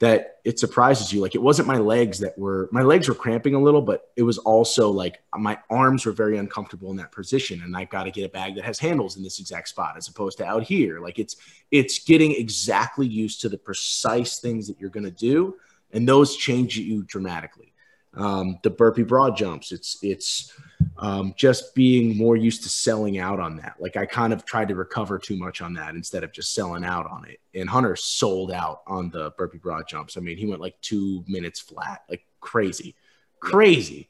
that 0.00 0.38
it 0.44 0.58
surprises 0.58 1.12
you. 1.12 1.20
Like 1.20 1.34
it 1.34 1.42
wasn't 1.42 1.68
my 1.68 1.78
legs 1.78 2.18
that 2.18 2.36
were 2.38 2.68
my 2.72 2.82
legs 2.82 3.08
were 3.08 3.14
cramping 3.14 3.54
a 3.54 3.60
little, 3.60 3.82
but 3.82 4.10
it 4.16 4.22
was 4.22 4.38
also 4.38 4.90
like 4.90 5.22
my 5.36 5.58
arms 5.70 6.04
were 6.04 6.12
very 6.12 6.36
uncomfortable 6.36 6.90
in 6.90 6.96
that 6.98 7.12
position, 7.12 7.62
and 7.62 7.76
I've 7.76 7.90
got 7.90 8.04
to 8.04 8.10
get 8.10 8.24
a 8.24 8.28
bag 8.28 8.54
that 8.56 8.64
has 8.64 8.78
handles 8.78 9.16
in 9.16 9.22
this 9.22 9.40
exact 9.40 9.68
spot 9.68 9.96
as 9.96 10.08
opposed 10.08 10.38
to 10.38 10.44
out 10.44 10.62
here. 10.62 11.00
Like 11.00 11.18
it's 11.18 11.36
it's 11.70 11.98
getting 12.00 12.32
exactly 12.32 13.06
used 13.06 13.40
to 13.42 13.48
the 13.48 13.58
precise 13.58 14.38
things 14.38 14.66
that 14.68 14.80
you're 14.80 14.90
going 14.90 15.04
to 15.04 15.10
do, 15.10 15.56
and 15.92 16.08
those 16.08 16.36
change 16.36 16.76
you 16.76 17.02
dramatically 17.04 17.73
um, 18.16 18.58
the 18.62 18.70
burpee 18.70 19.02
broad 19.02 19.36
jumps. 19.36 19.72
It's 19.72 19.98
it's 20.02 20.52
um, 20.98 21.34
just 21.36 21.74
being 21.74 22.16
more 22.16 22.36
used 22.36 22.62
to 22.62 22.68
selling 22.68 23.18
out 23.18 23.40
on 23.40 23.56
that. 23.56 23.76
Like 23.80 23.96
I 23.96 24.06
kind 24.06 24.32
of 24.32 24.44
tried 24.44 24.68
to 24.68 24.74
recover 24.74 25.18
too 25.18 25.36
much 25.36 25.60
on 25.60 25.74
that 25.74 25.94
instead 25.94 26.24
of 26.24 26.32
just 26.32 26.54
selling 26.54 26.84
out 26.84 27.06
on 27.06 27.26
it. 27.26 27.40
And 27.54 27.68
Hunter 27.68 27.96
sold 27.96 28.52
out 28.52 28.82
on 28.86 29.10
the 29.10 29.32
burpee 29.36 29.58
broad 29.58 29.88
jumps. 29.88 30.16
I 30.16 30.20
mean, 30.20 30.36
he 30.36 30.46
went 30.46 30.60
like 30.60 30.80
two 30.80 31.24
minutes 31.26 31.60
flat, 31.60 32.02
like 32.08 32.24
crazy, 32.40 32.94
crazy. 33.40 34.08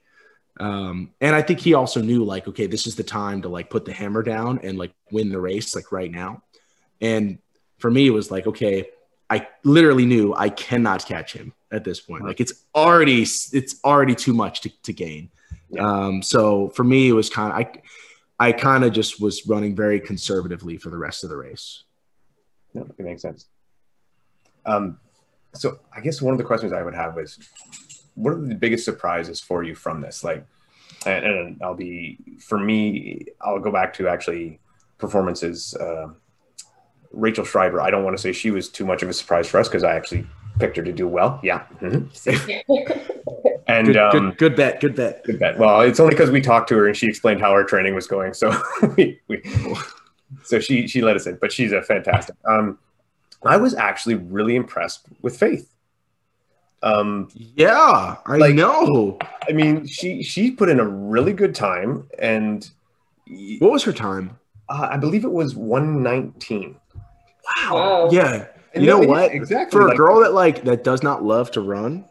Um, 0.60 1.12
and 1.20 1.34
I 1.34 1.42
think 1.42 1.58
he 1.58 1.74
also 1.74 2.00
knew 2.00 2.24
like, 2.24 2.46
okay, 2.46 2.66
this 2.66 2.86
is 2.86 2.94
the 2.94 3.02
time 3.02 3.42
to 3.42 3.48
like 3.48 3.70
put 3.70 3.84
the 3.84 3.92
hammer 3.92 4.22
down 4.22 4.60
and 4.62 4.78
like 4.78 4.92
win 5.10 5.30
the 5.30 5.40
race, 5.40 5.74
like 5.74 5.90
right 5.90 6.10
now. 6.10 6.42
And 7.00 7.38
for 7.78 7.90
me, 7.90 8.06
it 8.06 8.10
was 8.10 8.30
like, 8.30 8.46
okay, 8.46 8.88
I 9.30 9.48
literally 9.64 10.06
knew 10.06 10.34
I 10.34 10.48
cannot 10.50 11.06
catch 11.06 11.32
him 11.32 11.52
at 11.72 11.84
this 11.84 12.00
point. 12.00 12.24
Like 12.24 12.40
it's 12.40 12.64
already 12.74 13.22
it's 13.22 13.80
already 13.84 14.14
too 14.14 14.34
much 14.34 14.60
to, 14.62 14.70
to 14.82 14.92
gain. 14.92 15.30
Yeah. 15.70 15.86
Um, 15.86 16.22
so 16.22 16.68
for 16.70 16.84
me, 16.84 17.08
it 17.08 17.12
was 17.12 17.30
kind 17.30 17.52
of 17.52 17.58
I 17.58 18.48
I 18.48 18.52
kind 18.52 18.84
of 18.84 18.92
just 18.92 19.20
was 19.20 19.46
running 19.46 19.74
very 19.74 20.00
conservatively 20.00 20.76
for 20.76 20.90
the 20.90 20.98
rest 20.98 21.24
of 21.24 21.30
the 21.30 21.36
race. 21.36 21.84
No, 22.74 22.86
it 22.98 23.02
makes 23.02 23.22
sense. 23.22 23.46
Um, 24.66 24.98
so 25.54 25.78
I 25.94 26.00
guess 26.00 26.20
one 26.20 26.32
of 26.32 26.38
the 26.38 26.44
questions 26.44 26.72
I 26.72 26.82
would 26.82 26.94
have 26.94 27.18
is, 27.18 27.38
what 28.14 28.32
are 28.32 28.40
the 28.40 28.54
biggest 28.54 28.84
surprises 28.84 29.40
for 29.40 29.62
you 29.62 29.74
from 29.74 30.00
this? 30.00 30.24
Like, 30.24 30.44
and, 31.06 31.24
and 31.24 31.62
I'll 31.62 31.74
be 31.74 32.18
for 32.40 32.58
me, 32.58 33.26
I'll 33.40 33.60
go 33.60 33.70
back 33.70 33.94
to 33.94 34.08
actually 34.08 34.60
performances. 34.98 35.74
Uh, 35.74 36.08
Rachel 37.14 37.44
Schreiber. 37.44 37.80
I 37.80 37.90
don't 37.90 38.04
want 38.04 38.16
to 38.16 38.20
say 38.20 38.32
she 38.32 38.50
was 38.50 38.68
too 38.68 38.84
much 38.84 39.02
of 39.02 39.08
a 39.08 39.12
surprise 39.12 39.48
for 39.48 39.58
us 39.58 39.68
because 39.68 39.84
I 39.84 39.94
actually 39.94 40.26
picked 40.58 40.76
her 40.76 40.82
to 40.82 40.92
do 40.92 41.08
well. 41.08 41.40
Yeah. 41.42 41.64
Mm-hmm. 41.80 43.50
and 43.66 43.86
good, 43.86 43.96
um, 43.96 44.10
good, 44.12 44.38
good, 44.38 44.56
bet. 44.56 44.80
Good 44.80 44.94
bet. 44.94 45.24
Good 45.24 45.38
bet. 45.38 45.58
Well, 45.58 45.80
it's 45.80 46.00
only 46.00 46.14
because 46.14 46.30
we 46.30 46.40
talked 46.40 46.68
to 46.68 46.76
her 46.76 46.86
and 46.86 46.96
she 46.96 47.06
explained 47.06 47.40
how 47.40 47.50
our 47.50 47.64
training 47.64 47.94
was 47.94 48.06
going. 48.06 48.34
So 48.34 48.52
we, 48.96 49.20
we 49.28 49.42
so 50.42 50.60
she 50.60 50.86
she 50.86 51.02
let 51.02 51.16
us 51.16 51.26
in. 51.26 51.36
But 51.36 51.52
she's 51.52 51.72
a 51.72 51.82
fantastic. 51.82 52.36
Um, 52.48 52.78
I 53.44 53.56
was 53.56 53.74
actually 53.74 54.14
really 54.14 54.56
impressed 54.56 55.06
with 55.22 55.36
Faith. 55.36 55.70
Um, 56.82 57.28
yeah, 57.34 58.16
I 58.26 58.36
like, 58.36 58.54
know. 58.54 59.18
I 59.48 59.52
mean, 59.52 59.86
she 59.86 60.22
she 60.22 60.50
put 60.50 60.68
in 60.68 60.80
a 60.80 60.86
really 60.86 61.32
good 61.32 61.54
time, 61.54 62.08
and 62.18 62.68
what 63.58 63.72
was 63.72 63.84
her 63.84 63.92
time? 63.92 64.38
Uh, 64.68 64.88
I 64.90 64.96
believe 64.98 65.24
it 65.24 65.32
was 65.32 65.54
one 65.54 66.02
nineteen. 66.02 66.76
Wow. 67.56 67.74
wow. 67.74 68.08
Yeah. 68.10 68.46
And 68.72 68.84
you 68.84 68.90
know 68.90 69.00
what? 69.00 69.32
Exactly. 69.32 69.78
For 69.78 69.88
a 69.88 69.96
girl 69.96 70.20
that 70.20 70.32
like 70.32 70.64
that 70.64 70.82
does 70.82 71.02
not 71.02 71.22
love 71.22 71.50
to 71.52 71.60
run, 71.60 72.04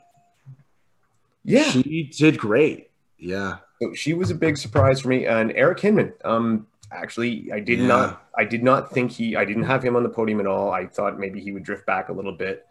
yeah, 1.43 1.63
she 1.63 2.03
did 2.03 2.37
great. 2.37 2.89
Yeah. 3.17 3.57
So 3.81 3.93
she 3.93 4.13
was 4.13 4.31
a 4.31 4.35
big 4.35 4.57
surprise 4.57 5.01
for 5.01 5.09
me. 5.09 5.25
And 5.25 5.51
Eric 5.53 5.79
Hinman, 5.79 6.13
um, 6.23 6.67
actually, 6.91 7.51
I 7.51 7.59
did 7.59 7.79
yeah. 7.79 7.87
not, 7.87 8.25
I 8.37 8.45
did 8.45 8.63
not 8.63 8.91
think 8.91 9.11
he, 9.11 9.35
I 9.35 9.43
didn't 9.43 9.63
have 9.63 9.83
him 9.83 9.95
on 9.95 10.03
the 10.03 10.09
podium 10.09 10.39
at 10.39 10.47
all. 10.47 10.71
I 10.71 10.87
thought 10.87 11.19
maybe 11.19 11.41
he 11.41 11.51
would 11.51 11.63
drift 11.63 11.85
back 11.85 12.09
a 12.09 12.13
little 12.13 12.31
bit. 12.31 12.65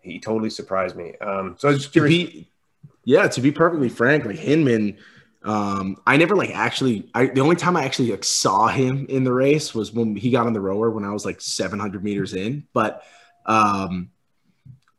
He 0.00 0.18
totally 0.18 0.50
surprised 0.50 0.96
me. 0.96 1.14
Um, 1.20 1.56
so 1.58 1.68
I 1.68 1.72
was 1.72 1.82
just 1.82 1.92
curious. 1.92 2.26
To 2.26 2.32
be, 2.32 2.50
yeah, 3.04 3.28
to 3.28 3.40
be 3.40 3.52
perfectly 3.52 3.88
frank, 3.88 4.24
like 4.24 4.36
Hinman, 4.36 4.96
um, 5.46 5.96
I 6.04 6.16
never 6.16 6.34
like 6.34 6.50
actually. 6.50 7.08
I 7.14 7.26
the 7.26 7.40
only 7.40 7.54
time 7.54 7.76
I 7.76 7.84
actually 7.84 8.10
like 8.10 8.24
saw 8.24 8.66
him 8.66 9.06
in 9.08 9.22
the 9.22 9.32
race 9.32 9.74
was 9.74 9.92
when 9.92 10.16
he 10.16 10.30
got 10.30 10.46
on 10.46 10.52
the 10.52 10.60
rower 10.60 10.90
when 10.90 11.04
I 11.04 11.12
was 11.12 11.24
like 11.24 11.40
700 11.40 12.02
meters 12.02 12.34
in. 12.34 12.66
But 12.72 13.04
um, 13.46 14.10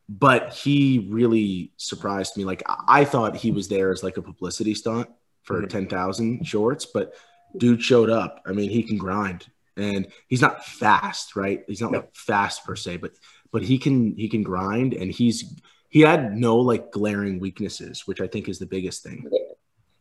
but 0.08 0.54
he 0.54 1.06
really 1.10 1.72
surprised 1.76 2.38
me. 2.38 2.44
Like 2.44 2.62
I 2.66 3.04
thought 3.04 3.36
he 3.36 3.50
was 3.50 3.68
there 3.68 3.92
as 3.92 4.02
like 4.02 4.16
a 4.16 4.22
publicity 4.22 4.72
stunt 4.72 5.10
for 5.42 5.58
mm-hmm. 5.58 5.68
10,000 5.68 6.46
shorts, 6.46 6.86
but 6.86 7.12
dude 7.58 7.82
showed 7.82 8.08
up. 8.08 8.42
I 8.46 8.52
mean, 8.52 8.70
he 8.70 8.82
can 8.82 8.96
grind 8.96 9.46
and 9.76 10.08
he's 10.28 10.40
not 10.40 10.64
fast, 10.64 11.36
right? 11.36 11.62
He's 11.68 11.82
not 11.82 11.92
like 11.92 12.14
fast 12.14 12.64
per 12.64 12.74
se, 12.74 12.96
but 12.96 13.12
but 13.52 13.62
he 13.62 13.78
can 13.78 14.16
he 14.16 14.30
can 14.30 14.42
grind 14.42 14.94
and 14.94 15.12
he's 15.12 15.60
he 15.90 16.00
had 16.00 16.36
no 16.36 16.56
like 16.56 16.90
glaring 16.90 17.38
weaknesses, 17.38 18.06
which 18.06 18.22
I 18.22 18.26
think 18.26 18.48
is 18.48 18.58
the 18.58 18.66
biggest 18.66 19.02
thing. 19.02 19.28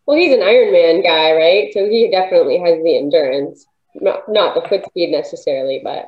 Well, 0.07 0.17
he's 0.17 0.33
an 0.33 0.39
Ironman 0.39 1.03
guy, 1.03 1.33
right? 1.33 1.73
So 1.73 1.87
he 1.87 2.09
definitely 2.09 2.59
has 2.59 2.81
the 2.81 2.97
endurance, 2.97 3.67
not 3.95 4.27
not 4.29 4.55
the 4.55 4.67
foot 4.67 4.85
speed 4.85 5.11
necessarily, 5.11 5.81
but 5.83 6.07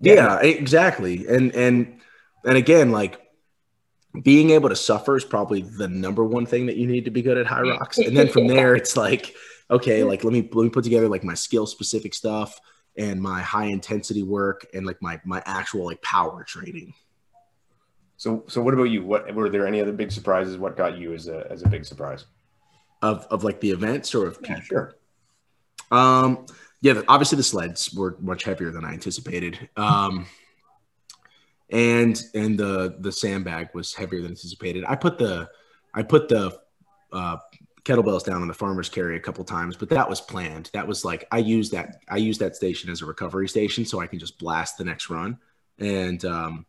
yeah, 0.00 0.40
exactly. 0.40 1.26
And 1.26 1.54
and 1.54 2.00
and 2.44 2.56
again, 2.56 2.92
like 2.92 3.20
being 4.22 4.50
able 4.50 4.68
to 4.68 4.76
suffer 4.76 5.16
is 5.16 5.24
probably 5.24 5.62
the 5.62 5.88
number 5.88 6.22
one 6.24 6.46
thing 6.46 6.66
that 6.66 6.76
you 6.76 6.86
need 6.86 7.06
to 7.06 7.10
be 7.10 7.22
good 7.22 7.36
at 7.36 7.46
Hyrox. 7.46 7.98
And 8.04 8.16
then 8.16 8.28
from 8.28 8.46
there, 8.54 8.76
it's 8.76 8.96
like, 8.96 9.34
okay, 9.68 10.04
like 10.04 10.22
let 10.22 10.32
me 10.32 10.48
let 10.52 10.64
me 10.64 10.70
put 10.70 10.84
together 10.84 11.08
like 11.08 11.24
my 11.24 11.34
skill 11.34 11.66
specific 11.66 12.14
stuff 12.14 12.60
and 12.96 13.20
my 13.20 13.40
high 13.40 13.66
intensity 13.66 14.22
work 14.22 14.66
and 14.72 14.86
like 14.86 15.02
my 15.02 15.20
my 15.24 15.42
actual 15.44 15.86
like 15.86 16.00
power 16.02 16.44
training. 16.44 16.94
So 18.16 18.44
so 18.46 18.62
what 18.62 18.74
about 18.74 18.84
you? 18.84 19.04
What 19.04 19.34
were 19.34 19.48
there 19.48 19.66
any 19.66 19.80
other 19.80 19.92
big 19.92 20.12
surprises? 20.12 20.56
What 20.56 20.76
got 20.76 20.96
you 20.98 21.14
as 21.14 21.26
a 21.26 21.48
as 21.50 21.62
a 21.62 21.68
big 21.68 21.84
surprise? 21.84 22.26
Of 23.04 23.26
of 23.30 23.44
like 23.44 23.60
the 23.60 23.70
events 23.70 24.14
or 24.14 24.26
of 24.26 24.38
yeah, 24.42 24.60
sure. 24.60 24.96
Um 25.90 26.46
yeah, 26.84 27.00
obviously 27.08 27.36
the 27.36 27.42
sleds 27.42 27.94
were 27.94 28.14
much 28.20 28.44
heavier 28.44 28.70
than 28.70 28.84
I 28.84 28.92
anticipated. 28.92 29.70
Um, 29.74 30.26
and 31.70 32.20
and 32.34 32.58
the 32.58 32.96
the 33.00 33.10
sandbag 33.10 33.68
was 33.72 33.94
heavier 33.94 34.20
than 34.20 34.32
anticipated. 34.32 34.84
I 34.86 34.94
put 34.96 35.16
the 35.16 35.48
I 35.94 36.02
put 36.02 36.28
the 36.28 36.60
uh, 37.10 37.38
kettlebells 37.84 38.24
down 38.24 38.42
on 38.42 38.48
the 38.48 38.54
farmer's 38.54 38.90
carry 38.90 39.16
a 39.16 39.20
couple 39.20 39.44
times, 39.44 39.76
but 39.78 39.88
that 39.90 40.10
was 40.10 40.20
planned. 40.20 40.68
That 40.74 40.86
was 40.86 41.06
like 41.06 41.26
I 41.32 41.38
use 41.38 41.70
that 41.70 42.02
I 42.10 42.18
use 42.18 42.36
that 42.38 42.54
station 42.54 42.90
as 42.90 43.00
a 43.00 43.06
recovery 43.06 43.48
station 43.48 43.86
so 43.86 44.00
I 44.00 44.06
can 44.06 44.18
just 44.18 44.38
blast 44.38 44.76
the 44.76 44.84
next 44.84 45.08
run. 45.08 45.38
And 45.78 46.22
um 46.26 46.66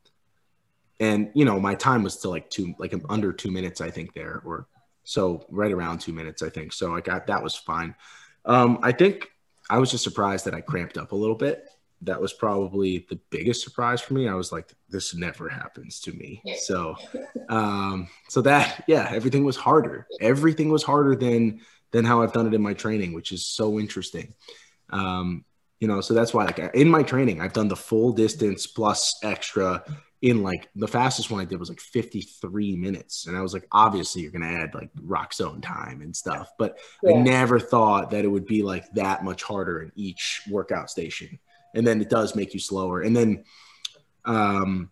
and 1.01 1.29
you 1.35 1.43
know, 1.43 1.59
my 1.59 1.75
time 1.75 2.03
was 2.03 2.13
still 2.13 2.31
like 2.31 2.49
two 2.49 2.73
like 2.79 2.93
under 3.09 3.33
two 3.33 3.51
minutes, 3.51 3.81
I 3.81 3.91
think 3.91 4.13
there, 4.13 4.41
or 4.45 4.67
so 5.05 5.45
right 5.49 5.71
around 5.71 5.99
two 5.99 6.11
minutes, 6.11 6.43
I 6.43 6.49
think. 6.49 6.73
So 6.73 6.93
I 6.93 6.99
got 6.99 7.27
that 7.27 7.41
was 7.41 7.55
fine. 7.55 7.95
Um, 8.43 8.79
I 8.83 8.91
think 8.91 9.31
I 9.69 9.77
was 9.77 9.89
just 9.89 10.03
surprised 10.03 10.45
that 10.45 10.53
I 10.53 10.59
cramped 10.59 10.97
up 10.97 11.13
a 11.13 11.15
little 11.15 11.37
bit. 11.37 11.63
That 12.01 12.19
was 12.19 12.33
probably 12.33 13.05
the 13.09 13.19
biggest 13.29 13.63
surprise 13.63 14.01
for 14.01 14.13
me. 14.13 14.27
I 14.27 14.33
was 14.33 14.51
like, 14.51 14.69
this 14.89 15.15
never 15.15 15.47
happens 15.47 16.01
to 16.01 16.11
me. 16.11 16.41
So, 16.57 16.95
um, 17.49 18.09
so 18.27 18.41
that, 18.41 18.83
yeah, 18.87 19.07
everything 19.11 19.45
was 19.45 19.55
harder. 19.55 20.05
Everything 20.19 20.69
was 20.69 20.83
harder 20.83 21.15
than, 21.15 21.61
than 21.91 22.03
how 22.03 22.21
I've 22.21 22.33
done 22.33 22.47
it 22.47 22.53
in 22.53 22.61
my 22.61 22.73
training, 22.73 23.13
which 23.13 23.31
is 23.31 23.45
so 23.45 23.79
interesting. 23.79 24.33
Um, 24.89 25.45
you 25.79 25.87
know, 25.87 26.01
so 26.01 26.13
that's 26.13 26.33
why, 26.33 26.45
like, 26.45 26.59
in 26.73 26.89
my 26.89 27.01
training, 27.01 27.41
I've 27.41 27.53
done 27.53 27.69
the 27.69 27.75
full 27.75 28.11
distance 28.11 28.67
plus 28.67 29.17
extra 29.23 29.83
in 30.25 30.41
like 30.41 30.67
the 30.75 30.87
fastest 30.87 31.29
one 31.29 31.39
I 31.39 31.45
did 31.45 31.59
was 31.59 31.69
like 31.69 31.79
53 31.79 32.75
minutes. 32.77 33.27
And 33.27 33.37
I 33.37 33.41
was 33.41 33.53
like, 33.53 33.67
obviously 33.71 34.23
you're 34.23 34.31
gonna 34.31 34.47
add 34.47 34.73
like 34.73 34.89
Roxzone 34.95 35.61
time 35.61 36.01
and 36.01 36.15
stuff, 36.15 36.49
but 36.57 36.79
yeah. 37.03 37.11
I 37.11 37.21
never 37.21 37.59
thought 37.59 38.09
that 38.09 38.25
it 38.25 38.27
would 38.27 38.47
be 38.47 38.63
like 38.63 38.91
that 38.93 39.23
much 39.23 39.43
harder 39.43 39.83
in 39.83 39.91
each 39.95 40.41
workout 40.49 40.89
station. 40.89 41.37
And 41.75 41.85
then 41.85 42.01
it 42.01 42.09
does 42.09 42.35
make 42.35 42.55
you 42.55 42.59
slower. 42.59 43.01
And 43.01 43.15
then 43.15 43.43
um 44.25 44.89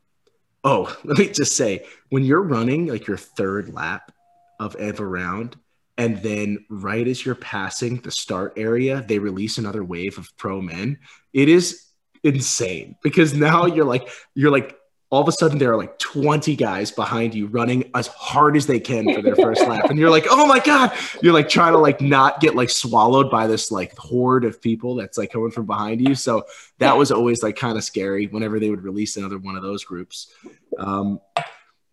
oh, 0.63 0.95
let 1.03 1.17
me 1.17 1.29
just 1.29 1.57
say 1.57 1.87
when 2.09 2.23
you're 2.23 2.43
running 2.43 2.85
like 2.85 3.07
your 3.07 3.17
third 3.17 3.73
lap 3.73 4.11
of 4.59 4.75
every 4.75 5.07
round, 5.07 5.55
and 5.97 6.17
then 6.21 6.63
right 6.69 7.07
as 7.07 7.25
you're 7.25 7.33
passing 7.33 7.97
the 8.01 8.11
start 8.11 8.53
area, 8.55 9.03
they 9.07 9.17
release 9.17 9.57
another 9.57 9.83
wave 9.83 10.19
of 10.19 10.29
pro 10.37 10.61
men. 10.61 10.99
It 11.33 11.49
is 11.49 11.85
insane 12.23 12.97
because 13.01 13.33
now 13.33 13.65
you're 13.65 13.83
like 13.83 14.07
you're 14.35 14.51
like 14.51 14.77
all 15.13 15.21
of 15.21 15.27
a 15.27 15.31
sudden 15.31 15.59
there 15.59 15.71
are 15.71 15.77
like 15.77 15.99
20 15.99 16.55
guys 16.55 16.89
behind 16.89 17.35
you 17.35 17.45
running 17.45 17.89
as 17.93 18.07
hard 18.07 18.57
as 18.57 18.65
they 18.65 18.79
can 18.79 19.13
for 19.13 19.21
their 19.21 19.35
first 19.35 19.61
lap. 19.67 19.89
And 19.91 19.99
you're 19.99 20.09
like 20.09 20.25
oh 20.29 20.47
my 20.47 20.59
god. 20.59 20.91
You're 21.21 21.33
like 21.33 21.49
trying 21.49 21.73
to 21.73 21.77
like 21.77 22.01
not 22.01 22.39
get 22.39 22.55
like 22.55 22.71
swallowed 22.71 23.29
by 23.29 23.45
this 23.45 23.71
like 23.71 23.95
horde 23.95 24.43
of 24.43 24.59
people 24.59 24.95
that's 24.95 25.17
like 25.17 25.31
coming 25.31 25.51
from 25.51 25.67
behind 25.67 26.01
you. 26.01 26.15
So 26.15 26.45
that 26.79 26.97
was 26.97 27.11
always 27.11 27.43
like 27.43 27.55
kind 27.55 27.77
of 27.77 27.83
scary 27.83 28.25
whenever 28.25 28.59
they 28.59 28.71
would 28.71 28.83
release 28.83 29.15
another 29.15 29.37
one 29.37 29.55
of 29.55 29.61
those 29.61 29.83
groups. 29.83 30.33
Um 30.79 31.19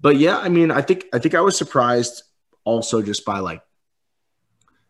but 0.00 0.16
yeah 0.16 0.38
i 0.38 0.48
mean 0.48 0.70
i 0.70 0.80
think 0.80 1.04
i 1.12 1.18
think 1.18 1.34
i 1.34 1.40
was 1.40 1.58
surprised 1.58 2.22
also 2.64 3.02
just 3.02 3.24
by 3.24 3.38
like 3.38 3.62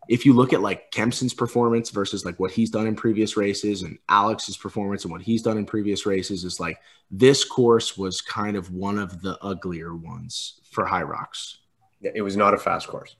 if 0.07 0.25
you 0.25 0.33
look 0.33 0.53
at 0.53 0.61
like 0.61 0.91
Kempson's 0.91 1.33
performance 1.33 1.89
versus 1.89 2.25
like 2.25 2.39
what 2.39 2.51
he's 2.51 2.69
done 2.69 2.87
in 2.87 2.95
previous 2.95 3.37
races 3.37 3.83
and 3.83 3.97
Alex's 4.09 4.57
performance 4.57 5.03
and 5.03 5.11
what 5.11 5.21
he's 5.21 5.41
done 5.41 5.57
in 5.57 5.65
previous 5.65 6.05
races 6.05 6.43
is 6.43 6.59
like 6.59 6.79
this 7.11 7.43
course 7.43 7.97
was 7.97 8.21
kind 8.21 8.57
of 8.57 8.71
one 8.71 8.97
of 8.97 9.21
the 9.21 9.37
uglier 9.43 9.95
ones 9.95 10.59
for 10.69 10.85
Hyrox. 10.85 11.57
It 12.01 12.23
was 12.23 12.35
not 12.35 12.53
a 12.53 12.57
fast 12.57 12.87
course. 12.87 13.15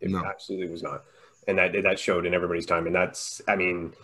It 0.00 0.10
no. 0.10 0.24
absolutely 0.24 0.68
was 0.68 0.82
not. 0.82 1.04
And 1.48 1.58
that 1.58 1.72
that 1.82 1.98
showed 1.98 2.26
in 2.26 2.34
everybody's 2.34 2.66
time. 2.66 2.86
And 2.86 2.94
that's 2.94 3.40
I 3.48 3.56
mean, 3.56 3.94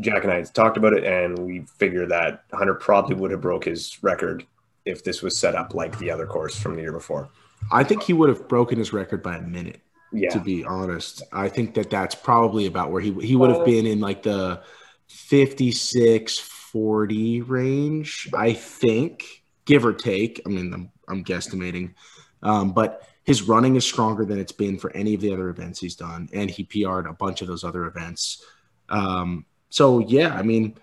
Jack 0.00 0.24
and 0.24 0.32
I 0.32 0.42
talked 0.42 0.76
about 0.76 0.92
it 0.92 1.04
and 1.04 1.38
we 1.38 1.60
figured 1.78 2.10
that 2.10 2.44
Hunter 2.52 2.74
probably 2.74 3.14
would 3.14 3.30
have 3.30 3.40
broke 3.40 3.64
his 3.64 4.02
record 4.02 4.44
if 4.84 5.04
this 5.04 5.22
was 5.22 5.38
set 5.38 5.54
up 5.54 5.74
like 5.74 5.96
the 5.98 6.10
other 6.10 6.26
course 6.26 6.58
from 6.58 6.74
the 6.74 6.82
year 6.82 6.92
before. 6.92 7.28
I 7.70 7.84
think 7.84 8.02
he 8.02 8.12
would 8.12 8.28
have 8.28 8.48
broken 8.48 8.78
his 8.78 8.92
record 8.92 9.22
by 9.22 9.36
a 9.36 9.42
minute. 9.42 9.80
Yeah. 10.12 10.30
To 10.30 10.40
be 10.40 10.64
honest, 10.64 11.22
I 11.32 11.48
think 11.48 11.74
that 11.74 11.90
that's 11.90 12.14
probably 12.14 12.66
about 12.66 12.90
where 12.90 13.00
he 13.00 13.12
he 13.20 13.36
would 13.36 13.50
have 13.50 13.64
been 13.64 13.86
in 13.86 14.00
like 14.00 14.24
the 14.24 14.62
56 15.08 16.38
40 16.38 17.42
range, 17.42 18.28
I 18.32 18.52
think, 18.52 19.42
give 19.64 19.84
or 19.84 19.92
take. 19.92 20.40
I 20.46 20.48
mean, 20.48 20.72
I'm, 20.72 20.90
I'm 21.08 21.24
guesstimating. 21.24 21.94
Um, 22.42 22.72
but 22.72 23.08
his 23.24 23.42
running 23.42 23.76
is 23.76 23.84
stronger 23.84 24.24
than 24.24 24.38
it's 24.38 24.52
been 24.52 24.78
for 24.78 24.94
any 24.96 25.14
of 25.14 25.20
the 25.20 25.32
other 25.32 25.48
events 25.48 25.80
he's 25.80 25.96
done. 25.96 26.28
And 26.32 26.48
he 26.48 26.64
PR'd 26.64 27.06
a 27.06 27.12
bunch 27.12 27.42
of 27.42 27.48
those 27.48 27.64
other 27.64 27.86
events. 27.86 28.44
Um, 28.88 29.46
so, 29.68 29.98
yeah, 29.98 30.34
I 30.34 30.42
mean, 30.42 30.76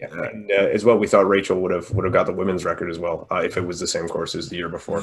yeah, 0.00 0.08
and 0.12 0.50
uh, 0.50 0.54
as 0.54 0.84
well, 0.84 0.98
we 0.98 1.06
thought 1.06 1.28
Rachel 1.28 1.60
would 1.60 1.72
have 1.72 1.90
would 1.90 2.04
have 2.04 2.12
got 2.12 2.26
the 2.26 2.32
women's 2.32 2.64
record 2.64 2.90
as 2.90 2.98
well 2.98 3.26
uh, 3.30 3.42
if 3.44 3.56
it 3.56 3.62
was 3.62 3.80
the 3.80 3.86
same 3.86 4.08
course 4.08 4.34
as 4.34 4.48
the 4.48 4.56
year 4.56 4.68
before. 4.68 5.02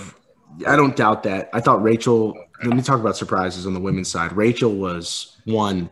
I 0.68 0.76
don't 0.76 0.96
doubt 0.96 1.24
that. 1.24 1.50
I 1.54 1.60
thought 1.60 1.82
Rachel. 1.82 2.36
Let 2.64 2.76
me 2.76 2.82
talk 2.82 3.00
about 3.00 3.18
surprises 3.18 3.68
on 3.68 3.74
the 3.74 3.80
women's 3.80 4.08
side. 4.08 4.32
Rachel 4.34 4.74
was 4.74 5.38
one 5.44 5.90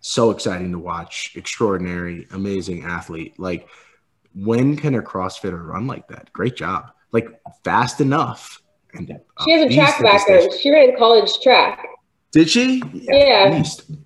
so 0.00 0.30
exciting 0.30 0.70
to 0.72 0.78
watch, 0.78 1.32
extraordinary, 1.34 2.26
amazing 2.30 2.84
athlete. 2.84 3.38
Like 3.38 3.68
when 4.34 4.76
can 4.76 4.94
a 4.94 5.02
CrossFitter 5.02 5.66
run 5.66 5.86
like 5.86 6.08
that? 6.08 6.32
Great 6.32 6.56
job. 6.56 6.90
Like 7.12 7.28
fast 7.62 8.00
enough. 8.00 8.60
And, 8.92 9.08
she 9.44 9.50
has 9.50 9.70
a 9.70 9.74
track 9.74 10.00
background. 10.02 10.52
She 10.60 10.70
ran 10.70 10.96
college 10.96 11.40
track. 11.40 11.84
Did 12.32 12.50
she? 12.50 12.82
Yeah. 12.92 13.62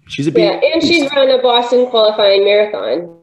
She's 0.06 0.26
a 0.26 0.32
beast. 0.32 0.44
Yeah, 0.44 0.60
and 0.72 0.82
she's 0.82 1.10
run 1.12 1.30
a 1.30 1.42
Boston 1.42 1.86
qualifying 1.90 2.44
marathon. 2.44 3.17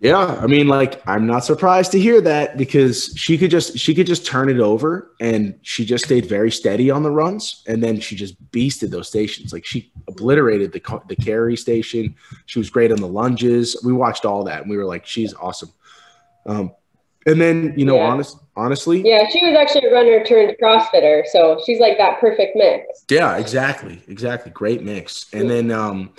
Yeah, 0.00 0.38
I 0.42 0.46
mean, 0.46 0.68
like, 0.68 1.02
I'm 1.08 1.26
not 1.26 1.44
surprised 1.44 1.90
to 1.92 1.98
hear 1.98 2.20
that 2.20 2.58
because 2.58 3.14
she 3.16 3.38
could 3.38 3.50
just 3.50 3.78
she 3.78 3.94
could 3.94 4.06
just 4.06 4.26
turn 4.26 4.50
it 4.50 4.60
over, 4.60 5.12
and 5.20 5.58
she 5.62 5.86
just 5.86 6.04
stayed 6.04 6.26
very 6.26 6.50
steady 6.50 6.90
on 6.90 7.02
the 7.02 7.10
runs, 7.10 7.62
and 7.66 7.82
then 7.82 8.00
she 8.00 8.14
just 8.14 8.42
beasted 8.50 8.90
those 8.90 9.08
stations. 9.08 9.54
Like 9.54 9.64
she 9.64 9.90
obliterated 10.06 10.72
the 10.72 11.00
the 11.08 11.16
carry 11.16 11.56
station. 11.56 12.14
She 12.44 12.58
was 12.58 12.68
great 12.68 12.92
on 12.92 12.98
the 12.98 13.08
lunges. 13.08 13.80
We 13.84 13.94
watched 13.94 14.26
all 14.26 14.44
that, 14.44 14.62
and 14.62 14.70
we 14.70 14.76
were 14.76 14.84
like, 14.84 15.06
she's 15.06 15.32
awesome. 15.32 15.70
Um, 16.44 16.72
and 17.24 17.40
then 17.40 17.72
you 17.74 17.86
know, 17.86 17.96
yeah. 17.96 18.06
honest, 18.06 18.38
honestly, 18.54 19.02
yeah, 19.02 19.26
she 19.30 19.44
was 19.44 19.56
actually 19.56 19.88
a 19.88 19.92
runner 19.94 20.22
turned 20.24 20.54
CrossFitter, 20.62 21.24
so 21.26 21.58
she's 21.64 21.80
like 21.80 21.96
that 21.96 22.20
perfect 22.20 22.54
mix. 22.54 23.04
Yeah, 23.10 23.38
exactly, 23.38 24.02
exactly, 24.08 24.52
great 24.52 24.82
mix. 24.82 25.32
And 25.32 25.48
then 25.48 25.70
um, 25.70 26.12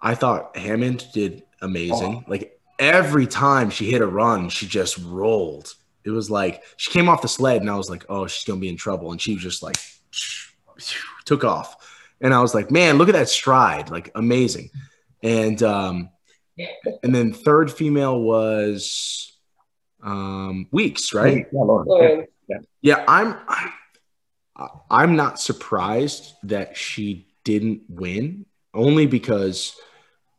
I 0.00 0.14
thought 0.14 0.56
Hammond 0.56 1.06
did 1.12 1.42
amazing. 1.60 2.24
Oh. 2.26 2.30
Like 2.30 2.57
every 2.78 3.26
time 3.26 3.70
she 3.70 3.90
hit 3.90 4.00
a 4.00 4.06
run, 4.06 4.48
she 4.48 4.66
just 4.66 4.98
rolled. 4.98 5.74
It 6.04 6.10
was 6.10 6.30
like 6.30 6.62
she 6.76 6.90
came 6.90 7.08
off 7.08 7.22
the 7.22 7.28
sled, 7.28 7.60
and 7.60 7.70
I 7.70 7.76
was 7.76 7.90
like, 7.90 8.06
"Oh, 8.08 8.26
she's 8.26 8.44
gonna 8.44 8.60
be 8.60 8.68
in 8.68 8.76
trouble," 8.76 9.10
and 9.12 9.20
she 9.20 9.34
was 9.34 9.42
just 9.42 9.62
like 9.62 9.76
took 11.24 11.44
off, 11.44 11.76
and 12.20 12.32
I 12.32 12.40
was 12.40 12.54
like, 12.54 12.70
"Man, 12.70 12.98
look 12.98 13.08
at 13.08 13.14
that 13.14 13.28
stride! 13.28 13.90
Like 13.90 14.10
amazing." 14.14 14.70
And 15.22 15.62
um, 15.62 16.10
and 17.02 17.14
then 17.14 17.32
third 17.32 17.70
female 17.70 18.20
was 18.20 19.36
um 20.02 20.66
Weeks, 20.70 21.12
right? 21.12 21.46
Yeah, 21.52 21.60
Lauren. 21.60 22.26
Yeah, 22.48 22.58
yeah 22.80 23.04
I'm 23.06 23.36
I'm 24.90 25.16
not 25.16 25.40
surprised 25.40 26.34
that 26.44 26.76
she 26.76 27.28
didn't 27.44 27.82
win, 27.88 28.46
only 28.74 29.06
because 29.06 29.76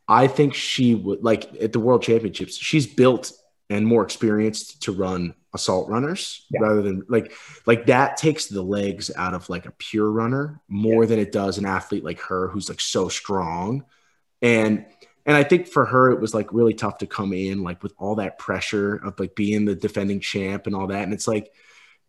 I 0.09 0.27
think 0.27 0.55
she 0.55 0.95
would 0.95 1.23
like 1.23 1.53
at 1.61 1.71
the 1.71 1.79
World 1.79 2.01
Championships. 2.01 2.57
She's 2.57 2.87
built 2.87 3.31
and 3.69 3.85
more 3.85 4.03
experienced 4.03 4.81
to 4.83 4.91
run 4.91 5.35
assault 5.53 5.89
runners 5.89 6.45
yeah. 6.49 6.59
rather 6.61 6.81
than 6.81 7.03
like 7.07 7.31
like 7.65 7.87
that 7.87 8.17
takes 8.17 8.47
the 8.47 8.61
legs 8.61 9.09
out 9.15 9.33
of 9.33 9.49
like 9.49 9.65
a 9.65 9.71
pure 9.71 10.09
runner 10.11 10.61
more 10.67 11.03
yeah. 11.03 11.09
than 11.09 11.19
it 11.19 11.31
does 11.31 11.57
an 11.57 11.65
athlete 11.65 12.03
like 12.03 12.19
her 12.21 12.47
who's 12.49 12.69
like 12.69 12.79
so 12.79 13.09
strong 13.09 13.83
and 14.41 14.85
and 15.25 15.35
I 15.35 15.43
think 15.43 15.67
for 15.67 15.85
her 15.85 16.11
it 16.11 16.19
was 16.19 16.35
like 16.35 16.53
really 16.53 16.75
tough 16.75 16.99
to 16.99 17.07
come 17.07 17.33
in 17.33 17.63
like 17.63 17.81
with 17.81 17.93
all 17.97 18.15
that 18.15 18.37
pressure 18.37 18.95
of 18.95 19.19
like 19.19 19.35
being 19.35 19.65
the 19.65 19.75
defending 19.75 20.19
champ 20.19 20.67
and 20.67 20.75
all 20.75 20.87
that 20.87 21.03
and 21.03 21.13
it's 21.13 21.27
like 21.27 21.51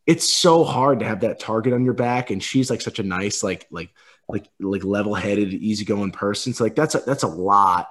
it's 0.07 0.31
so 0.31 0.65
hard 0.65 1.01
to 1.01 1.07
have 1.07 1.21
that 1.21 1.41
target 1.41 1.73
on 1.73 1.85
your 1.85 1.95
back 1.95 2.31
and 2.31 2.43
she's 2.43 2.69
like 2.69 2.83
such 2.83 2.99
a 2.99 3.03
nice 3.03 3.43
like 3.43 3.67
like 3.71 3.91
like 4.31 4.49
like 4.61 4.85
level-headed 4.85 5.53
easygoing 5.53 6.13
person. 6.13 6.53
So 6.53 6.65
like 6.65 6.75
that's 6.75 6.95
a, 6.95 7.01
that's 7.01 7.23
a 7.23 7.29
lot 7.29 7.89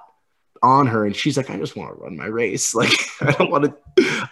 on 0.62 0.86
her. 0.86 1.06
And 1.06 1.16
she's 1.16 1.36
like 1.36 1.50
i 1.50 1.56
just 1.56 1.76
want 1.76 1.94
to 1.94 2.02
run 2.02 2.16
my 2.16 2.26
race. 2.26 2.74
Like 2.80 2.92
i 3.20 3.32
don't 3.32 3.50
want 3.50 3.64
to 3.64 3.76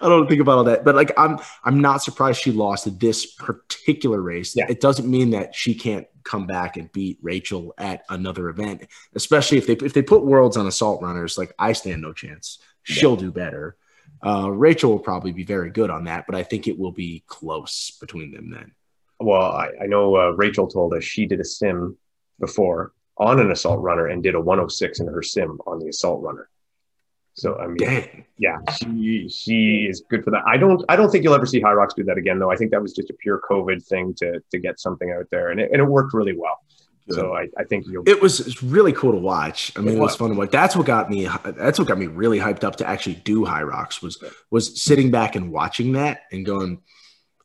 i 0.00 0.08
don't 0.08 0.28
think 0.28 0.40
about 0.40 0.58
all 0.58 0.64
that. 0.64 0.84
But 0.84 0.94
like 0.94 1.12
i'm 1.18 1.38
i'm 1.64 1.80
not 1.80 2.02
surprised 2.02 2.40
she 2.40 2.52
lost 2.52 2.98
this 2.98 3.26
particular 3.26 4.20
race. 4.20 4.56
Yeah. 4.56 4.66
it 4.68 4.80
doesn't 4.80 5.10
mean 5.10 5.30
that 5.30 5.54
she 5.54 5.74
can't 5.74 6.06
come 6.24 6.46
back 6.46 6.76
and 6.76 6.92
beat 6.92 7.18
rachel 7.22 7.72
at 7.78 8.04
another 8.10 8.50
event 8.50 8.86
especially 9.14 9.56
if 9.56 9.66
they 9.66 9.74
if 9.74 9.94
they 9.94 10.02
put 10.02 10.26
worlds 10.26 10.58
on 10.58 10.66
assault 10.66 11.02
runners 11.02 11.38
like 11.38 11.52
i 11.58 11.72
stand 11.72 12.02
no 12.02 12.12
chance. 12.12 12.58
She'll 12.82 13.14
yeah. 13.14 13.20
do 13.20 13.32
better. 13.32 13.76
Uh, 14.24 14.50
rachel 14.50 14.90
will 14.90 14.98
probably 14.98 15.32
be 15.32 15.44
very 15.44 15.70
good 15.70 15.90
on 15.90 16.04
that 16.04 16.26
but 16.26 16.34
i 16.34 16.42
think 16.42 16.66
it 16.66 16.78
will 16.78 16.92
be 16.92 17.22
close 17.26 17.96
between 18.00 18.32
them 18.32 18.50
then 18.50 18.72
well, 19.20 19.52
I, 19.52 19.70
I 19.82 19.86
know 19.86 20.16
uh, 20.16 20.30
Rachel 20.30 20.68
told 20.68 20.94
us 20.94 21.04
she 21.04 21.26
did 21.26 21.40
a 21.40 21.44
sim 21.44 21.96
before 22.40 22.92
on 23.16 23.40
an 23.40 23.50
assault 23.50 23.80
runner 23.80 24.06
and 24.06 24.22
did 24.22 24.34
a 24.34 24.40
106 24.40 25.00
in 25.00 25.08
her 25.08 25.22
sim 25.22 25.58
on 25.66 25.78
the 25.78 25.88
assault 25.88 26.22
runner. 26.22 26.48
So 27.34 27.56
I 27.56 27.68
mean, 27.68 27.76
Dang. 27.76 28.24
yeah, 28.36 28.58
she 28.72 29.28
she 29.28 29.86
is 29.88 30.02
good 30.10 30.24
for 30.24 30.32
that. 30.32 30.42
I 30.44 30.56
don't 30.56 30.84
I 30.88 30.96
don't 30.96 31.08
think 31.08 31.22
you'll 31.22 31.34
ever 31.34 31.46
see 31.46 31.60
Hyrox 31.60 31.94
do 31.94 32.02
that 32.02 32.18
again 32.18 32.40
though. 32.40 32.50
I 32.50 32.56
think 32.56 32.72
that 32.72 32.82
was 32.82 32.92
just 32.92 33.10
a 33.10 33.14
pure 33.14 33.40
COVID 33.48 33.84
thing 33.84 34.12
to 34.14 34.42
to 34.50 34.58
get 34.58 34.80
something 34.80 35.12
out 35.12 35.26
there, 35.30 35.50
and 35.50 35.60
it, 35.60 35.70
and 35.70 35.80
it 35.80 35.84
worked 35.84 36.14
really 36.14 36.36
well. 36.36 36.58
Good. 37.06 37.14
So 37.14 37.36
I, 37.36 37.46
I 37.56 37.62
think 37.62 37.86
you'll. 37.86 38.02
It 38.08 38.20
was 38.20 38.60
really 38.60 38.92
cool 38.92 39.12
to 39.12 39.18
watch. 39.18 39.72
I 39.76 39.80
mean, 39.80 39.90
it 39.90 39.90
was. 39.92 39.96
it 39.98 40.02
was 40.02 40.16
fun 40.16 40.30
to 40.30 40.34
watch. 40.34 40.50
That's 40.50 40.74
what 40.74 40.86
got 40.86 41.10
me. 41.10 41.28
That's 41.44 41.78
what 41.78 41.86
got 41.86 41.98
me 41.98 42.08
really 42.08 42.40
hyped 42.40 42.64
up 42.64 42.74
to 42.76 42.88
actually 42.88 43.14
do 43.14 43.44
Hyrox 43.44 44.02
was 44.02 44.20
was 44.50 44.82
sitting 44.82 45.12
back 45.12 45.36
and 45.36 45.52
watching 45.52 45.92
that 45.92 46.22
and 46.32 46.44
going, 46.44 46.82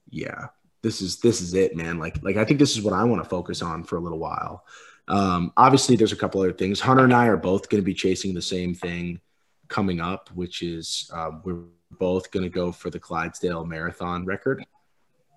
yeah, 0.10 0.48
this 0.84 1.02
is 1.02 1.20
this 1.20 1.42
is 1.42 1.54
it, 1.54 1.76
man. 1.76 1.98
Like 1.98 2.22
like 2.22 2.38
I 2.38 2.46
think 2.46 2.60
this 2.60 2.78
is 2.78 2.84
what 2.84 2.94
I 2.94 3.04
want 3.06 3.24
to 3.24 3.30
focus 3.30 3.62
on 3.62 3.84
for 3.84 3.96
a 3.96 4.00
little 4.00 4.20
while. 4.20 4.66
Um, 5.08 5.52
obviously, 5.58 5.96
there's 5.96 6.12
a 6.12 6.18
couple 6.18 6.42
other 6.42 6.54
things. 6.54 6.80
Hunter 6.80 7.06
and 7.06 7.14
I 7.14 7.28
are 7.28 7.38
both 7.38 7.70
going 7.70 7.82
to 7.82 7.86
be 7.86 7.94
chasing 7.94 8.34
the 8.34 8.42
same 8.42 8.76
thing 8.76 9.20
coming 9.68 10.00
up, 10.00 10.30
which 10.34 10.62
is 10.62 11.10
um, 11.14 11.42
we're 11.44 11.64
both 11.92 12.32
going 12.32 12.44
to 12.44 12.50
go 12.50 12.72
for 12.72 12.90
the 12.90 13.00
Clydesdale 13.00 13.66
Marathon 13.66 14.26
record. 14.26 14.64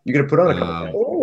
You're 0.04 0.14
going 0.14 0.26
to 0.26 0.30
put 0.30 0.40
on 0.40 0.56
a 0.56 0.58
couple. 0.58 1.12
Um, 1.12 1.15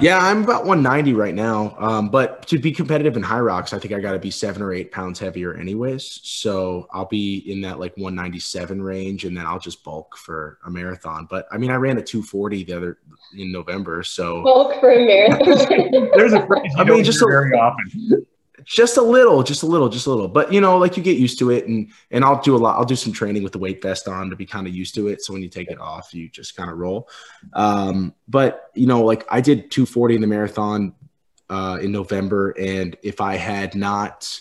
yeah, 0.00 0.18
I'm 0.18 0.44
about 0.44 0.64
190 0.66 1.14
right 1.14 1.34
now. 1.34 1.74
Um, 1.78 2.10
but 2.10 2.46
to 2.48 2.58
be 2.58 2.70
competitive 2.70 3.16
in 3.16 3.22
Hyrox, 3.22 3.72
I 3.72 3.78
think 3.78 3.92
I 3.92 4.00
got 4.00 4.12
to 4.12 4.18
be 4.18 4.30
seven 4.30 4.62
or 4.62 4.72
eight 4.72 4.92
pounds 4.92 5.18
heavier, 5.18 5.54
anyways. 5.54 6.20
So 6.22 6.86
I'll 6.92 7.06
be 7.06 7.38
in 7.50 7.60
that 7.62 7.80
like 7.80 7.96
197 7.96 8.80
range, 8.80 9.24
and 9.24 9.36
then 9.36 9.46
I'll 9.46 9.58
just 9.58 9.82
bulk 9.82 10.16
for 10.16 10.58
a 10.64 10.70
marathon. 10.70 11.26
But 11.28 11.46
I 11.50 11.58
mean, 11.58 11.70
I 11.70 11.74
ran 11.74 11.98
a 11.98 12.02
240 12.02 12.64
the 12.64 12.72
other 12.72 12.98
in 13.36 13.50
November, 13.50 14.02
so 14.02 14.42
bulk 14.42 14.78
for 14.80 14.90
a 14.90 15.04
marathon. 15.04 16.10
There's 16.14 16.32
a 16.32 16.46
phrase 16.46 16.72
I 16.76 16.84
mean, 16.84 17.02
just 17.02 17.22
a, 17.22 17.26
very 17.26 17.52
often 17.58 18.26
just 18.64 18.96
a 18.96 19.02
little, 19.02 19.42
just 19.42 19.62
a 19.62 19.66
little, 19.66 19.88
just 19.88 20.06
a 20.06 20.10
little. 20.10 20.28
But 20.28 20.52
you 20.52 20.60
know, 20.60 20.78
like 20.78 20.96
you 20.96 21.02
get 21.02 21.18
used 21.18 21.38
to 21.40 21.50
it, 21.50 21.66
and 21.66 21.90
and 22.10 22.24
I'll 22.24 22.40
do 22.40 22.56
a 22.56 22.58
lot. 22.58 22.76
I'll 22.76 22.84
do 22.84 22.96
some 22.96 23.12
training 23.12 23.42
with 23.42 23.52
the 23.52 23.58
weight 23.58 23.82
vest 23.82 24.08
on 24.08 24.30
to 24.30 24.36
be 24.36 24.46
kind 24.46 24.66
of 24.66 24.74
used 24.74 24.94
to 24.96 25.08
it. 25.08 25.22
So 25.22 25.32
when 25.32 25.42
you 25.42 25.48
take 25.48 25.70
it 25.70 25.80
off, 25.80 26.12
you 26.14 26.28
just 26.28 26.56
kind 26.56 26.70
of 26.70 26.78
roll. 26.78 27.08
Um, 27.52 28.14
but 28.28 28.70
you 28.74 28.86
know, 28.86 29.04
like 29.04 29.24
I 29.30 29.40
did 29.40 29.70
240 29.70 30.16
in 30.16 30.20
the 30.20 30.26
marathon 30.26 30.94
uh, 31.48 31.78
in 31.80 31.92
November, 31.92 32.50
and 32.58 32.96
if 33.02 33.20
I 33.20 33.36
had 33.36 33.74
not, 33.74 34.40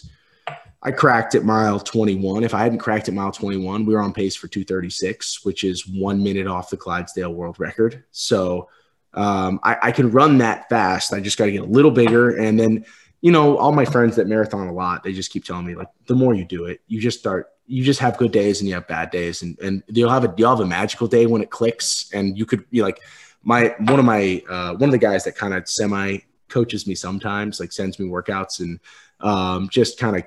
I 0.82 0.92
cracked 0.92 1.36
at 1.36 1.44
mile 1.44 1.80
21. 1.80 2.44
If 2.44 2.54
I 2.54 2.64
hadn't 2.64 2.80
cracked 2.80 3.08
at 3.08 3.14
mile 3.14 3.32
21, 3.32 3.86
we 3.86 3.94
were 3.94 4.02
on 4.02 4.14
pace 4.14 4.36
for 4.36 4.48
236, 4.48 5.44
which 5.44 5.64
is 5.64 5.88
one 5.88 6.24
minute 6.24 6.48
off 6.48 6.70
the 6.70 6.78
Clydesdale 6.78 7.34
world 7.34 7.60
record. 7.60 8.04
So 8.12 8.70
um, 9.14 9.60
I, 9.64 9.78
I 9.84 9.92
can 9.92 10.12
run 10.12 10.38
that 10.38 10.70
fast. 10.70 11.14
I 11.14 11.20
just 11.20 11.38
got 11.38 11.46
to 11.46 11.52
get 11.52 11.64
a 11.64 11.66
little 11.66 11.92
bigger, 11.92 12.38
and 12.38 12.60
then 12.60 12.86
you 13.22 13.32
know, 13.32 13.58
all 13.58 13.72
my 13.72 13.86
friends 13.86 14.16
that 14.16 14.28
marathon 14.28 14.68
a 14.68 14.74
lot, 14.74 15.04
they 15.04 15.14
just 15.14 15.32
keep 15.32 15.44
telling 15.44 15.66
me 15.66 15.76
like 15.76 15.90
the 16.06 16.16
more 16.16 16.34
you 16.34 16.46
do 16.46 16.66
it, 16.66 16.82
you 16.88 17.00
just 17.00 17.20
start 17.20 17.52
you 17.68 17.84
just 17.84 18.00
have 18.00 18.18
good 18.18 18.32
days 18.32 18.60
and 18.60 18.68
you 18.68 18.74
have 18.74 18.88
bad 18.88 19.12
days 19.12 19.44
and 19.44 19.58
and 19.60 19.84
you'll 19.88 20.10
have 20.10 20.24
a 20.24 20.34
you'll 20.38 20.50
have 20.50 20.60
a 20.60 20.66
magical 20.66 21.08
day 21.08 21.26
when 21.26 21.42
it 21.42 21.52
clicks 21.52 22.10
and 22.14 22.38
you 22.38 22.46
could 22.46 22.68
be 22.72 22.82
like 22.82 23.00
my 23.44 23.76
one 23.80 24.00
of 24.00 24.06
my 24.06 24.42
uh, 24.50 24.74
one 24.74 24.90
of 24.90 24.92
the 24.92 24.98
guys 24.98 25.24
that 25.24 25.36
kind 25.36 25.54
of 25.54 25.68
semi 25.70 26.18
coaches 26.48 26.88
me 26.88 26.96
sometimes 26.96 27.60
like 27.60 27.72
sends 27.72 28.00
me 28.00 28.08
workouts 28.08 28.60
and 28.60 28.80
um, 29.20 29.70
just 29.70 30.00
kind 30.00 30.18
of 30.18 30.24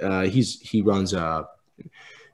uh, 0.00 0.22
he's 0.22 0.60
he 0.60 0.82
runs 0.82 1.12
a 1.12 1.46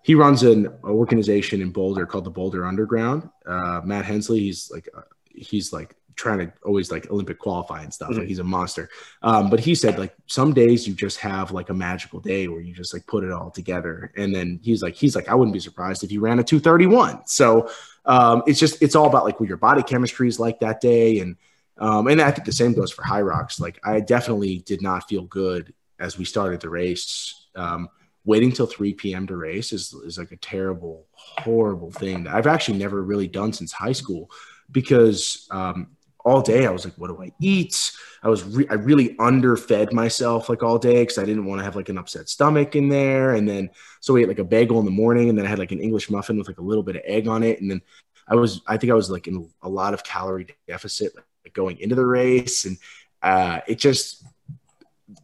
he 0.02 0.14
runs 0.14 0.42
an 0.42 0.68
organization 0.84 1.60
in 1.60 1.70
Boulder 1.70 2.06
called 2.06 2.24
the 2.24 2.30
Boulder 2.30 2.66
Underground. 2.66 3.28
Uh, 3.46 3.80
Matt 3.84 4.04
Hensley, 4.04 4.40
he's 4.40 4.70
like 4.70 4.88
uh, 4.96 5.02
he's 5.24 5.72
like 5.72 5.94
trying 6.16 6.38
to 6.38 6.52
always 6.64 6.90
like 6.90 7.10
Olympic 7.10 7.38
qualify 7.38 7.82
and 7.82 7.92
stuff. 7.92 8.10
Mm-hmm. 8.10 8.20
Like 8.20 8.28
he's 8.28 8.38
a 8.38 8.44
monster. 8.44 8.88
Um, 9.22 9.50
but 9.50 9.60
he 9.60 9.74
said 9.74 9.98
like 9.98 10.14
some 10.26 10.52
days 10.52 10.86
you 10.86 10.94
just 10.94 11.18
have 11.18 11.52
like 11.52 11.70
a 11.70 11.74
magical 11.74 12.20
day 12.20 12.48
where 12.48 12.60
you 12.60 12.74
just 12.74 12.92
like 12.94 13.06
put 13.06 13.24
it 13.24 13.32
all 13.32 13.50
together. 13.50 14.12
And 14.16 14.34
then 14.34 14.60
he's 14.62 14.82
like, 14.82 14.94
he's 14.94 15.16
like, 15.16 15.28
I 15.28 15.34
wouldn't 15.34 15.54
be 15.54 15.60
surprised 15.60 16.04
if 16.04 16.12
you 16.12 16.20
ran 16.20 16.38
a 16.38 16.44
231. 16.44 17.26
So 17.26 17.70
um, 18.04 18.42
it's 18.46 18.58
just 18.58 18.82
it's 18.82 18.94
all 18.94 19.06
about 19.06 19.24
like 19.24 19.40
what 19.40 19.48
your 19.48 19.58
body 19.58 19.82
chemistry 19.82 20.28
is 20.28 20.40
like 20.40 20.60
that 20.60 20.80
day. 20.80 21.20
And 21.20 21.36
um, 21.78 22.06
and 22.06 22.20
I 22.20 22.30
think 22.30 22.46
the 22.46 22.52
same 22.52 22.74
goes 22.74 22.92
for 22.92 23.02
Hyrox. 23.02 23.60
Like 23.60 23.80
I 23.84 24.00
definitely 24.00 24.58
did 24.58 24.82
not 24.82 25.08
feel 25.08 25.22
good 25.22 25.72
as 25.98 26.18
we 26.18 26.24
started 26.24 26.60
the 26.60 26.68
race. 26.68 27.46
Um, 27.54 27.88
waiting 28.24 28.52
till 28.52 28.66
3 28.66 28.94
p.m. 28.94 29.26
to 29.26 29.36
race 29.36 29.72
is, 29.72 29.92
is 30.04 30.18
like 30.18 30.32
a 30.32 30.36
terrible, 30.36 31.06
horrible 31.12 31.90
thing 31.90 32.24
that 32.24 32.34
I've 32.34 32.46
actually 32.46 32.78
never 32.78 33.02
really 33.02 33.26
done 33.26 33.52
since 33.52 33.72
high 33.72 33.92
school 33.92 34.30
because 34.70 35.46
um, 35.50 35.88
all 36.24 36.40
day 36.40 36.66
I 36.66 36.70
was 36.70 36.84
like, 36.84 36.94
what 36.94 37.08
do 37.08 37.22
I 37.22 37.32
eat? 37.40 37.92
I 38.22 38.28
was 38.28 38.44
re- 38.44 38.68
I 38.70 38.74
really 38.74 39.16
underfed 39.18 39.92
myself 39.92 40.48
like 40.48 40.62
all 40.62 40.78
day 40.78 41.02
because 41.02 41.18
I 41.18 41.24
didn't 41.24 41.44
want 41.44 41.58
to 41.58 41.64
have 41.64 41.76
like 41.76 41.88
an 41.88 41.98
upset 41.98 42.28
stomach 42.28 42.76
in 42.76 42.88
there. 42.88 43.34
And 43.34 43.48
then 43.48 43.70
so 44.00 44.14
we 44.14 44.22
ate 44.22 44.28
like 44.28 44.38
a 44.38 44.44
bagel 44.44 44.78
in 44.78 44.84
the 44.84 44.90
morning, 44.90 45.28
and 45.28 45.36
then 45.36 45.46
I 45.46 45.48
had 45.48 45.58
like 45.58 45.72
an 45.72 45.80
English 45.80 46.10
muffin 46.10 46.38
with 46.38 46.48
like 46.48 46.58
a 46.58 46.62
little 46.62 46.82
bit 46.82 46.96
of 46.96 47.02
egg 47.04 47.28
on 47.28 47.42
it, 47.42 47.60
and 47.60 47.70
then 47.70 47.82
I 48.28 48.34
was 48.34 48.62
I 48.66 48.76
think 48.76 48.92
I 48.92 48.94
was 48.94 49.10
like 49.10 49.26
in 49.26 49.48
a 49.62 49.68
lot 49.68 49.94
of 49.94 50.04
calorie 50.04 50.46
deficit 50.66 51.14
like, 51.14 51.52
going 51.52 51.78
into 51.78 51.94
the 51.94 52.06
race, 52.06 52.64
and 52.64 52.78
uh, 53.22 53.60
it 53.66 53.78
just 53.78 54.24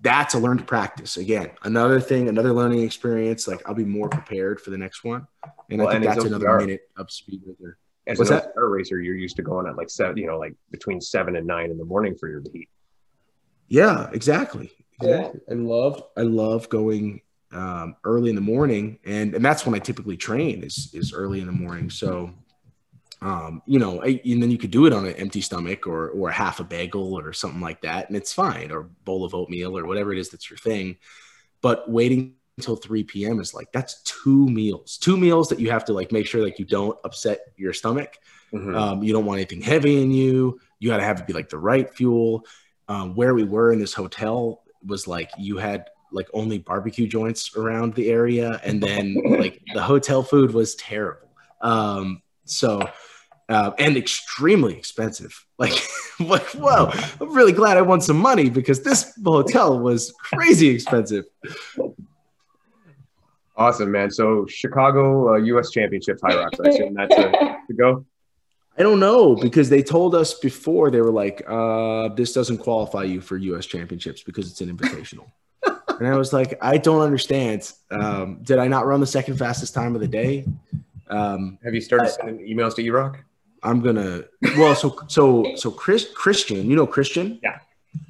that's 0.03 0.35
a 0.35 0.39
learned 0.39 0.67
practice 0.67 1.17
again. 1.17 1.51
Another 1.63 2.01
thing, 2.01 2.29
another 2.29 2.53
learning 2.53 2.83
experience. 2.83 3.49
Like 3.49 3.63
I'll 3.67 3.75
be 3.75 3.85
more 3.85 4.09
prepared 4.09 4.61
for 4.61 4.71
the 4.71 4.79
next 4.79 5.05
one, 5.05 5.27
and 5.71 5.79
well, 5.79 5.89
I 5.89 5.93
think 5.93 6.05
and 6.07 6.17
that's 6.17 6.25
another 6.25 6.59
minute 6.59 6.83
up 6.99 7.11
speed 7.11 7.43
right 7.47 7.57
there. 7.61 7.79
As 8.09 8.19
What's 8.19 8.31
an 8.31 8.37
that? 8.39 8.53
racer, 8.57 9.01
you're 9.01 9.15
used 9.15 9.37
to 9.37 9.43
going 9.43 9.67
at 9.67 9.77
like 9.77 9.91
seven, 9.91 10.17
you 10.17 10.27
know, 10.27 10.39
like 10.39 10.55
between 10.71 10.99
seven 10.99 11.37
and 11.37 11.47
nine 11.47 11.71
in 11.71 11.77
the 11.77 11.85
morning 11.85 12.17
for 12.17 12.29
your 12.29 12.43
heat. 12.53 12.69
Yeah, 13.69 14.09
exactly. 14.13 14.73
Exactly. 15.01 15.41
Yeah. 15.47 15.55
I 15.55 15.59
love 15.59 16.03
I 16.17 16.23
love 16.23 16.71
going 16.71 17.21
um, 17.53 17.97
early 18.05 18.31
in 18.31 18.35
the 18.35 18.41
morning, 18.41 18.99
and 19.05 19.35
and 19.35 19.45
that's 19.45 19.67
when 19.67 19.75
I 19.75 19.79
typically 19.79 20.17
train 20.17 20.63
is 20.63 20.91
is 20.95 21.13
early 21.13 21.41
in 21.41 21.47
the 21.47 21.53
morning. 21.53 21.91
So, 21.91 22.33
um, 23.21 23.63
you 23.67 23.79
know, 23.79 24.03
I, 24.03 24.21
and 24.25 24.43
then 24.43 24.51
you 24.51 24.59
could 24.59 24.71
do 24.71 24.87
it 24.87 24.95
on 24.95 25.05
an 25.05 25.15
empty 25.15 25.43
stomach 25.43 25.87
or 25.87 26.09
or 26.09 26.31
half 26.31 26.61
a 26.61 26.65
bagel 26.65 27.19
or 27.19 27.35
something 27.35 27.61
like 27.61 27.83
that, 27.83 28.09
and 28.09 28.17
it's 28.17 28.33
fine, 28.33 28.71
or 28.71 28.85
bowl 29.05 29.25
of 29.25 29.35
oatmeal 29.35 29.77
or 29.77 29.87
whatever 29.87 30.15
it 30.15 30.19
is 30.19 30.31
that's 30.31 30.49
your 30.49 30.59
thing. 30.59 30.97
But 31.61 31.91
waiting 31.91 32.37
until 32.59 32.75
3 32.75 33.05
p.m. 33.05 33.41
is 33.41 33.55
like 33.55 33.71
that's 33.73 34.03
two 34.03 34.47
meals, 34.49 34.99
two 34.99 35.17
meals 35.17 35.49
that 35.49 35.61
you 35.61 35.71
have 35.71 35.85
to 35.85 35.93
like 35.93 36.11
make 36.11 36.27
sure 36.27 36.43
like 36.43 36.59
you 36.59 36.65
don't 36.65 36.99
upset 37.05 37.53
your 37.57 37.73
stomach. 37.73 38.19
Mm-hmm. 38.53 38.75
Um, 38.75 39.03
you 39.03 39.13
don't 39.13 39.25
want 39.25 39.39
anything 39.39 39.63
heavy 39.63 40.03
in 40.03 40.11
you. 40.11 40.61
You 40.81 40.89
got 40.89 40.97
to 40.97 41.05
have 41.05 41.21
it 41.21 41.27
be 41.27 41.33
like 41.33 41.49
the 41.49 41.59
right 41.59 41.89
fuel. 41.95 42.45
Um, 42.89 43.15
where 43.15 43.35
we 43.35 43.45
were 43.45 43.73
in 43.73 43.79
this 43.79 43.95
hotel 43.95 44.63
was 44.85 45.07
like 45.07 45.31
you 45.39 45.59
had 45.59 45.87
like 46.11 46.29
only 46.35 46.59
barbecue 46.59 47.07
joints 47.07 47.57
around 47.57 47.95
the 47.95 48.11
area, 48.11 48.61
and 48.65 48.83
then 48.83 49.15
like 49.39 49.63
the 49.73 49.83
hotel 49.83 50.23
food 50.23 50.53
was 50.53 50.75
terrible. 50.75 51.29
Um, 51.61 52.23
so 52.45 52.91
uh, 53.49 53.71
and 53.79 53.97
extremely 53.97 54.77
expensive. 54.77 55.45
Like, 55.61 55.75
like, 56.21 56.47
whoa! 56.51 56.89
I'm 57.21 57.35
really 57.35 57.51
glad 57.51 57.79
I 57.79 57.83
won 57.83 58.01
some 58.01 58.17
money 58.17 58.49
because 58.49 58.85
this 58.85 59.13
hotel 59.25 59.77
was 59.81 60.13
crazy 60.13 60.69
expensive. 60.69 61.25
Awesome, 63.59 63.91
man. 63.91 64.09
So 64.09 64.47
Chicago 64.47 65.35
uh, 65.35 65.37
U.S. 65.39 65.71
Championships 65.71 66.23
Hyrox. 66.23 66.65
I 66.65 66.69
assume 66.69 66.95
that's 66.95 67.15
a, 67.17 67.31
to 67.67 67.75
go. 67.77 68.07
I 68.79 68.83
don't 68.83 69.01
know 69.01 69.35
because 69.35 69.69
they 69.69 69.83
told 69.83 70.15
us 70.15 70.35
before 70.35 70.93
they 70.93 71.01
were 71.01 71.11
like, 71.11 71.43
uh, 71.49 72.09
"This 72.15 72.33
doesn't 72.33 72.59
qualify 72.59 73.03
you 73.03 73.21
for 73.21 73.37
U.S. 73.37 73.67
Championships 73.67 74.23
because 74.23 74.49
it's 74.49 74.61
an 74.61 74.75
invitational." 74.75 75.27
and 75.99 76.07
I 76.07 76.17
was 76.17 76.33
like, 76.33 76.57
"I 76.63 76.79
don't 76.79 77.01
understand. 77.01 77.73
Um, 77.91 78.39
did 78.43 78.61
I 78.61 78.69
not 78.69 78.87
run 78.87 79.01
the 79.01 79.07
second 79.07 79.37
fastest 79.37 79.75
time 79.75 79.97
of 79.97 80.01
the 80.01 80.09
day?" 80.09 80.47
Um, 81.11 81.59
Have 81.65 81.75
you 81.75 81.81
started 81.81 82.07
I, 82.07 82.11
sending 82.11 82.47
emails 82.47 82.77
to 82.77 82.85
Erock? 82.85 83.17
I'm 83.65 83.81
gonna. 83.81 84.23
Well, 84.57 84.77
so 84.77 85.01
so 85.09 85.57
so 85.57 85.73
Chris 85.73 86.07
Christian, 86.15 86.71
you 86.71 86.77
know 86.77 86.87
Christian. 86.87 87.41
Yeah. 87.43 87.59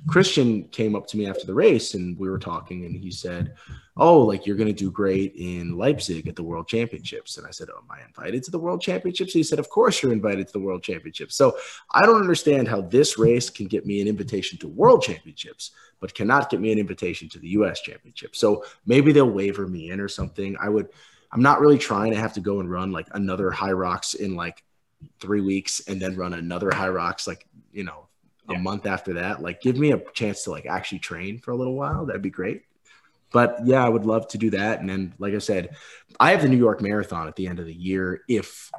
Christian 0.06 0.64
came 0.64 0.94
up 0.94 1.06
to 1.06 1.16
me 1.16 1.26
after 1.26 1.46
the 1.46 1.54
race 1.54 1.94
and 1.94 2.18
we 2.18 2.28
were 2.28 2.38
talking, 2.38 2.84
and 2.84 2.94
he 2.94 3.10
said, 3.10 3.54
oh, 3.98 4.20
like 4.20 4.46
you're 4.46 4.56
going 4.56 4.68
to 4.68 4.72
do 4.72 4.90
great 4.90 5.34
in 5.34 5.76
Leipzig 5.76 6.28
at 6.28 6.36
the 6.36 6.42
World 6.42 6.68
Championships. 6.68 7.36
And 7.36 7.46
I 7.46 7.50
said, 7.50 7.68
oh, 7.70 7.78
am 7.78 7.90
I 7.90 8.04
invited 8.06 8.44
to 8.44 8.50
the 8.52 8.58
World 8.58 8.80
Championships? 8.80 9.32
He 9.32 9.42
said, 9.42 9.58
of 9.58 9.68
course 9.68 10.02
you're 10.02 10.12
invited 10.12 10.46
to 10.46 10.52
the 10.52 10.60
World 10.60 10.84
Championships. 10.84 11.34
So 11.34 11.58
I 11.90 12.06
don't 12.06 12.20
understand 12.20 12.68
how 12.68 12.80
this 12.80 13.18
race 13.18 13.50
can 13.50 13.66
get 13.66 13.86
me 13.86 14.00
an 14.00 14.06
invitation 14.06 14.56
to 14.58 14.68
World 14.68 15.02
Championships, 15.02 15.72
but 16.00 16.14
cannot 16.14 16.48
get 16.48 16.60
me 16.60 16.70
an 16.70 16.78
invitation 16.78 17.28
to 17.30 17.40
the 17.40 17.48
U.S. 17.48 17.80
Championship. 17.80 18.36
So 18.36 18.64
maybe 18.86 19.10
they'll 19.10 19.28
waiver 19.28 19.66
me 19.66 19.90
in 19.90 20.00
or 20.00 20.08
something. 20.08 20.56
I 20.60 20.68
would. 20.68 20.88
I'm 21.30 21.42
not 21.42 21.60
really 21.60 21.76
trying 21.76 22.12
to 22.12 22.18
have 22.18 22.32
to 22.34 22.40
go 22.40 22.60
and 22.60 22.70
run 22.70 22.90
like 22.90 23.08
another 23.12 23.50
Hyrox 23.50 24.14
in 24.14 24.34
like 24.34 24.64
three 25.20 25.42
weeks 25.42 25.80
and 25.86 26.00
then 26.00 26.16
run 26.16 26.32
another 26.32 26.70
Hyrox 26.70 27.26
like 27.26 27.46
you 27.70 27.84
know 27.84 28.06
a 28.48 28.54
yeah. 28.54 28.60
month 28.60 28.86
after 28.86 29.14
that. 29.14 29.42
Like, 29.42 29.60
give 29.60 29.76
me 29.76 29.92
a 29.92 30.00
chance 30.14 30.44
to 30.44 30.50
like 30.50 30.64
actually 30.64 31.00
train 31.00 31.38
for 31.38 31.50
a 31.50 31.56
little 31.56 31.74
while. 31.74 32.06
That'd 32.06 32.22
be 32.22 32.30
great 32.30 32.62
but 33.32 33.58
yeah, 33.64 33.84
I 33.84 33.88
would 33.88 34.06
love 34.06 34.28
to 34.28 34.38
do 34.38 34.50
that. 34.50 34.80
And 34.80 34.88
then, 34.88 35.14
like 35.18 35.34
I 35.34 35.38
said, 35.38 35.76
I 36.18 36.30
have 36.30 36.42
the 36.42 36.48
New 36.48 36.56
York 36.56 36.80
Marathon 36.80 37.28
at 37.28 37.36
the 37.36 37.46
end 37.46 37.58
of 37.58 37.66
the 37.66 37.74
year. 37.74 38.22
If 38.28 38.70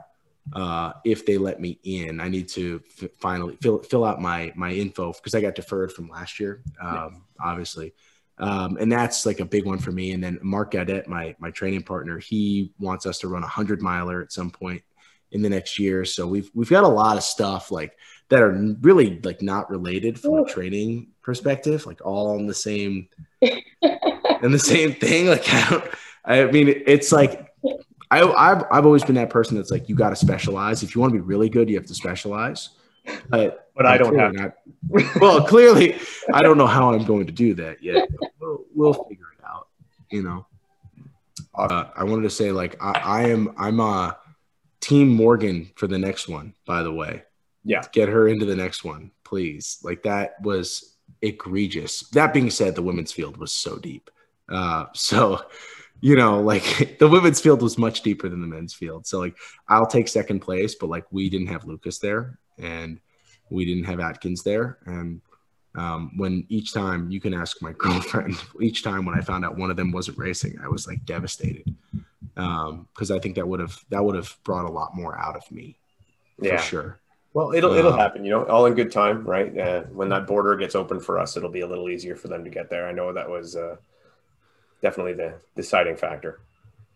uh, 0.54 0.94
if 1.06 1.26
they 1.26 1.38
let 1.38 1.60
me 1.62 1.80
in, 1.84 2.20
I 2.20 2.28
need 2.28 2.48
to 2.50 2.82
f- 3.02 3.10
finally 3.20 3.58
fill 3.62 3.80
fill 3.84 4.06
out 4.06 4.22
my 4.22 4.52
my 4.56 4.72
info 4.72 5.14
because 5.14 5.36
I 5.36 5.42
got 5.42 5.56
deferred 5.56 5.92
from 5.92 6.10
last 6.10 6.40
year, 6.40 6.64
um, 6.82 7.24
yeah. 7.40 7.50
obviously. 7.52 7.94
Um, 8.40 8.78
and 8.80 8.90
that's 8.90 9.26
like 9.26 9.42
a 9.42 9.46
big 9.46 9.66
one 9.66 9.80
for 9.80 9.92
me. 9.92 10.14
And 10.14 10.24
then 10.24 10.40
Mark 10.42 10.72
Gaudet, 10.72 11.08
my 11.08 11.36
my 11.40 11.52
training 11.52 11.84
partner, 11.84 12.18
he 12.18 12.72
wants 12.80 13.06
us 13.06 13.20
to 13.20 13.28
run 13.28 13.44
a 13.44 13.48
hundred 13.48 13.82
miler 13.82 14.22
at 14.22 14.32
some 14.32 14.50
point 14.50 14.82
in 15.32 15.42
the 15.42 15.50
next 15.50 15.78
year. 15.78 16.06
So 16.06 16.26
we've 16.26 16.50
we've 16.54 16.70
got 16.70 16.84
a 16.84 16.88
lot 16.88 17.18
of 17.18 17.24
stuff 17.24 17.70
like 17.70 17.96
that 18.30 18.42
are 18.42 18.52
really 18.82 19.20
like 19.24 19.42
not 19.42 19.70
related 19.70 20.20
from 20.20 20.36
a 20.36 20.46
training 20.46 21.10
perspective, 21.22 21.86
like 21.86 22.04
all 22.06 22.36
on 22.36 22.48
the 22.48 22.54
same 22.54 23.10
and 23.42 24.54
the 24.54 24.60
same 24.60 24.94
thing. 24.94 25.28
Like 25.28 25.52
I 25.54 25.70
don't, 25.70 25.84
I 26.26 26.46
mean, 26.46 26.84
it's 26.86 27.12
like 27.12 27.52
I, 28.12 28.22
I've 28.22 28.64
I've 28.72 28.86
always 28.86 29.04
been 29.04 29.16
that 29.16 29.30
person 29.30 29.56
that's 29.56 29.72
like 29.72 29.90
you 29.90 29.96
got 29.96 30.10
to 30.10 30.16
specialize. 30.16 30.84
If 30.84 30.96
you 30.96 31.02
want 31.02 31.14
to 31.14 31.20
be 31.20 31.26
really 31.26 31.50
good, 31.50 31.70
you 31.70 31.76
have 31.76 31.88
to 31.88 31.96
specialize. 31.96 32.70
But 33.30 33.72
but 33.76 33.86
I 33.86 33.98
don't 33.98 34.18
have. 34.18 34.34
Not, 34.34 34.54
well, 35.20 35.46
clearly, 35.48 35.98
I 36.34 36.42
don't 36.44 36.58
know 36.58 36.68
how 36.68 36.94
I'm 36.94 37.06
going 37.06 37.26
to 37.26 37.32
do 37.32 37.54
that 37.56 37.82
yet. 37.82 38.08
We'll, 38.40 38.66
we'll 38.74 38.94
figure 38.94 39.28
it 39.38 39.44
out. 39.46 39.68
You 40.12 40.24
know. 40.24 40.46
Uh, 41.56 41.90
I 41.96 42.04
wanted 42.06 42.24
to 42.24 42.30
say 42.30 42.52
like 42.52 42.82
I, 42.82 42.92
I 42.92 43.22
am 43.30 43.54
I'm 43.58 43.80
a 43.80 44.18
team 44.80 45.10
Morgan 45.10 45.72
for 45.76 45.88
the 45.88 45.98
next 45.98 46.30
one. 46.30 46.54
By 46.66 46.84
the 46.84 46.92
way, 46.92 47.24
yeah, 47.66 47.82
get 47.92 48.08
her 48.08 48.28
into 48.30 48.46
the 48.46 48.56
next 48.56 48.86
one, 48.86 49.12
please. 49.26 49.80
Like 49.84 50.04
that 50.04 50.42
was 50.42 50.96
egregious. 51.22 52.02
That 52.10 52.34
being 52.34 52.50
said, 52.50 52.76
the 52.76 52.82
women's 52.82 53.12
field 53.12 53.38
was 53.38 53.52
so 53.52 53.78
deep. 53.78 54.10
Uh, 54.48 54.86
so, 54.94 55.42
you 56.02 56.16
know, 56.16 56.42
like 56.42 56.98
the 57.00 57.08
women's 57.08 57.42
field 57.42 57.62
was 57.62 57.78
much 57.78 58.02
deeper 58.02 58.30
than 58.30 58.42
the 58.42 58.48
men's 58.48 58.74
field. 58.74 59.06
So, 59.06 59.20
like, 59.20 59.38
I'll 59.68 59.88
take 59.88 60.08
second 60.08 60.40
place, 60.40 60.76
but 60.76 60.90
like, 60.90 61.06
we 61.12 61.30
didn't 61.30 61.48
have 61.48 61.66
Lucas 61.66 62.00
there 62.00 62.40
and 62.58 63.00
we 63.50 63.66
didn't 63.66 63.86
have 63.86 64.00
Atkins 64.00 64.44
there. 64.44 64.80
And 64.86 65.22
um, 65.76 66.12
when 66.18 66.46
each 66.50 66.74
time 66.74 67.12
you 67.12 67.20
can 67.20 67.34
ask 67.34 67.62
my 67.62 67.74
girlfriend, 67.78 68.36
each 68.62 68.84
time 68.84 69.06
when 69.06 69.18
I 69.18 69.22
found 69.22 69.46
out 69.46 69.58
one 69.58 69.72
of 69.72 69.78
them 69.78 69.92
wasn't 69.92 70.18
racing, 70.18 70.58
I 70.64 70.68
was 70.68 70.88
like 70.88 71.06
devastated 71.06 71.76
because 72.36 73.12
um, 73.12 73.18
I 73.18 73.20
think 73.20 73.36
that 73.36 73.48
would 73.48 73.60
have 73.60 73.78
that 73.90 74.04
would 74.04 74.16
have 74.16 74.36
brought 74.44 74.66
a 74.66 74.72
lot 74.72 74.96
more 74.96 75.18
out 75.18 75.36
of 75.36 75.50
me 75.52 75.78
yeah. 76.42 76.58
for 76.58 76.64
sure. 76.64 77.00
Well, 77.34 77.54
it'll 77.54 77.74
it'll 77.74 77.96
happen, 77.96 78.26
you 78.26 78.32
know, 78.32 78.46
all 78.46 78.66
in 78.66 78.74
good 78.74 78.92
time, 78.92 79.24
right? 79.24 79.56
Uh, 79.56 79.84
when 79.84 80.10
that 80.10 80.26
border 80.26 80.56
gets 80.56 80.74
open 80.74 81.00
for 81.00 81.20
us, 81.20 81.38
it'll 81.38 81.52
be 81.52 81.62
a 81.62 81.68
little 81.68 81.90
easier 81.90 82.16
for 82.16 82.28
them 82.28 82.44
to 82.44 82.50
get 82.50 82.70
there. 82.70 82.88
I 82.88 82.92
know 82.92 83.14
that 83.14 83.30
was 83.30 83.56
uh, 83.56 83.76
definitely 84.82 85.14
the 85.14 85.36
deciding 85.56 85.96
factor. 85.96 86.40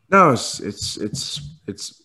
No, 0.09 0.31
it's 0.31 0.59
it's 0.59 0.97
it's 0.97 1.49
it's. 1.67 2.01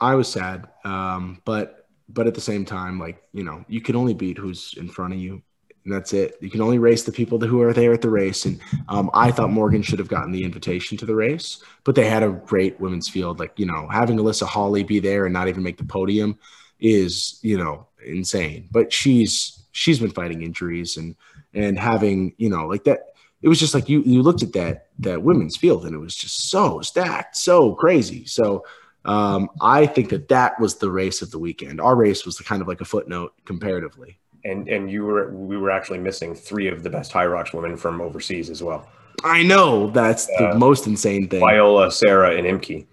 I 0.00 0.14
was 0.14 0.28
sad, 0.28 0.68
um, 0.84 1.42
but 1.44 1.86
but 2.08 2.26
at 2.26 2.34
the 2.34 2.40
same 2.40 2.64
time, 2.64 2.98
like 2.98 3.22
you 3.32 3.44
know, 3.44 3.62
you 3.68 3.82
can 3.82 3.94
only 3.94 4.14
beat 4.14 4.38
who's 4.38 4.74
in 4.78 4.88
front 4.88 5.12
of 5.12 5.18
you, 5.18 5.42
and 5.84 5.92
that's 5.92 6.14
it. 6.14 6.36
You 6.40 6.50
can 6.50 6.62
only 6.62 6.78
race 6.78 7.02
the 7.02 7.12
people 7.12 7.38
who 7.38 7.60
are 7.60 7.74
there 7.74 7.92
at 7.92 8.00
the 8.00 8.10
race. 8.10 8.46
And 8.46 8.58
um, 8.88 9.10
I 9.12 9.30
thought 9.30 9.50
Morgan 9.50 9.82
should 9.82 9.98
have 9.98 10.08
gotten 10.08 10.32
the 10.32 10.44
invitation 10.44 10.96
to 10.98 11.06
the 11.06 11.14
race, 11.14 11.62
but 11.84 11.94
they 11.94 12.08
had 12.08 12.22
a 12.22 12.30
great 12.30 12.80
women's 12.80 13.08
field. 13.08 13.38
Like 13.38 13.58
you 13.58 13.66
know, 13.66 13.86
having 13.88 14.16
Alyssa 14.16 14.46
Hawley 14.46 14.82
be 14.82 14.98
there 14.98 15.26
and 15.26 15.34
not 15.34 15.48
even 15.48 15.62
make 15.62 15.76
the 15.76 15.84
podium 15.84 16.38
is 16.80 17.38
you 17.42 17.58
know 17.58 17.86
insane. 18.04 18.68
But 18.70 18.92
she's 18.92 19.64
she's 19.72 19.98
been 19.98 20.10
fighting 20.10 20.42
injuries 20.42 20.96
and 20.96 21.16
and 21.54 21.78
having 21.78 22.34
you 22.38 22.48
know 22.48 22.66
like 22.66 22.84
that 22.84 23.00
it 23.42 23.48
was 23.48 23.60
just 23.60 23.74
like 23.74 23.88
you 23.88 24.02
you 24.02 24.22
looked 24.22 24.42
at 24.42 24.52
that 24.54 24.88
that 25.00 25.22
women's 25.22 25.56
field 25.56 25.84
and 25.84 25.94
it 25.94 25.98
was 25.98 26.14
just 26.14 26.50
so 26.50 26.80
stacked, 26.80 27.36
so 27.36 27.74
crazy. 27.74 28.24
So 28.24 28.64
um, 29.04 29.50
I 29.60 29.86
think 29.86 30.08
that 30.10 30.28
that 30.28 30.58
was 30.58 30.76
the 30.76 30.90
race 30.90 31.22
of 31.22 31.30
the 31.30 31.38
weekend. 31.38 31.80
Our 31.80 31.94
race 31.94 32.26
was 32.26 32.36
the 32.36 32.44
kind 32.44 32.60
of 32.60 32.68
like 32.68 32.80
a 32.80 32.84
footnote 32.84 33.34
comparatively. 33.44 34.18
And 34.44 34.68
and 34.68 34.90
you 34.90 35.04
were 35.04 35.30
we 35.30 35.56
were 35.56 35.70
actually 35.70 35.98
missing 35.98 36.34
three 36.34 36.68
of 36.68 36.82
the 36.82 36.90
best 36.90 37.12
Hyrox 37.12 37.52
women 37.52 37.76
from 37.76 38.00
overseas 38.00 38.50
as 38.50 38.62
well. 38.62 38.88
I 39.24 39.42
know 39.42 39.90
that's 39.90 40.28
uh, 40.38 40.52
the 40.52 40.58
most 40.58 40.86
insane 40.86 41.28
thing. 41.28 41.40
Viola, 41.40 41.90
Sarah, 41.90 42.36
and 42.36 42.46
Imke. 42.46 42.86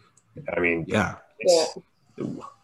I 0.56 0.60
mean, 0.60 0.86
yeah, 0.88 1.16
yeah. 1.46 1.66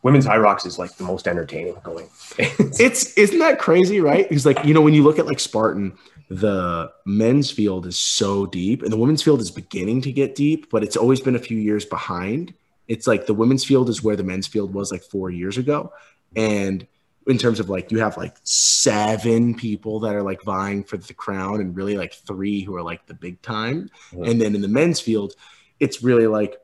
Women's 0.02 0.26
Hyrox 0.26 0.66
is 0.66 0.80
like 0.80 0.96
the 0.96 1.04
most 1.04 1.28
entertaining 1.28 1.76
going. 1.84 2.08
it's 2.38 3.14
isn't 3.14 3.40
that 3.40 3.60
crazy, 3.60 4.00
right? 4.00 4.28
Because 4.28 4.46
like 4.46 4.64
you 4.64 4.74
know 4.74 4.82
when 4.82 4.94
you 4.94 5.04
look 5.04 5.20
at 5.20 5.26
like 5.26 5.40
Spartan, 5.40 5.98
the 6.30 6.92
men's 7.06 7.50
field 7.50 7.88
is 7.88 7.98
so 7.98 8.46
deep 8.46 8.84
and 8.84 8.92
the 8.92 8.98
women's 8.98 9.24
field 9.24 9.42
is 9.42 9.52
beginning 9.52 10.02
to 10.04 10.12
get 10.12 10.36
deep, 10.36 10.70
but 10.70 10.84
it's 10.84 10.96
always 10.96 11.20
been 11.20 11.36
a 11.36 11.40
few 11.40 11.58
years 11.58 11.86
behind. 11.86 12.54
It's 12.88 13.08
like 13.08 13.26
the 13.26 13.34
women's 13.34 13.66
field 13.66 13.90
is 13.90 14.04
where 14.04 14.16
the 14.16 14.24
men's 14.24 14.48
field 14.48 14.74
was 14.74 14.92
like 14.92 15.04
four 15.04 15.30
years 15.32 15.58
ago. 15.58 15.92
And 16.36 16.86
in 17.28 17.38
terms 17.38 17.60
of 17.60 17.70
like, 17.70 17.92
you 17.92 18.00
have 18.00 18.16
like 18.18 18.36
seven 18.44 19.56
people 19.56 20.00
that 20.02 20.16
are 20.16 20.24
like 20.24 20.44
vying 20.44 20.84
for 20.84 20.98
the 20.98 21.14
crown 21.14 21.62
and 21.62 21.76
really 21.76 21.98
like 21.98 22.14
three 22.14 22.62
who 22.62 22.76
are 22.76 22.84
like 22.84 23.06
the 23.08 23.14
big 23.14 23.42
time. 23.42 23.90
Mm-hmm. 24.12 24.24
And 24.24 24.42
then 24.42 24.56
in 24.56 24.62
the 24.62 24.68
men's 24.68 25.00
field, 25.00 25.34
it's 25.80 26.04
really 26.04 26.28
like 26.28 26.58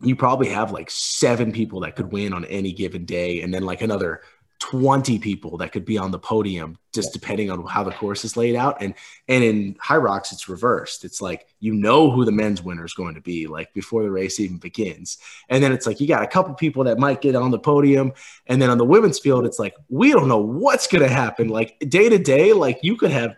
you 0.00 0.16
probably 0.16 0.48
have 0.48 0.72
like 0.72 0.90
seven 0.90 1.52
people 1.52 1.80
that 1.80 1.96
could 1.96 2.12
win 2.12 2.32
on 2.32 2.44
any 2.46 2.72
given 2.72 3.04
day 3.04 3.42
and 3.42 3.52
then 3.52 3.64
like 3.64 3.82
another 3.82 4.22
20 4.58 5.18
people 5.18 5.58
that 5.58 5.70
could 5.70 5.84
be 5.84 5.98
on 5.98 6.10
the 6.10 6.18
podium 6.18 6.78
just 6.94 7.12
depending 7.12 7.50
on 7.50 7.64
how 7.66 7.82
the 7.82 7.90
course 7.90 8.24
is 8.24 8.38
laid 8.38 8.56
out 8.56 8.80
and 8.80 8.94
and 9.28 9.44
in 9.44 9.74
Hyrox 9.74 10.32
it's 10.32 10.48
reversed. 10.48 11.04
It's 11.04 11.20
like 11.20 11.46
you 11.60 11.74
know 11.74 12.10
who 12.10 12.24
the 12.24 12.32
men's 12.32 12.62
winner 12.62 12.84
is 12.84 12.94
going 12.94 13.16
to 13.16 13.20
be 13.20 13.46
like 13.46 13.72
before 13.74 14.02
the 14.02 14.10
race 14.10 14.40
even 14.40 14.56
begins. 14.56 15.18
And 15.50 15.62
then 15.62 15.72
it's 15.72 15.86
like 15.86 16.00
you 16.00 16.08
got 16.08 16.22
a 16.22 16.26
couple 16.26 16.54
people 16.54 16.84
that 16.84 16.98
might 16.98 17.20
get 17.20 17.36
on 17.36 17.50
the 17.50 17.58
podium 17.58 18.12
and 18.46 18.60
then 18.60 18.70
on 18.70 18.78
the 18.78 18.84
women's 18.84 19.18
field 19.18 19.44
it's 19.44 19.58
like 19.58 19.74
we 19.90 20.10
don't 20.10 20.28
know 20.28 20.40
what's 20.40 20.86
going 20.86 21.06
to 21.06 21.12
happen. 21.12 21.48
Like 21.48 21.78
day 21.80 22.08
to 22.08 22.18
day 22.18 22.54
like 22.54 22.78
you 22.82 22.96
could 22.96 23.10
have 23.10 23.36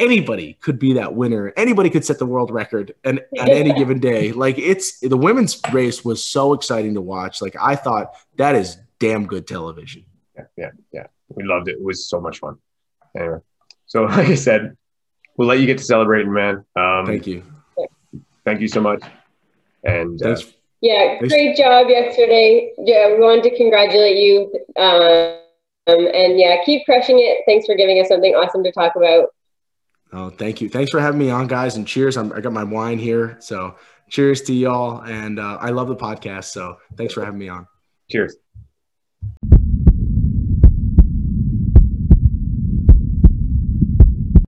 anybody 0.00 0.54
could 0.60 0.78
be 0.78 0.94
that 0.94 1.14
winner 1.14 1.52
anybody 1.56 1.90
could 1.90 2.04
set 2.04 2.18
the 2.18 2.26
world 2.26 2.50
record 2.50 2.94
and 3.04 3.20
at 3.38 3.48
any 3.48 3.72
given 3.72 3.98
day 3.98 4.32
like 4.32 4.58
it's 4.58 5.00
the 5.00 5.16
women's 5.16 5.60
race 5.72 6.04
was 6.04 6.24
so 6.24 6.52
exciting 6.52 6.94
to 6.94 7.00
watch 7.00 7.40
like 7.42 7.56
i 7.60 7.74
thought 7.74 8.14
that 8.36 8.54
is 8.54 8.78
damn 8.98 9.26
good 9.26 9.46
television 9.46 10.04
yeah, 10.38 10.44
yeah, 10.56 10.70
yeah. 10.92 11.06
We 11.28 11.44
loved 11.44 11.68
it. 11.68 11.76
It 11.76 11.82
was 11.82 12.08
so 12.08 12.20
much 12.20 12.38
fun. 12.38 12.56
Anyway, 13.16 13.38
so 13.86 14.02
like 14.04 14.28
I 14.28 14.34
said, 14.34 14.76
we'll 15.36 15.48
let 15.48 15.60
you 15.60 15.66
get 15.66 15.78
to 15.78 15.84
celebrating, 15.84 16.32
man. 16.32 16.64
Um, 16.76 17.06
thank 17.06 17.26
you. 17.26 17.42
Thank 18.44 18.60
you 18.60 18.68
so 18.68 18.80
much. 18.80 19.02
And 19.84 20.20
uh, 20.22 20.36
yeah, 20.80 21.18
great 21.18 21.56
job 21.56 21.88
yesterday. 21.88 22.72
Yeah, 22.78 23.14
we 23.14 23.20
wanted 23.20 23.44
to 23.44 23.56
congratulate 23.56 24.16
you. 24.16 24.52
Um, 24.76 25.38
and 25.86 26.38
yeah, 26.38 26.62
keep 26.64 26.84
crushing 26.84 27.18
it. 27.18 27.42
Thanks 27.46 27.66
for 27.66 27.74
giving 27.74 28.00
us 28.00 28.08
something 28.08 28.34
awesome 28.34 28.64
to 28.64 28.72
talk 28.72 28.96
about. 28.96 29.28
Oh, 30.12 30.30
thank 30.30 30.60
you. 30.60 30.68
Thanks 30.68 30.90
for 30.90 31.00
having 31.00 31.20
me 31.20 31.30
on, 31.30 31.46
guys. 31.46 31.76
And 31.76 31.86
cheers. 31.86 32.16
I'm, 32.16 32.32
i 32.32 32.40
got 32.40 32.52
my 32.52 32.64
wine 32.64 32.98
here. 32.98 33.36
So 33.40 33.76
cheers 34.08 34.42
to 34.42 34.54
y'all. 34.54 35.02
And 35.02 35.38
uh, 35.38 35.58
I 35.60 35.70
love 35.70 35.88
the 35.88 35.96
podcast. 35.96 36.44
So 36.44 36.78
thanks 36.96 37.12
for 37.12 37.24
having 37.24 37.38
me 37.38 37.48
on. 37.48 37.66
Cheers. 38.10 38.36